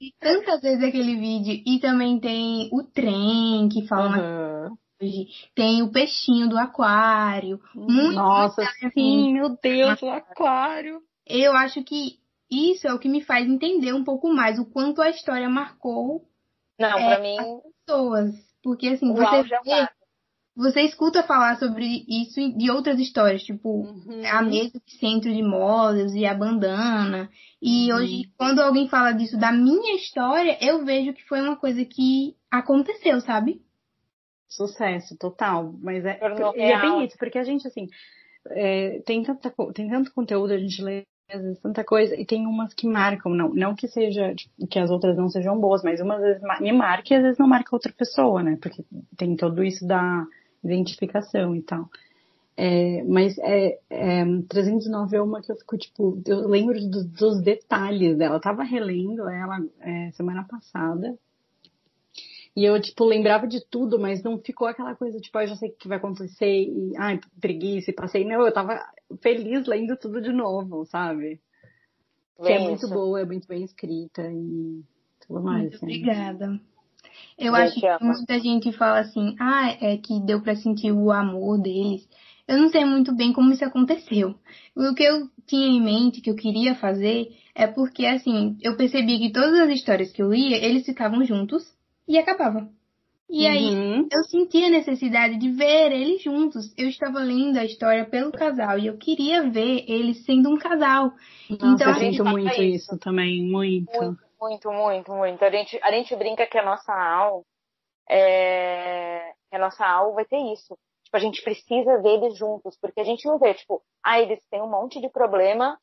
e 0.00 0.12
tantas 0.20 0.60
vezes 0.60 0.84
aquele 0.84 1.16
vídeo. 1.16 1.62
E 1.66 1.80
também 1.80 2.20
tem 2.20 2.68
o 2.72 2.84
trem 2.84 3.68
que 3.68 3.86
fala 3.86 4.68
uhum. 4.68 4.76
Tem 5.54 5.82
o 5.82 5.90
peixinho 5.90 6.48
do 6.48 6.56
aquário. 6.56 7.60
Muito 7.74 8.14
Nossa, 8.14 8.62
sim, 8.94 9.34
meu 9.34 9.58
Deus, 9.60 10.00
o 10.00 10.08
aquário. 10.08 11.00
Eu 11.26 11.54
acho 11.54 11.82
que 11.82 12.18
isso 12.50 12.86
é 12.86 12.94
o 12.94 12.98
que 12.98 13.08
me 13.08 13.22
faz 13.22 13.46
entender 13.46 13.92
um 13.92 14.04
pouco 14.04 14.28
mais 14.32 14.58
o 14.58 14.64
quanto 14.64 15.02
a 15.02 15.10
história 15.10 15.48
marcou 15.48 16.28
Não, 16.78 16.98
é, 16.98 17.20
mim, 17.20 17.38
as 17.38 17.46
pessoas. 17.84 18.34
Porque 18.62 18.88
assim, 18.88 19.12
você 19.12 19.42
vê, 19.42 19.88
você 20.56 20.80
escuta 20.80 21.22
falar 21.22 21.58
sobre 21.58 22.04
isso 22.08 22.40
de 22.56 22.70
outras 22.70 22.98
histórias, 22.98 23.42
tipo 23.42 23.68
uhum. 23.68 24.22
a 24.26 24.42
mesa 24.42 24.80
de 24.84 24.98
centro 24.98 25.32
de 25.32 25.42
modas 25.42 26.14
e 26.14 26.24
a 26.24 26.34
bandana. 26.34 27.28
E 27.60 27.92
uhum. 27.92 27.98
hoje, 27.98 28.32
quando 28.38 28.60
alguém 28.60 28.88
fala 28.88 29.12
disso 29.12 29.36
da 29.36 29.52
minha 29.52 29.94
história, 29.96 30.56
eu 30.60 30.84
vejo 30.84 31.12
que 31.12 31.24
foi 31.28 31.42
uma 31.42 31.56
coisa 31.56 31.84
que 31.84 32.34
aconteceu, 32.50 33.20
sabe? 33.20 33.60
Sucesso, 34.48 35.16
total. 35.18 35.74
Mas 35.80 36.04
é, 36.06 36.18
e 36.56 36.62
é 36.62 36.80
bem 36.80 37.04
isso, 37.04 37.18
porque 37.18 37.38
a 37.38 37.44
gente, 37.44 37.66
assim, 37.66 37.88
é, 38.50 39.00
tem, 39.04 39.22
tanta, 39.22 39.52
tem 39.74 39.90
tanto 39.90 40.14
conteúdo, 40.14 40.52
a 40.52 40.58
gente 40.58 40.82
lê 40.82 41.04
vezes 41.28 41.58
tanta 41.60 41.84
coisa, 41.84 42.14
e 42.14 42.24
tem 42.24 42.46
umas 42.46 42.72
que 42.72 42.86
marcam, 42.86 43.34
não, 43.34 43.52
não 43.52 43.74
que 43.74 43.88
seja, 43.88 44.34
que 44.70 44.78
as 44.78 44.90
outras 44.90 45.16
não 45.16 45.28
sejam 45.28 45.58
boas, 45.58 45.82
mas 45.82 46.00
umas 46.00 46.20
vezes 46.20 46.42
me 46.60 46.72
marca 46.72 47.12
e 47.12 47.16
às 47.16 47.22
vezes 47.22 47.38
não 47.38 47.48
marca 47.48 47.74
outra 47.74 47.92
pessoa, 47.92 48.42
né? 48.42 48.58
Porque 48.60 48.84
tem 49.16 49.36
todo 49.36 49.64
isso 49.64 49.86
da 49.86 50.26
identificação 50.62 51.54
e 51.54 51.62
tal. 51.62 51.88
É, 52.56 53.02
mas 53.04 53.36
é, 53.38 53.78
é, 53.90 54.24
309 54.48 55.16
é 55.16 55.22
uma 55.22 55.42
que 55.42 55.52
eu 55.52 55.56
fico, 55.56 55.76
tipo, 55.76 56.22
eu 56.26 56.48
lembro 56.48 56.80
do, 56.88 57.04
dos 57.04 57.42
detalhes 57.42 58.16
dela. 58.16 58.36
Eu 58.36 58.40
tava 58.40 58.62
relendo 58.62 59.28
ela 59.28 59.58
é, 59.80 60.10
semana 60.12 60.44
passada 60.44 61.18
e 62.56 62.64
eu, 62.64 62.80
tipo, 62.80 63.04
lembrava 63.04 63.46
de 63.46 63.62
tudo, 63.68 63.98
mas 63.98 64.22
não 64.22 64.38
ficou 64.38 64.66
aquela 64.66 64.94
coisa, 64.94 65.20
tipo, 65.20 65.36
ah, 65.36 65.44
eu 65.44 65.48
já 65.48 65.56
sei 65.56 65.68
o 65.68 65.76
que 65.76 65.86
vai 65.86 65.98
acontecer 65.98 66.62
e, 66.62 66.96
ai, 66.96 67.20
preguiça, 67.38 67.90
e 67.90 67.94
passei. 67.94 68.24
Não, 68.24 68.46
eu 68.46 68.52
tava 68.52 68.80
feliz 69.20 69.66
lendo 69.66 69.94
tudo 69.94 70.22
de 70.22 70.32
novo, 70.32 70.86
sabe? 70.86 71.38
Que 72.42 72.52
é 72.52 72.58
muito 72.58 72.88
boa, 72.88 73.20
é 73.20 73.26
muito 73.26 73.46
bem 73.46 73.62
escrita 73.62 74.22
e 74.22 74.82
tudo 75.26 75.42
mais. 75.42 75.64
Muito 75.64 75.76
assim. 75.76 75.84
obrigada. 75.84 76.60
Eu 77.38 77.54
acho 77.54 77.78
que 77.78 78.04
muita 78.04 78.40
gente 78.40 78.72
fala 78.72 79.00
assim, 79.00 79.36
ah, 79.38 79.76
é 79.78 79.98
que 79.98 80.18
deu 80.20 80.40
para 80.40 80.56
sentir 80.56 80.92
o 80.92 81.12
amor 81.12 81.60
deles. 81.60 82.08
Eu 82.48 82.58
não 82.58 82.70
sei 82.70 82.86
muito 82.86 83.14
bem 83.14 83.34
como 83.34 83.52
isso 83.52 83.64
aconteceu. 83.66 84.34
O 84.74 84.94
que 84.94 85.02
eu 85.02 85.28
tinha 85.46 85.66
em 85.66 85.82
mente, 85.82 86.22
que 86.22 86.30
eu 86.30 86.36
queria 86.36 86.74
fazer, 86.74 87.36
é 87.54 87.66
porque, 87.66 88.06
assim, 88.06 88.56
eu 88.62 88.76
percebi 88.76 89.18
que 89.18 89.32
todas 89.32 89.60
as 89.60 89.70
histórias 89.70 90.10
que 90.10 90.22
eu 90.22 90.32
lia, 90.32 90.56
eles 90.56 90.86
ficavam 90.86 91.22
juntos, 91.24 91.75
e 92.06 92.18
acabava. 92.18 92.68
E 93.28 93.44
uhum. 93.44 93.52
aí 93.52 94.08
eu 94.12 94.22
senti 94.24 94.64
a 94.64 94.70
necessidade 94.70 95.36
de 95.36 95.50
ver 95.50 95.90
eles 95.90 96.22
juntos. 96.22 96.72
Eu 96.78 96.88
estava 96.88 97.18
lendo 97.18 97.58
a 97.58 97.64
história 97.64 98.04
pelo 98.04 98.30
casal 98.30 98.78
e 98.78 98.86
eu 98.86 98.96
queria 98.96 99.50
ver 99.50 99.84
eles 99.88 100.24
sendo 100.24 100.48
um 100.48 100.56
casal. 100.56 101.12
Nossa, 101.50 101.74
então, 101.74 101.88
eu 101.88 101.94
sinto 101.94 102.24
muito 102.24 102.52
isso. 102.52 102.92
isso 102.92 102.98
também, 102.98 103.42
muito. 103.42 103.90
Muito, 104.00 104.20
muito, 104.40 104.72
muito, 104.72 105.12
muito. 105.12 105.44
A 105.44 105.50
gente, 105.50 105.78
a 105.82 105.90
gente 105.90 106.14
brinca 106.14 106.46
que 106.46 106.56
a 106.56 106.64
nossa 106.64 106.92
aula 106.92 107.42
é... 108.08 109.32
a 109.52 109.58
nossa 109.58 109.84
aula 109.84 110.14
vai 110.14 110.24
ter 110.24 110.38
isso. 110.52 110.78
Tipo, 111.04 111.16
a 111.16 111.20
gente 111.20 111.42
precisa 111.42 112.00
ver 112.02 112.14
eles 112.14 112.36
juntos, 112.36 112.76
porque 112.80 113.00
a 113.00 113.04
gente 113.04 113.26
não 113.26 113.38
vê, 113.38 113.54
tipo, 113.54 113.82
ah, 114.04 114.20
eles 114.20 114.40
têm 114.50 114.62
um 114.62 114.70
monte 114.70 115.00
de 115.00 115.08
problema, 115.08 115.78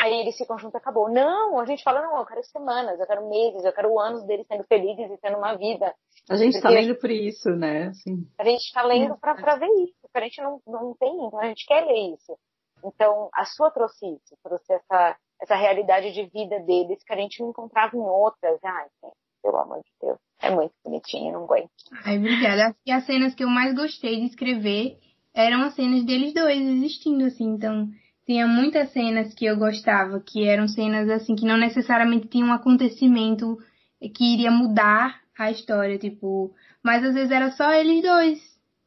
Aí 0.00 0.14
eles 0.18 0.36
se 0.36 0.46
conjuntam 0.46 0.78
e 0.78 0.80
acabou. 0.80 1.10
Não, 1.10 1.58
a 1.60 1.66
gente 1.66 1.82
fala, 1.82 2.00
não, 2.00 2.18
eu 2.18 2.24
quero 2.24 2.42
semanas, 2.44 2.98
eu 2.98 3.06
quero 3.06 3.28
meses, 3.28 3.62
eu 3.62 3.72
quero 3.72 3.98
anos 3.98 4.24
deles 4.24 4.46
sendo 4.46 4.64
felizes 4.64 5.10
e 5.10 5.18
tendo 5.18 5.36
uma 5.36 5.54
vida. 5.56 5.94
A 6.28 6.36
gente 6.36 6.56
está 6.56 6.70
lendo 6.70 6.94
por 6.96 7.10
isso, 7.10 7.50
né? 7.50 7.88
Assim. 7.88 8.26
A 8.38 8.44
gente 8.44 8.62
está 8.62 8.82
lendo 8.82 9.16
para 9.18 9.56
ver 9.56 9.68
isso, 9.82 9.94
a 10.14 10.20
gente 10.20 10.40
não, 10.40 10.60
não 10.66 10.94
tem, 10.98 11.12
então 11.26 11.38
a 11.38 11.46
gente 11.46 11.66
quer 11.66 11.84
ler 11.84 12.14
isso. 12.14 12.34
Então, 12.82 13.28
a 13.34 13.44
sua 13.44 13.70
trouxe 13.70 14.06
isso, 14.06 14.34
trouxe 14.42 14.72
essa, 14.72 15.16
essa 15.38 15.54
realidade 15.54 16.12
de 16.12 16.24
vida 16.26 16.58
deles 16.60 17.02
que 17.04 17.12
a 17.12 17.16
gente 17.16 17.42
não 17.42 17.50
encontrava 17.50 17.94
em 17.94 18.00
outras. 18.00 18.58
Ai, 18.64 18.86
pelo 19.42 19.58
amor 19.58 19.80
de 19.80 19.92
Deus, 20.00 20.18
é 20.40 20.50
muito 20.50 20.72
bonitinho, 20.82 21.32
não 21.32 21.44
aguento. 21.44 21.70
Ai, 22.06 22.16
obrigada. 22.16 22.74
E 22.86 22.92
as 22.92 23.04
cenas 23.04 23.34
que 23.34 23.44
eu 23.44 23.48
mais 23.48 23.74
gostei 23.74 24.18
de 24.20 24.26
escrever 24.26 24.98
eram 25.34 25.60
as 25.62 25.74
cenas 25.74 26.04
deles 26.04 26.32
dois 26.32 26.58
existindo, 26.58 27.24
assim, 27.24 27.44
então 27.44 27.86
tinha 28.26 28.46
muitas 28.46 28.92
cenas 28.92 29.34
que 29.34 29.44
eu 29.44 29.56
gostava, 29.56 30.20
que 30.20 30.44
eram 30.44 30.68
cenas 30.68 31.08
assim 31.08 31.34
que 31.34 31.46
não 31.46 31.56
necessariamente 31.56 32.28
tinham 32.28 32.48
um 32.48 32.52
acontecimento 32.52 33.58
que 34.14 34.34
iria 34.34 34.50
mudar 34.50 35.20
a 35.38 35.50
história, 35.50 35.98
tipo, 35.98 36.52
mas 36.82 37.04
às 37.04 37.14
vezes 37.14 37.30
era 37.30 37.50
só 37.52 37.72
eles 37.72 38.02
dois, 38.02 38.38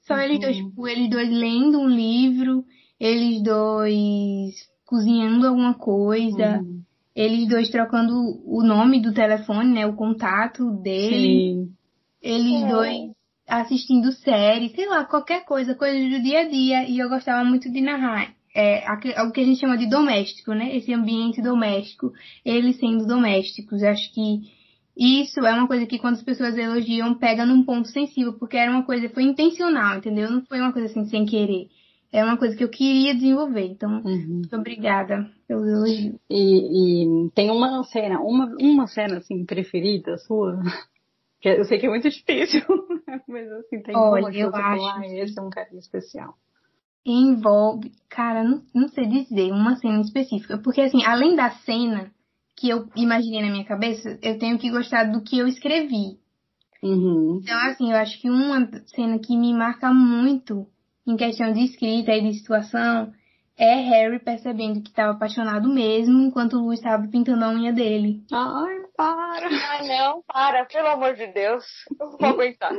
só 0.01 0.13
uhum. 0.13 0.19
eles 0.21 0.39
dois, 0.39 0.55
tipo, 0.57 0.87
eles 0.87 1.09
dois 1.09 1.29
lendo 1.29 1.79
um 1.79 1.87
livro, 1.87 2.63
eles 2.99 3.41
dois 3.43 4.53
cozinhando 4.85 5.47
alguma 5.47 5.73
coisa, 5.73 6.59
uhum. 6.59 6.81
eles 7.15 7.47
dois 7.47 7.69
trocando 7.69 8.13
o 8.45 8.63
nome 8.63 9.01
do 9.01 9.13
telefone, 9.13 9.73
né, 9.73 9.85
o 9.85 9.95
contato 9.95 10.71
dele, 10.81 11.65
Sim. 11.65 11.73
eles 12.21 12.63
é. 12.63 12.67
dois 12.67 13.11
assistindo 13.47 14.11
série, 14.11 14.69
sei 14.69 14.87
lá, 14.87 15.03
qualquer 15.03 15.43
coisa, 15.43 15.75
coisa 15.75 15.97
do 16.09 16.23
dia 16.23 16.41
a 16.41 16.49
dia, 16.49 16.89
e 16.89 16.97
eu 16.97 17.09
gostava 17.09 17.43
muito 17.43 17.69
de 17.71 17.81
narrar 17.81 18.33
é, 18.55 18.85
o 19.23 19.31
que 19.31 19.41
a 19.41 19.43
gente 19.43 19.59
chama 19.59 19.77
de 19.77 19.89
doméstico, 19.89 20.53
né? 20.53 20.75
Esse 20.75 20.93
ambiente 20.93 21.41
doméstico, 21.41 22.13
eles 22.45 22.77
sendo 22.77 23.07
domésticos. 23.07 23.81
Eu 23.81 23.89
acho 23.89 24.13
que 24.13 24.41
isso 24.95 25.39
é 25.39 25.51
uma 25.53 25.67
coisa 25.67 25.87
que 25.87 25.97
quando 25.97 26.15
as 26.15 26.23
pessoas 26.23 26.55
elogiam, 26.55 27.15
pega 27.15 27.45
num 27.45 27.63
ponto 27.63 27.87
sensível, 27.87 28.33
porque 28.33 28.55
era 28.55 28.71
uma 28.71 28.83
coisa, 28.83 29.09
foi 29.09 29.23
intencional, 29.23 29.97
entendeu? 29.97 30.29
Não 30.29 30.45
foi 30.45 30.59
uma 30.59 30.71
coisa 30.71 30.87
assim 30.87 31.05
sem 31.05 31.25
querer. 31.25 31.67
É 32.11 32.23
uma 32.23 32.37
coisa 32.37 32.55
que 32.55 32.63
eu 32.63 32.69
queria 32.69 33.15
desenvolver. 33.15 33.65
Então, 33.65 33.89
uhum. 34.05 34.25
muito 34.27 34.55
obrigada 34.55 35.27
pelo 35.47 35.67
elogio. 35.67 36.19
E, 36.29 37.05
e, 37.25 37.31
tem 37.31 37.49
uma 37.49 37.83
cena, 37.85 38.19
uma, 38.19 38.55
uma 38.61 38.85
cena 38.85 39.17
assim 39.17 39.45
preferida 39.45 40.17
sua? 40.17 40.59
Que 41.41 41.49
eu 41.49 41.65
sei 41.65 41.77
que 41.77 41.85
é 41.85 41.89
muito 41.89 42.09
difícil, 42.09 42.61
mas 43.27 43.51
assim, 43.51 43.81
tem 43.81 43.93
Olha, 43.93 44.21
uma 44.21 44.31
que 44.31 44.39
eu 44.39 44.47
acho. 44.47 44.81
Fala, 44.81 44.99
ah, 45.01 45.05
esse 45.05 45.37
é 45.37 45.41
um 45.41 45.49
carinho 45.49 45.79
especial 45.79 46.37
envolve, 47.05 47.91
cara, 48.09 48.43
não, 48.43 48.61
não 48.73 48.87
sei 48.87 49.05
dizer 49.05 49.51
uma 49.51 49.75
cena 49.75 50.01
específica, 50.01 50.57
porque 50.57 50.81
assim, 50.81 51.03
além 51.05 51.35
da 51.35 51.51
cena 51.51 52.11
que 52.55 52.69
eu 52.69 52.87
imaginei 52.95 53.41
na 53.41 53.51
minha 53.51 53.65
cabeça, 53.65 54.17
eu 54.21 54.37
tenho 54.37 54.57
que 54.57 54.69
gostar 54.69 55.05
do 55.05 55.21
que 55.21 55.37
eu 55.37 55.47
escrevi. 55.47 56.17
Uhum. 56.81 57.39
Então, 57.41 57.57
assim, 57.69 57.91
eu 57.91 57.97
acho 57.97 58.19
que 58.21 58.29
uma 58.29 58.69
cena 58.87 59.17
que 59.19 59.35
me 59.35 59.53
marca 59.53 59.93
muito 59.93 60.67
em 61.07 61.15
questão 61.15 61.51
de 61.51 61.61
escrita 61.61 62.13
e 62.13 62.21
de 62.21 62.37
situação 62.37 63.13
é 63.57 63.75
Harry 63.75 64.19
percebendo 64.19 64.81
que 64.81 64.89
estava 64.89 65.11
apaixonado 65.11 65.69
mesmo 65.69 66.23
enquanto 66.23 66.57
o 66.57 66.65
Lu 66.65 66.73
estava 66.73 67.07
pintando 67.07 67.45
a 67.45 67.49
unha 67.49 67.71
dele. 67.71 68.23
Ai, 68.31 68.81
para! 68.95 69.47
Ai, 69.47 69.87
não, 69.87 70.23
para, 70.23 70.65
pelo 70.65 70.87
amor 70.87 71.13
de 71.15 71.27
Deus. 71.27 71.63
Eu 71.99 72.09
não 72.09 72.17
vou 72.17 72.29
aguentar. 72.29 72.73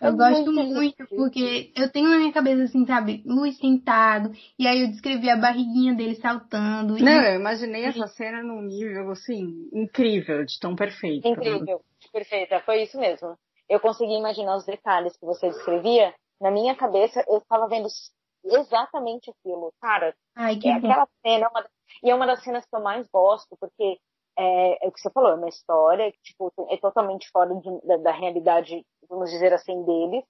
Eu 0.00 0.16
gosto 0.16 0.52
muito, 0.52 1.06
porque 1.08 1.72
eu 1.76 1.90
tenho 1.90 2.08
na 2.08 2.18
minha 2.18 2.32
cabeça, 2.32 2.64
assim, 2.64 2.86
sabe, 2.86 3.22
Luiz 3.26 3.58
sentado, 3.58 4.30
e 4.58 4.66
aí 4.66 4.82
eu 4.82 4.88
descrevi 4.88 5.30
a 5.30 5.36
barriguinha 5.36 5.94
dele 5.94 6.14
saltando. 6.16 6.98
Não, 6.98 7.22
e... 7.22 7.34
eu 7.34 7.40
imaginei 7.40 7.84
essa 7.84 8.06
cena 8.06 8.42
num 8.42 8.62
nível, 8.62 9.10
assim, 9.10 9.68
incrível, 9.72 10.44
de 10.44 10.58
tão 10.58 10.74
perfeito. 10.74 11.26
Incrível, 11.26 11.80
perfeita, 12.12 12.60
foi 12.60 12.82
isso 12.82 12.98
mesmo. 12.98 13.36
Eu 13.68 13.80
consegui 13.80 14.14
imaginar 14.14 14.56
os 14.56 14.64
detalhes 14.64 15.16
que 15.16 15.26
você 15.26 15.48
descrevia, 15.48 16.14
na 16.40 16.50
minha 16.50 16.74
cabeça 16.74 17.24
eu 17.28 17.38
estava 17.38 17.68
vendo 17.68 17.88
exatamente 18.44 19.30
aquilo. 19.30 19.72
Cara, 19.80 20.14
Ai, 20.34 20.56
que 20.56 20.68
é 20.68 20.78
bom. 20.78 20.90
aquela 20.90 21.08
cena, 21.22 21.46
é 21.46 21.48
uma, 21.48 21.66
e 22.02 22.10
é 22.10 22.14
uma 22.14 22.26
das 22.26 22.42
cenas 22.42 22.64
que 22.64 22.76
eu 22.76 22.80
mais 22.80 23.06
gosto, 23.08 23.56
porque 23.58 23.98
é, 24.38 24.84
é, 24.84 24.88
o 24.88 24.92
que 24.92 25.00
você 25.00 25.10
falou, 25.10 25.30
é 25.30 25.34
uma 25.34 25.48
história 25.48 26.12
que 26.12 26.18
tipo, 26.22 26.52
é 26.70 26.76
totalmente 26.76 27.28
fora 27.30 27.54
de, 27.54 27.86
da, 27.86 27.96
da, 27.96 28.12
realidade, 28.12 28.84
vamos 29.08 29.30
dizer 29.30 29.52
assim, 29.52 29.82
deles, 29.84 30.24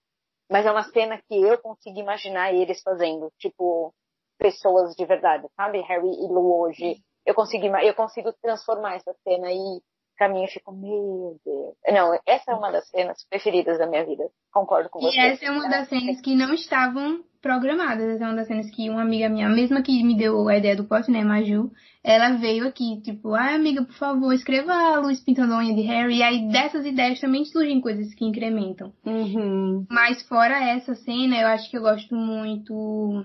mas 0.51 0.65
é 0.65 0.71
uma 0.71 0.85
cena 0.85 1.21
que 1.29 1.43
eu 1.43 1.59
consigo 1.59 1.99
imaginar 1.99 2.55
eles 2.55 2.81
fazendo, 2.83 3.33
tipo, 3.39 3.93
pessoas 4.39 4.95
de 4.95 5.05
verdade, 5.05 5.47
sabe? 5.57 5.81
Harry 5.81 6.09
e 6.09 6.29
Lu 6.29 6.61
hoje. 6.61 6.97
Eu 7.25 7.35
consigo, 7.35 7.67
eu 7.67 7.95
consigo 7.95 8.33
transformar 8.41 8.95
essa 8.95 9.13
cena 9.25 9.51
e 9.51 9.81
pra 10.17 10.29
mim 10.29 10.43
eu 10.43 10.49
fico, 10.49 10.73
meu 10.73 11.39
Deus. 11.45 11.75
Não, 11.89 12.19
essa 12.27 12.51
é 12.51 12.55
uma 12.55 12.71
das 12.71 12.89
cenas 12.89 13.25
preferidas 13.29 13.79
da 13.79 13.87
minha 13.87 14.05
vida. 14.05 14.25
Concordo 14.53 14.89
com 14.89 15.01
você. 15.01 15.17
E 15.17 15.21
essa 15.21 15.45
é 15.45 15.51
uma 15.51 15.69
das 15.69 15.89
cenas 15.89 16.21
que 16.21 16.35
não 16.35 16.55
estavam 16.55 17.23
programadas. 17.43 18.09
Essa 18.09 18.25
é 18.25 18.27
uma 18.27 18.37
das 18.37 18.49
cenas 18.49 18.71
que 18.71 18.91
uma 18.91 19.03
amiga 19.03 19.29
minha, 19.29 19.49
mesma 19.49 19.83
que 19.83 20.03
me 20.03 20.17
deu 20.17 20.49
a 20.49 20.57
ideia 20.57 20.75
do 20.75 20.85
pote, 20.85 21.11
né, 21.11 21.23
Maju, 21.23 21.71
ela 22.03 22.37
veio 22.39 22.67
aqui, 22.67 23.01
tipo, 23.03 23.35
ai 23.35 23.55
amiga, 23.55 23.85
por 23.85 23.95
favor, 23.95 24.33
escreva 24.33 24.73
a 24.73 24.99
luz 24.99 25.23
pintando 25.23 25.55
a 25.55 25.59
unha 25.59 25.75
de 25.75 25.83
Harry. 25.83 26.17
E 26.17 26.23
aí 26.23 26.49
dessas 26.49 26.85
ideias 26.85 27.21
também 27.21 27.45
surgem 27.45 27.81
coisas 27.81 28.13
que 28.15 28.25
incrementam. 28.25 28.93
Uhum. 29.05 29.87
Mas 29.91 30.27
fora 30.27 30.71
essa 30.71 30.95
cena, 30.95 31.41
eu 31.41 31.49
acho 31.49 31.71
que 31.71 31.77
eu 31.77 31.83
gosto 31.83 32.15
muito 32.15 33.25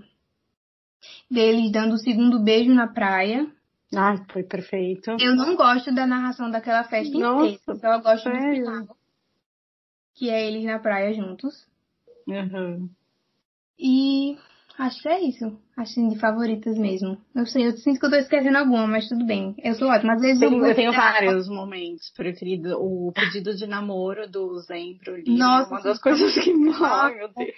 deles 1.30 1.72
dando 1.72 1.94
o 1.94 1.98
segundo 1.98 2.44
beijo 2.44 2.74
na 2.74 2.88
praia. 2.88 3.48
Ai, 3.96 4.18
foi 4.32 4.44
perfeito. 4.44 5.12
Eu 5.20 5.36
não 5.36 5.56
gosto 5.56 5.94
da 5.94 6.08
narração 6.08 6.50
daquela 6.50 6.84
festa 6.84 7.18
Nossa, 7.18 7.46
inteira. 7.48 7.80
Só 7.80 7.94
eu 7.94 8.02
gosto 8.02 8.24
sério? 8.24 8.40
do 8.66 8.72
final. 8.72 8.98
Que 10.16 10.30
é 10.30 10.48
eles 10.48 10.64
na 10.64 10.80
praia 10.80 11.14
juntos. 11.14 11.68
Uhum. 12.28 12.90
E 13.78 14.38
acho 14.78 15.02
que 15.02 15.08
é 15.10 15.22
isso. 15.22 15.60
Assim, 15.76 16.10
de 16.10 16.20
favoritas 16.20 16.78
mesmo. 16.78 17.18
Eu 17.36 17.46
sei, 17.46 17.66
eu 17.68 17.72
sinto 17.78 18.00
que 18.00 18.06
eu 18.06 18.10
tô 18.12 18.16
esquecendo 18.18 18.58
alguma, 18.58 18.86
mas 18.86 19.10
tudo 19.10 19.26
bem. 19.26 19.56
Eu 19.64 19.74
sou 19.74 19.88
ótima. 19.90 20.14
Às 20.14 20.22
vezes 20.22 20.40
Tem- 20.40 20.58
eu, 20.58 20.66
eu 20.66 20.76
tenho 20.76 20.92
vários 20.94 21.50
momentos 21.50 22.12
preferidos. 22.12 22.74
O 22.78 23.12
pedido 23.14 23.56
de 23.56 23.66
namoro 23.66 24.30
do 24.30 24.60
Zen 24.60 24.98
pro 25.04 25.14
Lee. 25.16 25.38
Nossa, 25.38 25.70
é 25.70 25.78
uma 25.78 25.82
das 25.82 26.00
coisas 26.00 26.34
que 26.36 26.54
me. 26.54 26.72
Ai, 26.82 27.16
meu 27.16 27.30
Deus. 27.34 27.50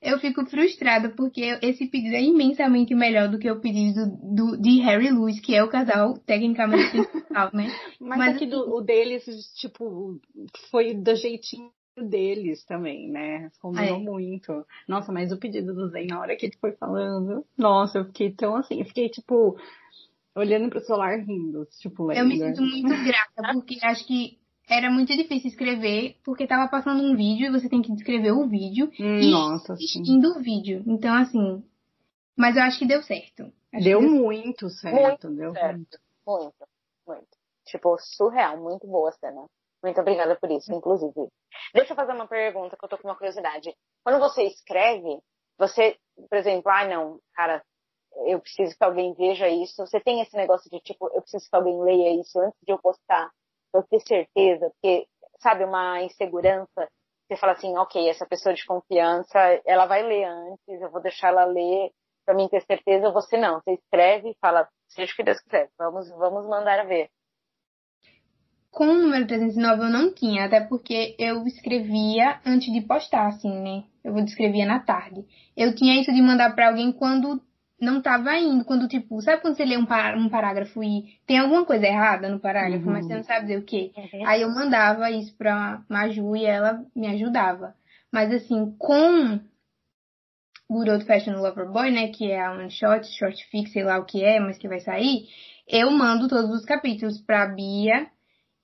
Eu 0.00 0.18
fico 0.18 0.44
frustrada 0.46 1.08
porque 1.10 1.58
esse 1.62 1.86
pedido 1.86 2.14
é 2.14 2.22
imensamente 2.22 2.94
melhor 2.94 3.28
do 3.28 3.38
que 3.38 3.50
o 3.50 3.60
pedido 3.60 4.06
do, 4.22 4.56
de 4.56 4.78
Harry 4.80 5.06
e 5.06 5.10
Lewis, 5.10 5.40
que 5.40 5.54
é 5.54 5.64
o 5.64 5.68
casal 5.70 6.18
tecnicamente 6.18 6.90
principal, 6.90 7.50
né? 7.52 7.66
Mas, 8.00 8.18
Mas, 8.18 8.36
aqui 8.36 8.46
do, 8.46 8.74
o 8.76 8.80
deles, 8.82 9.24
tipo, 9.56 10.20
foi 10.70 10.94
do 10.94 11.14
jeitinho 11.16 11.70
deles 11.96 12.62
também, 12.66 13.10
né? 13.10 13.50
Combinou 13.60 13.96
É. 13.96 14.02
muito. 14.02 14.66
Nossa, 14.86 15.10
mas 15.10 15.32
o 15.32 15.38
pedido 15.38 15.74
do 15.74 15.88
Zen, 15.88 16.08
na 16.08 16.20
hora 16.20 16.36
que 16.36 16.44
ele 16.46 16.56
foi 16.60 16.72
falando, 16.72 17.42
nossa, 17.56 17.98
eu 17.98 18.04
fiquei 18.04 18.30
tão 18.30 18.54
assim, 18.54 18.80
eu 18.80 18.84
fiquei, 18.84 19.08
tipo, 19.08 19.56
olhando 20.34 20.68
pro 20.68 20.80
celular 20.80 21.18
rindo, 21.20 21.66
tipo, 21.80 22.12
Eu 22.12 22.26
me 22.26 22.38
lendo. 22.38 22.56
sinto 22.56 22.70
muito 22.70 23.02
grata, 23.02 23.54
porque 23.54 23.78
acho 23.82 24.06
que 24.06 24.38
era 24.68 24.90
muito 24.90 25.14
difícil 25.16 25.50
escrever, 25.50 26.16
porque 26.24 26.46
tava 26.46 26.68
passando 26.68 27.02
um 27.02 27.14
vídeo 27.16 27.46
e 27.46 27.50
você 27.50 27.68
tem 27.68 27.82
que 27.82 27.92
descrever 27.94 28.32
o 28.32 28.48
vídeo 28.48 28.90
Hum, 28.98 29.18
e 29.18 29.30
Nossa, 29.30 29.76
sim. 29.76 29.84
assistindo 29.84 30.30
o 30.36 30.40
vídeo. 30.42 30.82
Então, 30.86 31.14
assim. 31.14 31.64
Mas 32.36 32.56
eu 32.56 32.62
acho 32.62 32.78
que 32.78 32.86
deu 32.86 33.02
certo. 33.02 33.50
Acho 33.72 33.84
Deu 33.84 34.00
que 34.00 34.06
muito 34.06 34.68
certo, 34.70 35.30
deu 35.30 35.52
certo. 35.52 35.76
muito. 35.76 35.98
Muito, 36.26 36.68
muito. 37.06 37.28
Tipo, 37.66 37.96
surreal, 37.98 38.58
muito 38.58 38.86
boa 38.86 39.08
a 39.10 39.12
cena. 39.12 39.44
Muito 39.82 40.00
obrigada 40.00 40.36
por 40.36 40.50
isso, 40.50 40.72
inclusive. 40.72 41.28
Deixa 41.74 41.92
eu 41.92 41.96
fazer 41.96 42.12
uma 42.12 42.26
pergunta 42.26 42.76
que 42.76 42.84
eu 42.84 42.88
tô 42.88 42.98
com 42.98 43.08
uma 43.08 43.14
curiosidade. 43.16 43.72
Quando 44.04 44.18
você 44.18 44.42
escreve, 44.44 45.18
você, 45.58 45.96
por 46.28 46.36
exemplo, 46.38 46.70
ah, 46.70 46.86
não, 46.88 47.18
cara, 47.34 47.62
eu 48.26 48.40
preciso 48.40 48.76
que 48.76 48.84
alguém 48.84 49.14
veja 49.14 49.48
isso. 49.48 49.74
Você 49.86 50.00
tem 50.00 50.20
esse 50.20 50.36
negócio 50.36 50.70
de 50.70 50.80
tipo, 50.80 51.06
eu 51.14 51.20
preciso 51.22 51.48
que 51.48 51.56
alguém 51.56 51.80
leia 51.82 52.20
isso 52.20 52.38
antes 52.40 52.58
de 52.66 52.72
eu 52.72 52.78
postar, 52.78 53.30
eu 53.74 53.82
ter 53.82 54.00
certeza, 54.00 54.70
porque, 54.70 55.06
sabe, 55.38 55.64
uma 55.64 56.02
insegurança. 56.02 56.88
Você 57.28 57.36
fala 57.36 57.52
assim, 57.52 57.76
ok, 57.76 58.08
essa 58.08 58.26
pessoa 58.26 58.54
de 58.54 58.64
confiança, 58.64 59.38
ela 59.64 59.86
vai 59.86 60.02
ler 60.02 60.24
antes, 60.24 60.80
eu 60.80 60.90
vou 60.90 61.02
deixar 61.02 61.28
ela 61.28 61.44
ler 61.44 61.90
pra 62.24 62.34
mim 62.34 62.48
ter 62.48 62.62
certeza. 62.62 63.10
Você 63.10 63.36
não, 63.36 63.60
você 63.60 63.72
escreve 63.72 64.30
e 64.30 64.36
fala, 64.40 64.68
seja 64.88 65.12
o 65.12 65.16
que 65.16 65.24
Deus 65.24 65.40
quiser, 65.40 65.68
vamos, 65.78 66.08
vamos 66.10 66.46
mandar 66.48 66.86
ver. 66.86 67.08
Com 68.70 68.88
o 68.88 68.94
número 68.94 69.26
309 69.26 69.84
eu 69.84 69.90
não 69.90 70.12
tinha, 70.12 70.44
até 70.44 70.60
porque 70.60 71.16
eu 71.18 71.46
escrevia 71.46 72.40
antes 72.44 72.70
de 72.70 72.82
postar, 72.82 73.28
assim, 73.28 73.50
né? 73.50 73.84
Eu 74.04 74.14
escrevia 74.18 74.66
na 74.66 74.80
tarde. 74.80 75.24
Eu 75.56 75.74
tinha 75.74 75.98
isso 75.98 76.12
de 76.12 76.20
mandar 76.20 76.54
pra 76.54 76.68
alguém 76.68 76.92
quando 76.92 77.40
não 77.80 78.00
tava 78.00 78.34
indo, 78.38 78.64
quando 78.64 78.88
tipo, 78.88 79.20
sabe 79.20 79.42
quando 79.42 79.56
você 79.56 79.64
lê 79.64 79.76
um, 79.76 79.84
par- 79.84 80.16
um 80.16 80.28
parágrafo 80.28 80.82
e 80.82 81.18
tem 81.26 81.38
alguma 81.38 81.64
coisa 81.64 81.86
errada 81.86 82.28
no 82.28 82.40
parágrafo, 82.40 82.86
Uhum. 82.86 82.92
mas 82.92 83.06
você 83.06 83.14
não 83.16 83.24
sabe 83.24 83.42
dizer 83.46 83.58
o 83.58 83.64
quê? 83.64 83.92
Aí 84.26 84.42
eu 84.42 84.48
mandava 84.50 85.10
isso 85.10 85.36
pra 85.36 85.82
Maju 85.88 86.34
e 86.36 86.44
ela 86.46 86.82
me 86.94 87.06
ajudava. 87.08 87.74
Mas 88.12 88.32
assim, 88.32 88.74
com 88.78 89.38
Good 90.70 90.90
Old 90.90 91.04
Fashioned 91.04 91.40
Lover 91.40 91.70
Boy, 91.70 91.90
né, 91.90 92.08
que 92.08 92.30
é 92.30 92.40
a 92.44 92.52
one 92.52 92.70
shot, 92.70 93.06
short 93.18 93.44
fix, 93.50 93.72
sei 93.72 93.84
lá 93.84 93.98
o 93.98 94.04
que 94.04 94.24
é, 94.24 94.40
mas 94.40 94.58
que 94.58 94.66
vai 94.68 94.80
sair, 94.80 95.26
eu 95.68 95.90
mando 95.90 96.28
todos 96.28 96.50
os 96.50 96.64
capítulos 96.64 97.20
pra 97.20 97.46
Bia 97.46 98.06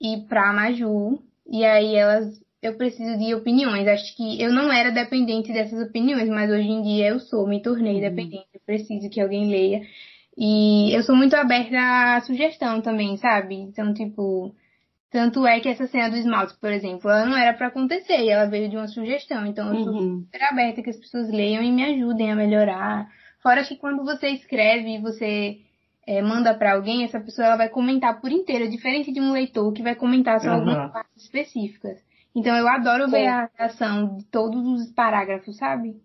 e 0.00 0.22
pra 0.28 0.52
Maju, 0.52 1.22
e 1.46 1.64
aí 1.64 1.94
elas, 1.94 2.40
eu 2.62 2.76
preciso 2.76 3.18
de 3.18 3.34
opiniões. 3.34 3.88
Acho 3.88 4.16
que 4.16 4.40
eu 4.40 4.52
não 4.52 4.72
era 4.72 4.90
dependente 4.90 5.52
dessas 5.52 5.86
opiniões, 5.88 6.28
mas 6.28 6.50
hoje 6.50 6.68
em 6.68 6.82
dia 6.82 7.08
eu 7.08 7.18
sou, 7.20 7.46
me 7.46 7.60
tornei 7.60 7.94
Uhum. 7.94 8.00
dependente, 8.00 8.46
eu 8.54 8.60
preciso 8.64 9.10
que 9.10 9.20
alguém 9.20 9.50
leia. 9.50 9.82
E 10.36 10.94
eu 10.94 11.02
sou 11.02 11.14
muito 11.16 11.34
aberta 11.34 11.76
à 12.16 12.20
sugestão 12.22 12.80
também, 12.80 13.16
sabe? 13.18 13.56
Então, 13.56 13.92
tipo, 13.92 14.54
tanto 15.10 15.46
é 15.46 15.60
que 15.60 15.68
essa 15.68 15.86
cena 15.86 16.08
do 16.10 16.16
esmalte, 16.16 16.54
por 16.60 16.70
exemplo, 16.72 17.10
ela 17.10 17.26
não 17.26 17.36
era 17.36 17.52
pra 17.52 17.66
acontecer, 17.66 18.20
e 18.20 18.30
ela 18.30 18.46
veio 18.46 18.68
de 18.70 18.76
uma 18.76 18.88
sugestão. 18.88 19.44
Então, 19.46 19.68
eu 19.74 19.82
sou 19.82 19.92
Uhum. 19.92 20.24
super 20.24 20.42
aberta 20.44 20.82
que 20.82 20.90
as 20.90 20.96
pessoas 20.96 21.28
leiam 21.30 21.62
e 21.62 21.70
me 21.70 21.82
ajudem 21.84 22.32
a 22.32 22.36
melhorar. 22.36 23.08
Fora 23.42 23.64
que 23.64 23.76
quando 23.76 24.04
você 24.04 24.28
escreve 24.28 24.96
e 24.96 25.00
você 25.02 25.58
é, 26.06 26.22
manda 26.22 26.54
pra 26.54 26.74
alguém, 26.74 27.04
essa 27.04 27.20
pessoa 27.20 27.46
ela 27.48 27.56
vai 27.56 27.68
comentar 27.68 28.20
por 28.20 28.30
inteiro, 28.32 28.70
diferente 28.70 29.12
de 29.12 29.20
um 29.20 29.32
leitor 29.32 29.72
que 29.72 29.82
vai 29.82 29.94
comentar 29.94 30.40
só 30.40 30.48
Aham. 30.48 30.56
algumas 30.58 30.92
partes 30.92 31.24
específicas. 31.24 31.98
Então 32.35 32.57
eu 32.57 32.66
adoro 32.68 33.11
ver 33.11 33.22
Sim. 33.22 33.26
a 33.26 33.51
reação 33.59 34.16
de 34.16 34.24
todos 34.26 34.64
os 34.66 34.93
parágrafos, 34.93 35.57
sabe? 35.57 36.01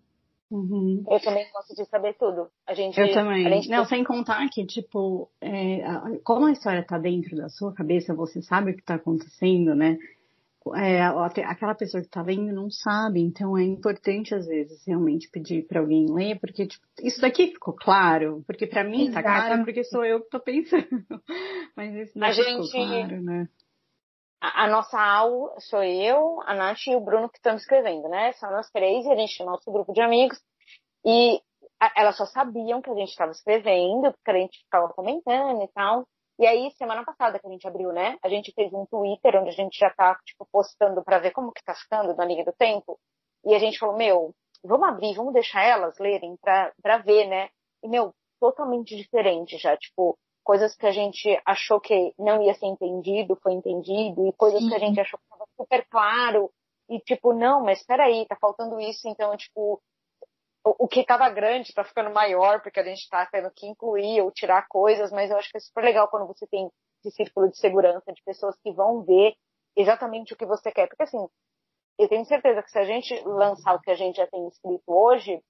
Uhum. 0.50 1.04
Eu 1.10 1.20
também 1.20 1.46
gosto 1.52 1.74
de 1.74 1.84
saber 1.86 2.14
tudo. 2.14 2.48
A 2.66 2.72
gente, 2.72 2.98
Eu 2.98 3.12
também. 3.12 3.46
a 3.46 3.50
gente 3.50 3.68
Não, 3.68 3.84
sem 3.84 4.02
contar 4.02 4.48
que, 4.48 4.64
tipo, 4.64 5.30
é, 5.40 5.82
como 6.24 6.46
a 6.46 6.52
história 6.52 6.82
tá 6.82 6.98
dentro 6.98 7.36
da 7.36 7.48
sua 7.50 7.74
cabeça, 7.74 8.14
você 8.14 8.40
sabe 8.40 8.70
o 8.70 8.76
que 8.76 8.82
tá 8.82 8.94
acontecendo, 8.94 9.74
né? 9.74 9.98
é, 10.74 11.02
aquela 11.44 11.74
pessoa 11.74 12.00
que 12.00 12.08
está 12.08 12.22
lendo 12.22 12.52
não 12.52 12.70
sabe, 12.70 13.20
então 13.20 13.56
é 13.56 13.64
importante 13.64 14.34
às 14.34 14.46
vezes 14.46 14.84
realmente 14.86 15.30
pedir 15.30 15.66
para 15.66 15.80
alguém 15.80 16.06
ler, 16.10 16.38
porque 16.40 16.66
tipo, 16.66 16.84
isso 17.02 17.20
daqui 17.20 17.48
ficou 17.48 17.74
claro, 17.74 18.42
porque 18.46 18.66
para 18.66 18.84
mim 18.84 19.08
está 19.08 19.22
claro, 19.22 19.64
porque 19.64 19.84
sou 19.84 20.04
eu 20.04 20.20
que 20.20 20.26
estou 20.26 20.40
pensando. 20.40 20.86
Mas 21.76 21.94
isso 21.94 22.18
daqui 22.18 22.40
a 22.40 22.44
gente, 22.44 22.66
ficou 22.66 22.86
claro, 22.86 23.22
né? 23.22 23.48
A, 24.40 24.68
nossa 24.68 24.96
AU 25.00 25.52
sou 25.58 25.82
eu, 25.82 26.40
a 26.42 26.54
Nath 26.54 26.86
e 26.86 26.94
o 26.94 27.00
Bruno 27.00 27.28
que 27.28 27.38
estamos 27.38 27.62
escrevendo, 27.62 28.08
né? 28.08 28.32
São 28.34 28.50
nós 28.52 28.70
três 28.70 29.04
e 29.04 29.10
a 29.10 29.16
gente 29.16 29.36
tem 29.36 29.46
nosso 29.46 29.70
grupo 29.70 29.92
de 29.92 30.00
amigos. 30.00 30.40
E 31.04 31.40
a, 31.80 31.92
elas 31.96 32.16
só 32.16 32.24
sabiam 32.26 32.80
que 32.80 32.90
a 32.90 32.94
gente 32.94 33.08
estava 33.10 33.32
escrevendo, 33.32 34.12
porque 34.12 34.30
a 34.30 34.34
gente 34.34 34.58
ficava 34.58 34.92
comentando 34.92 35.62
e 35.62 35.68
tal. 35.68 36.06
E 36.38 36.46
aí, 36.46 36.70
semana 36.78 37.04
passada 37.04 37.38
que 37.40 37.46
a 37.48 37.50
gente 37.50 37.66
abriu, 37.66 37.92
né? 37.92 38.16
A 38.22 38.28
gente 38.28 38.52
fez 38.52 38.72
um 38.72 38.86
Twitter 38.86 39.40
onde 39.40 39.48
a 39.48 39.52
gente 39.52 39.76
já 39.76 39.90
tá, 39.90 40.16
tipo, 40.24 40.46
postando 40.52 41.02
para 41.02 41.18
ver 41.18 41.32
como 41.32 41.52
que 41.52 41.64
tá 41.64 41.74
ficando 41.74 42.14
na 42.14 42.24
linha 42.24 42.44
do 42.44 42.52
tempo. 42.52 42.96
E 43.44 43.54
a 43.54 43.58
gente 43.58 43.78
falou, 43.78 43.96
meu, 43.96 44.32
vamos 44.62 44.88
abrir, 44.88 45.14
vamos 45.14 45.32
deixar 45.32 45.64
elas 45.64 45.98
lerem 45.98 46.36
pra, 46.40 46.72
pra 46.80 46.98
ver, 46.98 47.26
né? 47.26 47.48
E, 47.82 47.88
meu, 47.88 48.14
totalmente 48.38 48.96
diferente 48.96 49.58
já. 49.58 49.76
Tipo, 49.76 50.16
coisas 50.48 50.74
que 50.74 50.86
a 50.86 50.92
gente 50.92 51.38
achou 51.44 51.78
que 51.78 52.14
não 52.18 52.42
ia 52.42 52.54
ser 52.54 52.64
entendido, 52.64 53.36
foi 53.42 53.52
entendido. 53.52 54.26
E 54.26 54.32
coisas 54.32 54.62
Sim. 54.62 54.70
que 54.70 54.74
a 54.74 54.78
gente 54.78 54.98
achou 54.98 55.18
que 55.18 55.26
estava 55.26 55.44
super 55.58 55.86
claro. 55.90 56.50
E, 56.88 56.98
tipo, 57.00 57.34
não, 57.34 57.62
mas 57.62 57.84
peraí, 57.84 58.24
tá 58.26 58.34
faltando 58.34 58.80
isso. 58.80 59.06
Então, 59.06 59.36
tipo, 59.36 59.78
o, 60.64 60.88
que 60.88 61.00
estava 61.00 61.28
grande 61.28 61.68
está 61.68 61.84
ficando 61.84 62.10
maior, 62.10 62.62
porque 62.62 62.80
a 62.80 62.82
gente 62.82 63.00
está 63.00 63.26
tendo 63.26 63.50
que 63.50 63.66
incluir 63.66 64.22
ou 64.22 64.30
tirar 64.30 64.66
coisas, 64.68 65.12
mas 65.12 65.30
eu 65.30 65.36
acho 65.36 65.50
que 65.50 65.58
é 65.58 65.60
super 65.60 65.84
legal 65.84 66.08
quando 66.08 66.26
você 66.26 66.46
tem 66.46 66.70
esse 67.04 67.14
círculo 67.14 67.50
de 67.50 67.58
segurança 67.58 68.10
de 68.10 68.22
pessoas 68.24 68.56
que 68.62 68.72
vão 68.72 69.02
ver 69.02 69.34
exatamente 69.76 70.32
o 70.32 70.36
que 70.36 70.46
você 70.46 70.72
quer. 70.72 70.88
Porque 70.88 71.02
assim, 71.02 71.28
eu 71.98 72.08
tenho 72.08 72.24
certeza 72.24 72.62
que 72.62 72.70
se 72.70 72.78
a 72.78 72.86
gente 72.86 73.14
lançar 73.26 73.74
o 73.74 73.82
que 73.82 73.90
a 73.90 73.94
gente 73.94 74.16
já 74.16 74.26
tem 74.26 74.48
escrito 74.48 74.82
hoje, 74.86 75.42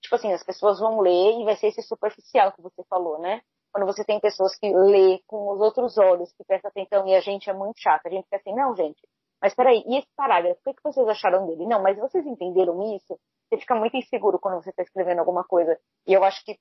tipo 0.00 0.14
assim, 0.14 0.32
as 0.32 0.42
pessoas 0.42 0.80
vão 0.80 0.98
ler 1.00 1.42
e 1.42 1.44
vai 1.44 1.56
ser 1.56 1.66
esse 1.66 1.82
superficial 1.82 2.52
que 2.52 2.62
você 2.62 2.82
falou, 2.88 3.18
né? 3.18 3.42
Quando 3.76 3.92
você 3.92 4.02
tem 4.06 4.18
pessoas 4.18 4.56
que 4.56 4.74
lê 4.74 5.20
com 5.26 5.52
os 5.52 5.60
outros 5.60 5.98
olhos, 5.98 6.32
que 6.32 6.42
prestam 6.44 6.70
atenção 6.70 7.06
e 7.06 7.14
a 7.14 7.20
gente 7.20 7.50
é 7.50 7.52
muito 7.52 7.78
chata, 7.78 8.08
a 8.08 8.10
gente 8.10 8.24
fica 8.24 8.36
assim, 8.36 8.54
não, 8.54 8.74
gente, 8.74 9.06
mas 9.38 9.54
peraí, 9.54 9.84
e 9.86 9.98
esse 9.98 10.08
parágrafo, 10.16 10.58
o 10.64 10.72
que 10.72 10.82
vocês 10.82 11.06
acharam 11.06 11.46
dele? 11.46 11.66
Não, 11.66 11.82
mas 11.82 11.98
vocês 11.98 12.24
entenderam 12.26 12.96
isso? 12.96 13.20
você 13.46 13.58
fica 13.58 13.74
muito 13.74 13.94
inseguro 13.94 14.38
quando 14.38 14.62
você 14.62 14.70
está 14.70 14.82
escrevendo 14.82 15.18
alguma 15.18 15.44
coisa. 15.44 15.78
E 16.06 16.14
eu 16.14 16.24
acho 16.24 16.42
que, 16.42 16.58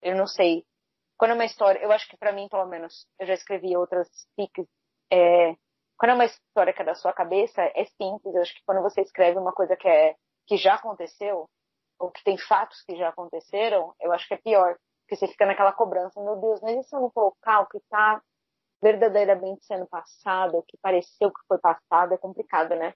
eu 0.00 0.14
não 0.14 0.28
sei, 0.28 0.64
quando 1.16 1.32
é 1.32 1.34
uma 1.34 1.44
história, 1.44 1.80
eu 1.80 1.90
acho 1.90 2.08
que 2.08 2.16
para 2.16 2.32
mim, 2.32 2.48
pelo 2.48 2.66
menos, 2.66 3.04
eu 3.18 3.26
já 3.26 3.34
escrevi 3.34 3.76
outras 3.76 4.08
fics, 4.36 4.64
é, 5.12 5.56
quando 5.98 6.12
é 6.12 6.14
uma 6.14 6.24
história 6.26 6.72
que 6.72 6.82
é 6.82 6.84
da 6.84 6.94
sua 6.94 7.12
cabeça, 7.12 7.60
é 7.74 7.84
simples. 8.00 8.32
Eu 8.32 8.42
acho 8.42 8.54
que 8.54 8.62
quando 8.64 8.80
você 8.80 9.00
escreve 9.00 9.40
uma 9.40 9.52
coisa 9.52 9.76
que 9.76 9.88
é 9.88 10.14
que 10.46 10.56
já 10.56 10.76
aconteceu, 10.76 11.48
ou 11.98 12.12
que 12.12 12.22
tem 12.22 12.38
fatos 12.38 12.80
que 12.84 12.96
já 12.96 13.08
aconteceram, 13.08 13.92
eu 14.00 14.12
acho 14.12 14.28
que 14.28 14.34
é 14.34 14.38
pior. 14.38 14.78
Porque 15.08 15.16
você 15.16 15.26
fica 15.26 15.46
naquela 15.46 15.72
cobrança, 15.72 16.22
meu 16.22 16.36
Deus, 16.36 16.60
mas 16.60 16.76
e 16.76 16.82
se 16.86 16.94
eu 16.94 17.00
não 17.00 17.08
colocar 17.08 17.60
o 17.60 17.66
que 17.66 17.78
está 17.78 18.20
verdadeiramente 18.82 19.64
sendo 19.64 19.86
passado, 19.86 20.58
o 20.58 20.62
que 20.62 20.76
pareceu 20.82 21.30
que 21.30 21.40
foi 21.48 21.58
passado, 21.58 22.12
é 22.12 22.18
complicado, 22.18 22.74
né? 22.74 22.92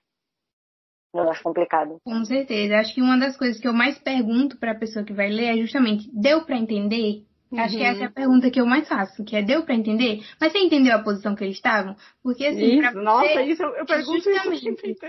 Eu 1.14 1.28
acho 1.30 1.42
complicado. 1.42 1.98
Com 2.04 2.24
certeza. 2.26 2.76
Acho 2.76 2.94
que 2.94 3.00
uma 3.00 3.18
das 3.18 3.36
coisas 3.36 3.58
que 3.58 3.66
eu 3.66 3.72
mais 3.72 3.98
pergunto 3.98 4.58
para 4.58 4.72
a 4.72 4.78
pessoa 4.78 5.04
que 5.04 5.12
vai 5.14 5.30
ler 5.30 5.56
é 5.56 5.60
justamente: 5.60 6.10
deu 6.12 6.44
para 6.44 6.56
entender? 6.56 7.24
Uhum. 7.50 7.60
Acho 7.60 7.76
que 7.76 7.82
essa 7.82 8.00
é 8.00 8.04
a 8.04 8.08
uhum. 8.08 8.12
pergunta 8.12 8.50
que 8.50 8.60
eu 8.60 8.66
mais 8.66 8.86
faço, 8.86 9.24
que 9.24 9.34
é 9.34 9.42
deu 9.42 9.64
para 9.64 9.74
entender? 9.74 10.20
Mas 10.38 10.52
você 10.52 10.58
entendeu 10.58 10.94
a 10.94 11.02
posição 11.02 11.34
que 11.34 11.44
eles 11.44 11.56
estavam? 11.56 11.96
Porque 12.22 12.44
assim, 12.44 12.78
isso, 12.78 13.00
nossa, 13.00 13.42
isso 13.42 13.62
eu, 13.62 13.74
eu 13.76 13.86
pergunto 13.86 14.22
justamente. 14.22 14.68
isso. 14.68 15.04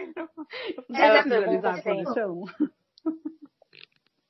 Eu 0.90 0.96
é, 0.96 1.22
visualizar 1.22 1.80
a 1.80 1.82
posição. 1.82 2.44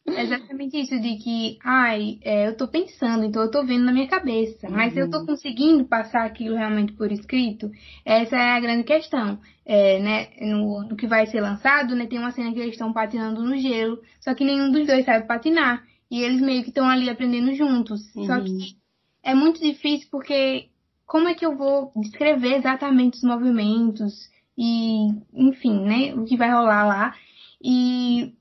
É 0.05 0.23
exatamente 0.23 0.77
isso, 0.81 0.99
de 0.99 1.15
que, 1.15 1.57
ai, 1.63 2.19
é, 2.23 2.47
eu 2.47 2.57
tô 2.57 2.67
pensando, 2.67 3.23
então 3.23 3.41
eu 3.41 3.49
tô 3.49 3.63
vendo 3.65 3.85
na 3.85 3.93
minha 3.93 4.07
cabeça, 4.07 4.69
mas 4.69 4.93
uhum. 4.93 4.99
eu 4.99 5.09
tô 5.09 5.19
uhum. 5.19 5.27
conseguindo 5.27 5.85
passar 5.85 6.25
aquilo 6.25 6.57
realmente 6.57 6.91
por 6.91 7.09
escrito? 7.09 7.71
Essa 8.03 8.35
é 8.35 8.51
a 8.51 8.59
grande 8.59 8.83
questão. 8.83 9.39
É, 9.65 9.99
né, 9.99 10.27
no, 10.41 10.83
no, 10.83 10.95
que 10.97 11.07
vai 11.07 11.25
ser 11.27 11.39
lançado, 11.39 11.95
né, 11.95 12.05
tem 12.05 12.19
uma 12.19 12.31
cena 12.31 12.51
que 12.51 12.59
eles 12.59 12.73
estão 12.73 12.91
patinando 12.91 13.41
no 13.43 13.57
gelo, 13.57 13.97
só 14.19 14.33
que 14.33 14.43
nenhum 14.43 14.71
dos 14.71 14.85
dois 14.85 15.05
sabe 15.05 15.25
patinar. 15.25 15.83
E 16.11 16.21
eles 16.21 16.41
meio 16.41 16.63
que 16.63 16.69
estão 16.69 16.87
ali 16.87 17.09
aprendendo 17.09 17.53
juntos. 17.55 18.13
Uhum. 18.13 18.25
Só 18.25 18.41
que 18.41 18.75
é 19.23 19.33
muito 19.33 19.61
difícil 19.61 20.09
porque 20.11 20.67
como 21.05 21.29
é 21.29 21.33
que 21.33 21.45
eu 21.45 21.55
vou 21.55 21.93
descrever 21.95 22.55
exatamente 22.55 23.17
os 23.17 23.23
movimentos 23.23 24.29
e, 24.57 25.07
enfim, 25.33 25.79
né, 25.79 26.13
o 26.13 26.25
que 26.25 26.35
vai 26.35 26.51
rolar 26.51 26.85
lá. 26.85 27.15
E 27.63 28.33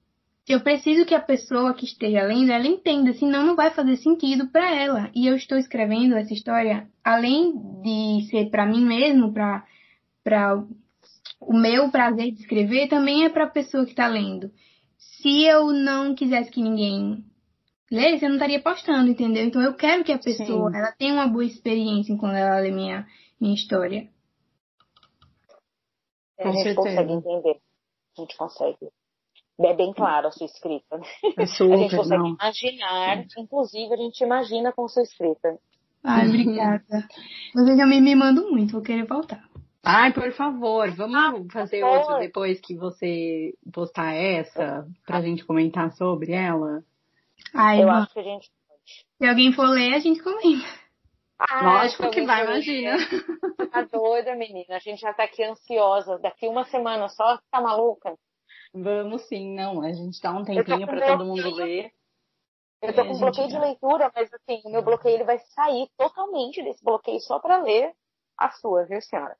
eu 0.53 0.61
preciso 0.61 1.05
que 1.05 1.15
a 1.15 1.21
pessoa 1.21 1.75
que 1.75 1.85
esteja 1.85 2.23
lendo 2.23 2.51
ela 2.51 2.67
entenda, 2.67 3.13
senão 3.15 3.45
não 3.47 3.57
vai 3.57 3.71
fazer 3.71 3.97
sentido 3.97 4.49
para 4.49 4.75
ela. 4.75 5.11
E 5.15 5.27
eu 5.27 5.35
estou 5.37 5.59
escrevendo 5.59 6.15
essa 6.17 6.33
história 6.33 6.89
além 7.03 7.53
de 7.83 8.27
ser 8.31 8.51
para 8.51 8.67
mim 8.67 8.85
mesmo, 8.85 9.33
para 9.33 9.65
para 10.25 10.65
o 11.41 11.53
meu 11.53 11.91
prazer 11.91 12.31
de 12.31 12.41
escrever, 12.41 12.89
também 12.89 13.25
é 13.25 13.29
para 13.29 13.45
a 13.45 13.51
pessoa 13.51 13.85
que 13.85 13.91
está 13.91 14.07
lendo. 14.07 14.53
Se 14.97 15.43
eu 15.45 15.73
não 15.73 16.15
quisesse 16.15 16.51
que 16.51 16.63
ninguém 16.63 17.25
lesse, 17.91 18.25
eu 18.25 18.29
não 18.29 18.37
estaria 18.37 18.63
postando, 18.63 19.11
entendeu? 19.11 19.45
Então 19.45 19.61
eu 19.61 19.75
quero 19.75 20.05
que 20.05 20.13
a 20.13 20.19
pessoa 20.19 20.71
Sim. 20.71 20.77
ela 20.77 20.93
tenha 20.93 21.15
uma 21.15 21.27
boa 21.27 21.45
experiência 21.45 22.17
quando 22.17 22.37
ela 22.37 22.61
lê 22.61 22.71
minha 22.71 23.07
minha 23.41 23.55
história. 23.55 24.09
É, 26.39 26.49
a 26.49 26.53
gente 26.53 26.75
consegue 26.75 27.13
entender. 27.13 27.61
A 28.17 28.21
gente 28.21 28.37
consegue 28.37 28.89
é 29.61 29.75
bem 29.75 29.93
claro 29.93 30.29
a 30.29 30.31
sua 30.31 30.47
escrita. 30.47 31.01
É 31.37 31.47
super, 31.47 31.75
a 31.75 31.77
gente 31.77 31.97
consegue 31.97 32.23
não. 32.23 32.37
imaginar, 32.41 33.25
inclusive 33.39 33.95
a 33.95 33.97
gente 33.97 34.25
imagina 34.25 34.73
com 34.73 34.89
sua 34.89 35.03
escrita. 35.03 35.59
Ai, 36.05 36.29
obrigada. 36.29 37.09
Você 37.55 37.77
já 37.77 37.87
me, 37.87 38.01
me 38.01 38.15
manda 38.15 38.41
muito, 38.43 38.73
vou 38.73 38.83
querer 38.83 39.07
voltar. 39.07 39.45
Ai, 39.85 40.13
por 40.13 40.31
favor, 40.33 40.91
vamos 40.93 41.17
ah, 41.17 41.35
fazer 41.53 41.83
outra 41.83 42.19
depois 42.19 42.61
que 42.61 42.77
você 42.77 43.53
postar 43.73 44.15
essa, 44.15 44.87
pra 45.05 45.21
gente 45.21 45.45
comentar 45.45 45.93
sobre 45.93 46.33
ela? 46.33 46.85
Ai, 47.53 47.83
eu 47.83 47.91
acho 47.91 48.13
que 48.13 48.21
a 48.21 48.23
gente 48.23 48.51
pode. 48.69 48.83
Se 49.19 49.27
alguém 49.27 49.53
for 49.53 49.69
ler, 49.69 49.95
a 49.95 49.99
gente 49.99 50.23
comenta. 50.23 50.83
Ah, 51.39 51.81
Lógico 51.81 52.11
que 52.11 52.23
vai, 52.23 52.45
imagina. 52.45 52.97
Tá 53.73 53.83
doida, 53.83 54.37
menina. 54.37 54.77
A 54.77 54.79
gente 54.79 55.01
já 55.01 55.13
tá 55.13 55.25
aqui 55.25 55.43
ansiosa. 55.43 56.19
Daqui 56.19 56.47
uma 56.47 56.65
semana 56.67 57.09
só, 57.09 57.39
tá 57.51 57.61
maluca? 57.61 58.17
Vamos 58.75 59.23
sim, 59.23 59.55
não. 59.55 59.83
A 59.83 59.93
gente 59.93 60.21
dá 60.21 60.33
um 60.33 60.45
tempinho 60.45 60.87
para 60.87 61.07
todo 61.07 61.25
mundo 61.25 61.55
ler. 61.55 61.93
Eu 62.81 62.95
tô 62.95 63.05
com 63.05 63.19
bloqueio 63.19 63.49
de 63.49 63.59
leitura, 63.59 64.11
mas 64.15 64.33
assim, 64.33 64.61
o 64.65 64.71
meu 64.71 64.83
bloqueio 64.83 65.15
ele 65.15 65.25
vai 65.25 65.39
sair 65.39 65.89
totalmente 65.97 66.63
desse 66.63 66.83
bloqueio 66.83 67.21
só 67.21 67.39
para 67.39 67.63
ler 67.63 67.95
a 68.37 68.51
sua, 68.51 68.85
viu, 68.85 69.01
senhora? 69.01 69.37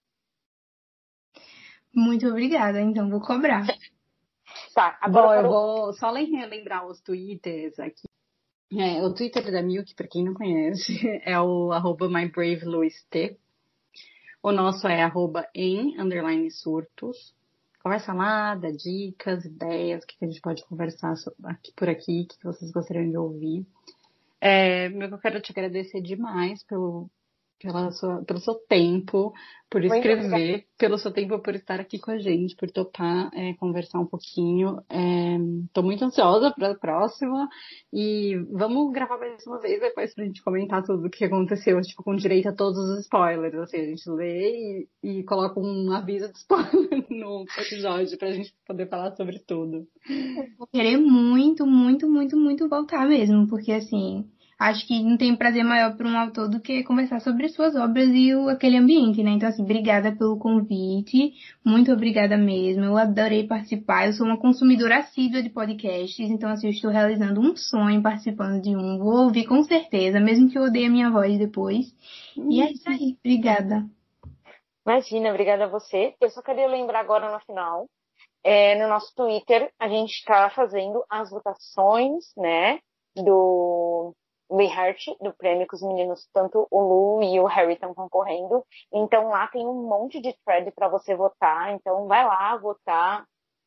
Muito 1.93 2.27
obrigada, 2.29 2.81
então 2.81 3.11
vou 3.11 3.21
cobrar. 3.21 3.67
tá, 4.75 4.97
agora 5.01 5.43
Bom, 5.43 5.47
eu 5.47 5.51
vou 5.51 5.93
só 5.95 6.11
lembrar 6.11 6.87
os 6.87 7.01
twitters 7.01 7.79
aqui. 7.81 8.07
É, 8.75 9.03
o 9.03 9.13
Twitter 9.13 9.51
da 9.51 9.61
Milk, 9.61 9.95
para 9.95 10.09
quem 10.09 10.25
não 10.25 10.35
conhece, 10.35 10.93
é 11.27 11.39
o 11.41 11.73
arroba 11.73 12.09
mybraveluist. 12.09 13.37
O 14.43 14.53
nosso 14.53 14.87
é 14.87 15.03
arroba 15.03 15.47
em 15.55 16.01
underline 16.01 16.51
surtos 16.51 17.35
conversa 17.83 18.15
dá 18.55 18.71
dicas, 18.71 19.45
ideias, 19.45 20.05
o 20.05 20.07
que 20.07 20.25
a 20.25 20.27
gente 20.27 20.41
pode 20.41 20.65
conversar 20.65 21.15
aqui, 21.45 21.73
por 21.77 21.89
aqui, 21.89 22.23
o 22.23 22.27
que 22.29 22.45
vocês 22.45 22.71
gostariam 22.71 23.11
de 23.11 23.17
ouvir. 23.17 23.67
É, 24.41 24.87
eu 24.87 25.19
quero 25.19 25.41
te 25.41 25.53
agradecer 25.53 26.01
demais 26.01 26.63
pelo, 26.65 27.11
pela 27.63 27.91
sua, 27.93 28.25
pelo 28.25 28.41
seu 28.41 28.55
tempo, 28.69 29.33
por 29.71 29.83
escrever, 29.85 30.67
pelo 30.79 30.99
seu 30.99 31.11
tempo 31.11 31.39
por 31.39 31.55
estar 31.55 31.81
aqui 31.81 31.99
com 31.99 32.11
a 32.11 32.19
gente, 32.19 32.55
por 32.57 32.71
topar 32.71 33.31
é, 33.33 33.55
conversar 33.55 34.01
um 34.01 34.07
pouquinho. 34.07 34.79
Estou 35.67 35.83
é, 35.83 35.87
muito 35.87 36.05
ansiosa 36.05 36.51
para 36.51 36.73
a 36.73 36.79
próxima 36.79 37.49
e 37.93 38.37
vamos 38.51 38.93
gravar 38.93 39.17
mais 39.19 39.47
uma 39.47 39.61
vez 39.61 39.81
depois 39.81 40.15
para 40.15 40.25
a 40.25 40.27
gente 40.27 40.43
comentar 40.43 40.83
tudo 40.83 41.07
o 41.07 41.11
que 41.11 41.25
aconteceu, 41.25 41.81
tipo, 41.81 42.03
com 42.03 42.15
direito 42.15 42.49
a 42.49 42.55
todos 42.55 42.79
os 42.79 43.01
spoilers. 43.01 43.55
Assim, 43.55 43.79
a 43.79 43.87
gente 43.87 44.11
lê 44.11 44.87
e, 45.03 45.21
e 45.21 45.25
coloca 45.25 45.59
um 45.59 45.91
aviso 45.93 46.31
de 46.31 46.39
spoiler 46.39 47.07
no 47.09 47.45
episódio 47.59 48.19
para 48.19 48.29
a 48.29 48.33
gente 48.33 48.55
poder 48.67 48.89
falar 48.89 49.17
sobre 49.17 49.39
tudo. 49.39 49.87
Eu 50.07 50.47
vou 50.59 50.67
querer 50.67 50.99
muito, 50.99 51.65
muito, 51.65 52.11
muito, 52.11 52.37
muito 52.37 52.69
voltar 52.69 53.09
mesmo, 53.09 53.49
porque 53.49 53.73
assim 53.73 54.29
acho 54.63 54.87
que 54.87 55.03
não 55.03 55.17
tem 55.17 55.35
prazer 55.35 55.65
maior 55.65 55.97
para 55.97 56.09
um 56.09 56.17
autor 56.17 56.49
do 56.49 56.61
que 56.61 56.85
conversar 56.85 57.21
sobre 57.21 57.49
suas 57.49 57.75
obras 57.75 58.09
e 58.09 58.35
o, 58.35 58.49
aquele 58.49 58.77
ambiente, 58.77 59.23
né? 59.23 59.31
Então, 59.31 59.49
assim, 59.49 59.63
obrigada 59.63 60.13
pelo 60.13 60.39
convite, 60.39 61.35
muito 61.65 61.93
obrigada 61.93 62.37
mesmo. 62.37 62.85
Eu 62.85 62.97
adorei 62.97 63.47
participar. 63.47 64.07
Eu 64.07 64.13
sou 64.13 64.27
uma 64.27 64.39
consumidora 64.39 64.99
assídua 64.99 65.43
de 65.43 65.51
podcasts, 65.51 66.31
então, 66.31 66.49
assim, 66.51 66.69
eu 66.69 66.73
estou 66.73 66.91
realizando 66.91 67.41
um 67.41 67.57
sonho 67.57 68.03
participando 68.03 68.63
de 68.63 68.77
um. 68.77 68.99
Vou 68.99 69.25
ouvir 69.25 69.47
com 69.47 69.63
certeza, 69.65 70.21
mesmo 70.21 70.49
que 70.49 70.59
eu 70.59 70.63
odeie 70.63 70.87
a 70.87 70.91
minha 70.91 71.11
voz 71.11 71.39
depois. 71.39 71.87
E 72.37 72.63
é 72.63 72.71
isso 72.71 72.89
aí, 72.89 73.17
obrigada. 73.25 73.85
Imagina, 74.87 75.31
obrigada 75.31 75.65
a 75.65 75.69
você. 75.69 76.15
Eu 76.21 76.31
só 76.31 76.43
queria 76.43 76.67
lembrar 76.67 77.01
agora 77.01 77.33
no 77.33 77.41
final, 77.41 77.87
é, 78.45 78.81
no 78.81 78.89
nosso 78.89 79.15
Twitter, 79.15 79.71
a 79.79 79.89
gente 79.89 80.13
está 80.13 80.51
fazendo 80.51 81.05
as 81.09 81.31
votações, 81.31 82.33
né, 82.37 82.81
do 83.15 84.15
We 84.53 84.67
Heart, 84.67 85.17
do 85.19 85.33
prêmio 85.33 85.67
que 85.67 85.75
os 85.75 85.83
meninos, 85.83 86.29
tanto 86.33 86.69
o 86.71 86.81
Lu 86.81 87.23
e 87.23 87.41
o 87.41 87.47
Harry 87.47 87.73
estão 87.73 87.95
concorrendo. 87.95 88.63
Então 88.93 89.29
lá 89.29 89.49
tem 89.49 89.67
um 89.67 89.89
monte 89.89 90.21
de 90.21 90.37
thread 90.45 90.71
para 90.73 90.89
você 90.89 91.17
votar. 91.17 91.73
Então 91.73 92.07
vai 92.07 92.23
lá 92.25 92.55
votar, 92.59 93.25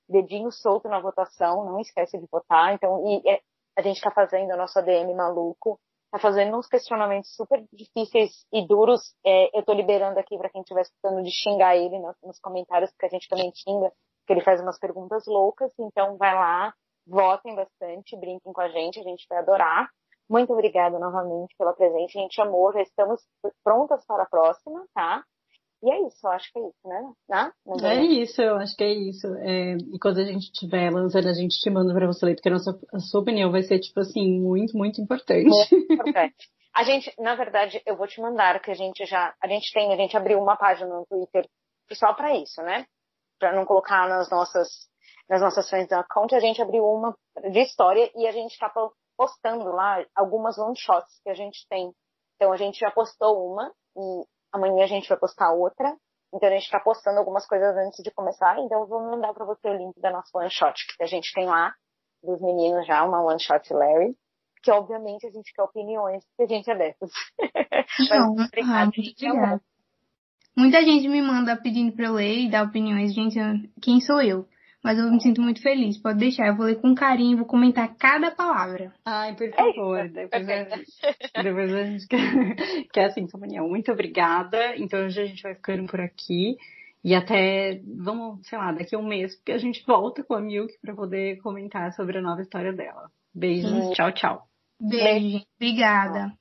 dedinho 0.08 0.52
solto 0.52 0.88
na 0.88 1.00
votação, 1.00 1.66
não 1.66 1.80
esquece 1.80 2.20
de 2.20 2.28
votar. 2.32 2.74
Então, 2.74 3.04
e 3.08 3.28
é, 3.28 3.42
a 3.76 3.82
gente 3.82 3.98
está 3.98 4.12
fazendo 4.12 4.54
o 4.54 4.58
nosso 4.58 4.78
ADM 4.78 5.12
maluco, 5.16 5.80
está 6.06 6.20
fazendo 6.20 6.56
uns 6.56 6.68
questionamentos 6.68 7.36
super 7.36 7.66
difíceis 7.74 8.46
e 8.54 8.66
duros. 8.68 9.16
É, 9.26 9.58
eu 9.58 9.62
estou 9.62 9.74
liberando 9.74 10.20
aqui 10.20 10.38
para 10.38 10.50
quem 10.50 10.62
estiver 10.62 10.82
escutando 10.82 11.24
de 11.24 11.32
xingar 11.32 11.76
ele 11.76 11.98
nos, 11.98 12.16
nos 12.22 12.40
comentários, 12.40 12.92
porque 12.92 13.08
a 13.08 13.10
gente 13.10 13.28
também 13.28 13.52
xinga, 13.56 13.92
que 14.28 14.34
ele 14.34 14.44
faz 14.44 14.62
umas 14.62 14.78
perguntas 14.78 15.26
loucas. 15.26 15.72
Então 15.80 16.16
vai 16.18 16.36
lá, 16.36 16.74
votem 17.08 17.56
bastante, 17.56 18.16
brinquem 18.16 18.54
com 18.54 18.62
a 18.62 18.70
gente, 18.70 19.00
a 19.00 19.04
gente 19.04 19.26
vai 19.28 19.40
adorar. 19.40 19.90
Muito 20.30 20.52
obrigada 20.54 20.98
novamente 20.98 21.56
pela 21.58 21.74
presença, 21.74 22.18
a 22.18 22.22
gente 22.22 22.42
amou, 22.42 22.74
já 22.74 22.82
estamos 22.82 23.22
prontas 23.64 24.06
para 24.06 24.24
a 24.24 24.28
próxima, 24.28 24.86
tá? 24.94 25.24
E 25.84 25.92
é 25.92 26.08
isso, 26.08 26.26
eu 26.26 26.32
acho 26.32 26.52
que 26.52 26.58
é 26.58 26.62
isso, 26.62 26.88
né? 26.88 27.14
né? 27.30 27.52
É 27.84 28.04
isso, 28.04 28.42
eu 28.42 28.56
acho 28.56 28.76
que 28.76 28.84
é 28.84 28.92
isso. 28.92 29.28
É, 29.38 29.74
e 29.94 30.00
quando 30.00 30.20
a 30.20 30.24
gente 30.24 30.46
estiver 30.46 30.92
lançando, 30.92 31.28
a 31.28 31.34
gente 31.34 31.60
te 31.60 31.70
manda 31.70 31.94
para 31.94 32.08
você 32.08 32.26
ler, 32.26 32.36
porque 32.36 32.50
a, 32.50 32.54
nossa, 32.54 32.80
a 32.92 33.00
sua 33.00 33.22
opinião 33.22 33.52
vai 33.52 33.62
ser, 33.62 33.80
tipo 33.80 34.00
assim, 34.00 34.40
muito, 34.42 34.76
muito 34.76 35.00
importante. 35.00 35.46
Muito 35.46 35.76
importante. 35.94 36.50
A 36.76 36.84
gente, 36.84 37.14
na 37.20 37.36
verdade, 37.36 37.82
eu 37.86 37.96
vou 37.96 38.08
te 38.08 38.20
mandar, 38.20 38.60
que 38.62 38.72
a 38.72 38.74
gente 38.74 39.06
já, 39.06 39.34
a 39.40 39.48
gente 39.48 39.72
tem, 39.72 39.94
a 39.94 39.96
gente 39.96 40.18
abriu 40.18 40.40
uma 40.40 40.58
página 40.58 40.90
no 40.90 41.06
Twitter 41.06 41.48
só 41.94 42.14
para 42.14 42.36
isso, 42.36 42.62
né? 42.64 42.86
Para 43.40 43.56
não 43.56 43.64
colocar 43.64 44.10
nas 44.10 44.30
nossas, 44.30 44.68
nas 45.30 45.42
nossas 45.42 45.70
friends 45.70 45.92
account, 45.92 46.34
a 46.34 46.40
gente 46.40 46.62
abriu 46.62 46.84
uma 46.84 47.16
de 47.52 47.60
história 47.60 48.12
e 48.16 48.26
a 48.26 48.32
gente 48.32 48.52
está 48.52 48.70
postando 49.18 49.66
lá 49.72 50.04
algumas 50.16 50.58
one 50.58 50.78
shots 50.78 51.20
que 51.24 51.30
a 51.30 51.34
gente 51.34 51.66
tem. 51.70 51.92
Então 52.36 52.52
a 52.52 52.58
gente 52.58 52.80
já 52.80 52.92
postou 52.92 53.52
uma 53.52 53.72
e 53.96 54.26
amanhã 54.52 54.84
a 54.84 54.88
gente 54.88 55.08
vai 55.08 55.18
postar 55.18 55.52
outra. 55.54 55.96
Então 56.34 56.50
a 56.50 56.52
gente 56.52 56.64
está 56.64 56.80
postando 56.80 57.20
algumas 57.20 57.48
coisas 57.48 57.76
antes 57.78 58.04
de 58.04 58.12
começar. 58.12 58.58
Então 58.60 58.82
eu 58.82 58.88
vou 58.88 59.02
mandar 59.02 59.34
para 59.34 59.46
você 59.46 59.70
o 59.70 59.78
link 59.78 60.00
da 60.00 60.12
nossa 60.12 60.38
one 60.38 60.50
shot 60.50 60.76
que 60.98 61.04
a 61.04 61.08
gente 61.08 61.34
tem 61.34 61.46
lá 61.46 61.74
dos 62.24 62.42
meninos 62.42 62.86
já, 62.86 63.04
uma 63.04 63.22
one 63.22 63.40
shot 63.40 63.74
Larry. 63.74 64.16
Que 64.62 64.72
obviamente 64.72 65.28
a 65.28 65.30
gente 65.30 65.54
quer 65.54 65.62
opiniões, 65.62 66.26
porque 66.26 66.52
a 66.52 66.58
gente 66.58 66.70
é 66.70 66.76
dessas. 66.76 67.12
Não, 68.10 68.32
obrigada, 68.32 68.92
ah, 69.54 69.60
Muita 70.58 70.82
gente 70.82 71.08
me 71.08 71.22
manda 71.22 71.56
pedindo 71.56 71.94
para 71.94 72.06
eu 72.06 72.14
ler 72.14 72.40
e 72.40 72.50
dar 72.50 72.64
opiniões. 72.64 73.14
Gente, 73.14 73.38
quem 73.82 74.02
sou 74.02 74.22
eu? 74.22 74.48
mas 74.86 75.00
eu 75.00 75.12
me 75.12 75.20
sinto 75.20 75.42
muito 75.42 75.64
feliz. 75.64 75.98
Pode 75.98 76.20
deixar, 76.20 76.46
eu 76.46 76.56
vou 76.56 76.68
ler 76.68 76.80
com 76.80 76.94
carinho, 76.94 77.38
vou 77.38 77.48
comentar 77.48 77.96
cada 77.96 78.30
palavra. 78.30 78.94
Ai, 79.04 79.36
por 79.36 79.48
é 79.48 79.52
favor. 79.52 79.98
É 79.98 80.08
depois, 80.08 80.48
a, 80.48 81.42
depois 81.42 81.74
a 81.74 81.84
gente 81.86 82.08
quer, 82.08 82.56
quer 82.94 83.06
assim, 83.06 83.26
companhia. 83.26 83.64
Muito 83.64 83.92
obrigada. 83.92 84.76
Então 84.78 85.04
hoje 85.04 85.20
a 85.20 85.26
gente 85.26 85.42
vai 85.42 85.56
ficando 85.56 85.88
por 85.88 86.00
aqui. 86.00 86.56
E 87.04 87.16
até, 87.16 87.82
vamos, 87.84 88.48
sei 88.48 88.60
lá, 88.60 88.72
daqui 88.72 88.96
a 88.96 89.00
um 89.00 89.08
mês, 89.08 89.36
porque 89.36 89.54
a 89.54 89.58
gente 89.58 89.84
volta 89.88 90.24
com 90.24 90.36
a 90.36 90.40
Milk 90.42 90.72
para 90.80 90.94
poder 90.94 91.38
comentar 91.38 91.92
sobre 91.94 92.20
a 92.20 92.22
nova 92.22 92.44
história 92.44 92.72
dela. 92.72 93.10
Beijos, 93.34 93.72
Sim. 93.72 93.92
tchau, 93.94 94.12
tchau. 94.12 94.48
Beijo, 94.80 95.04
Beijo. 95.04 95.46
obrigada. 95.60 96.32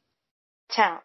Tchau. 0.68 1.00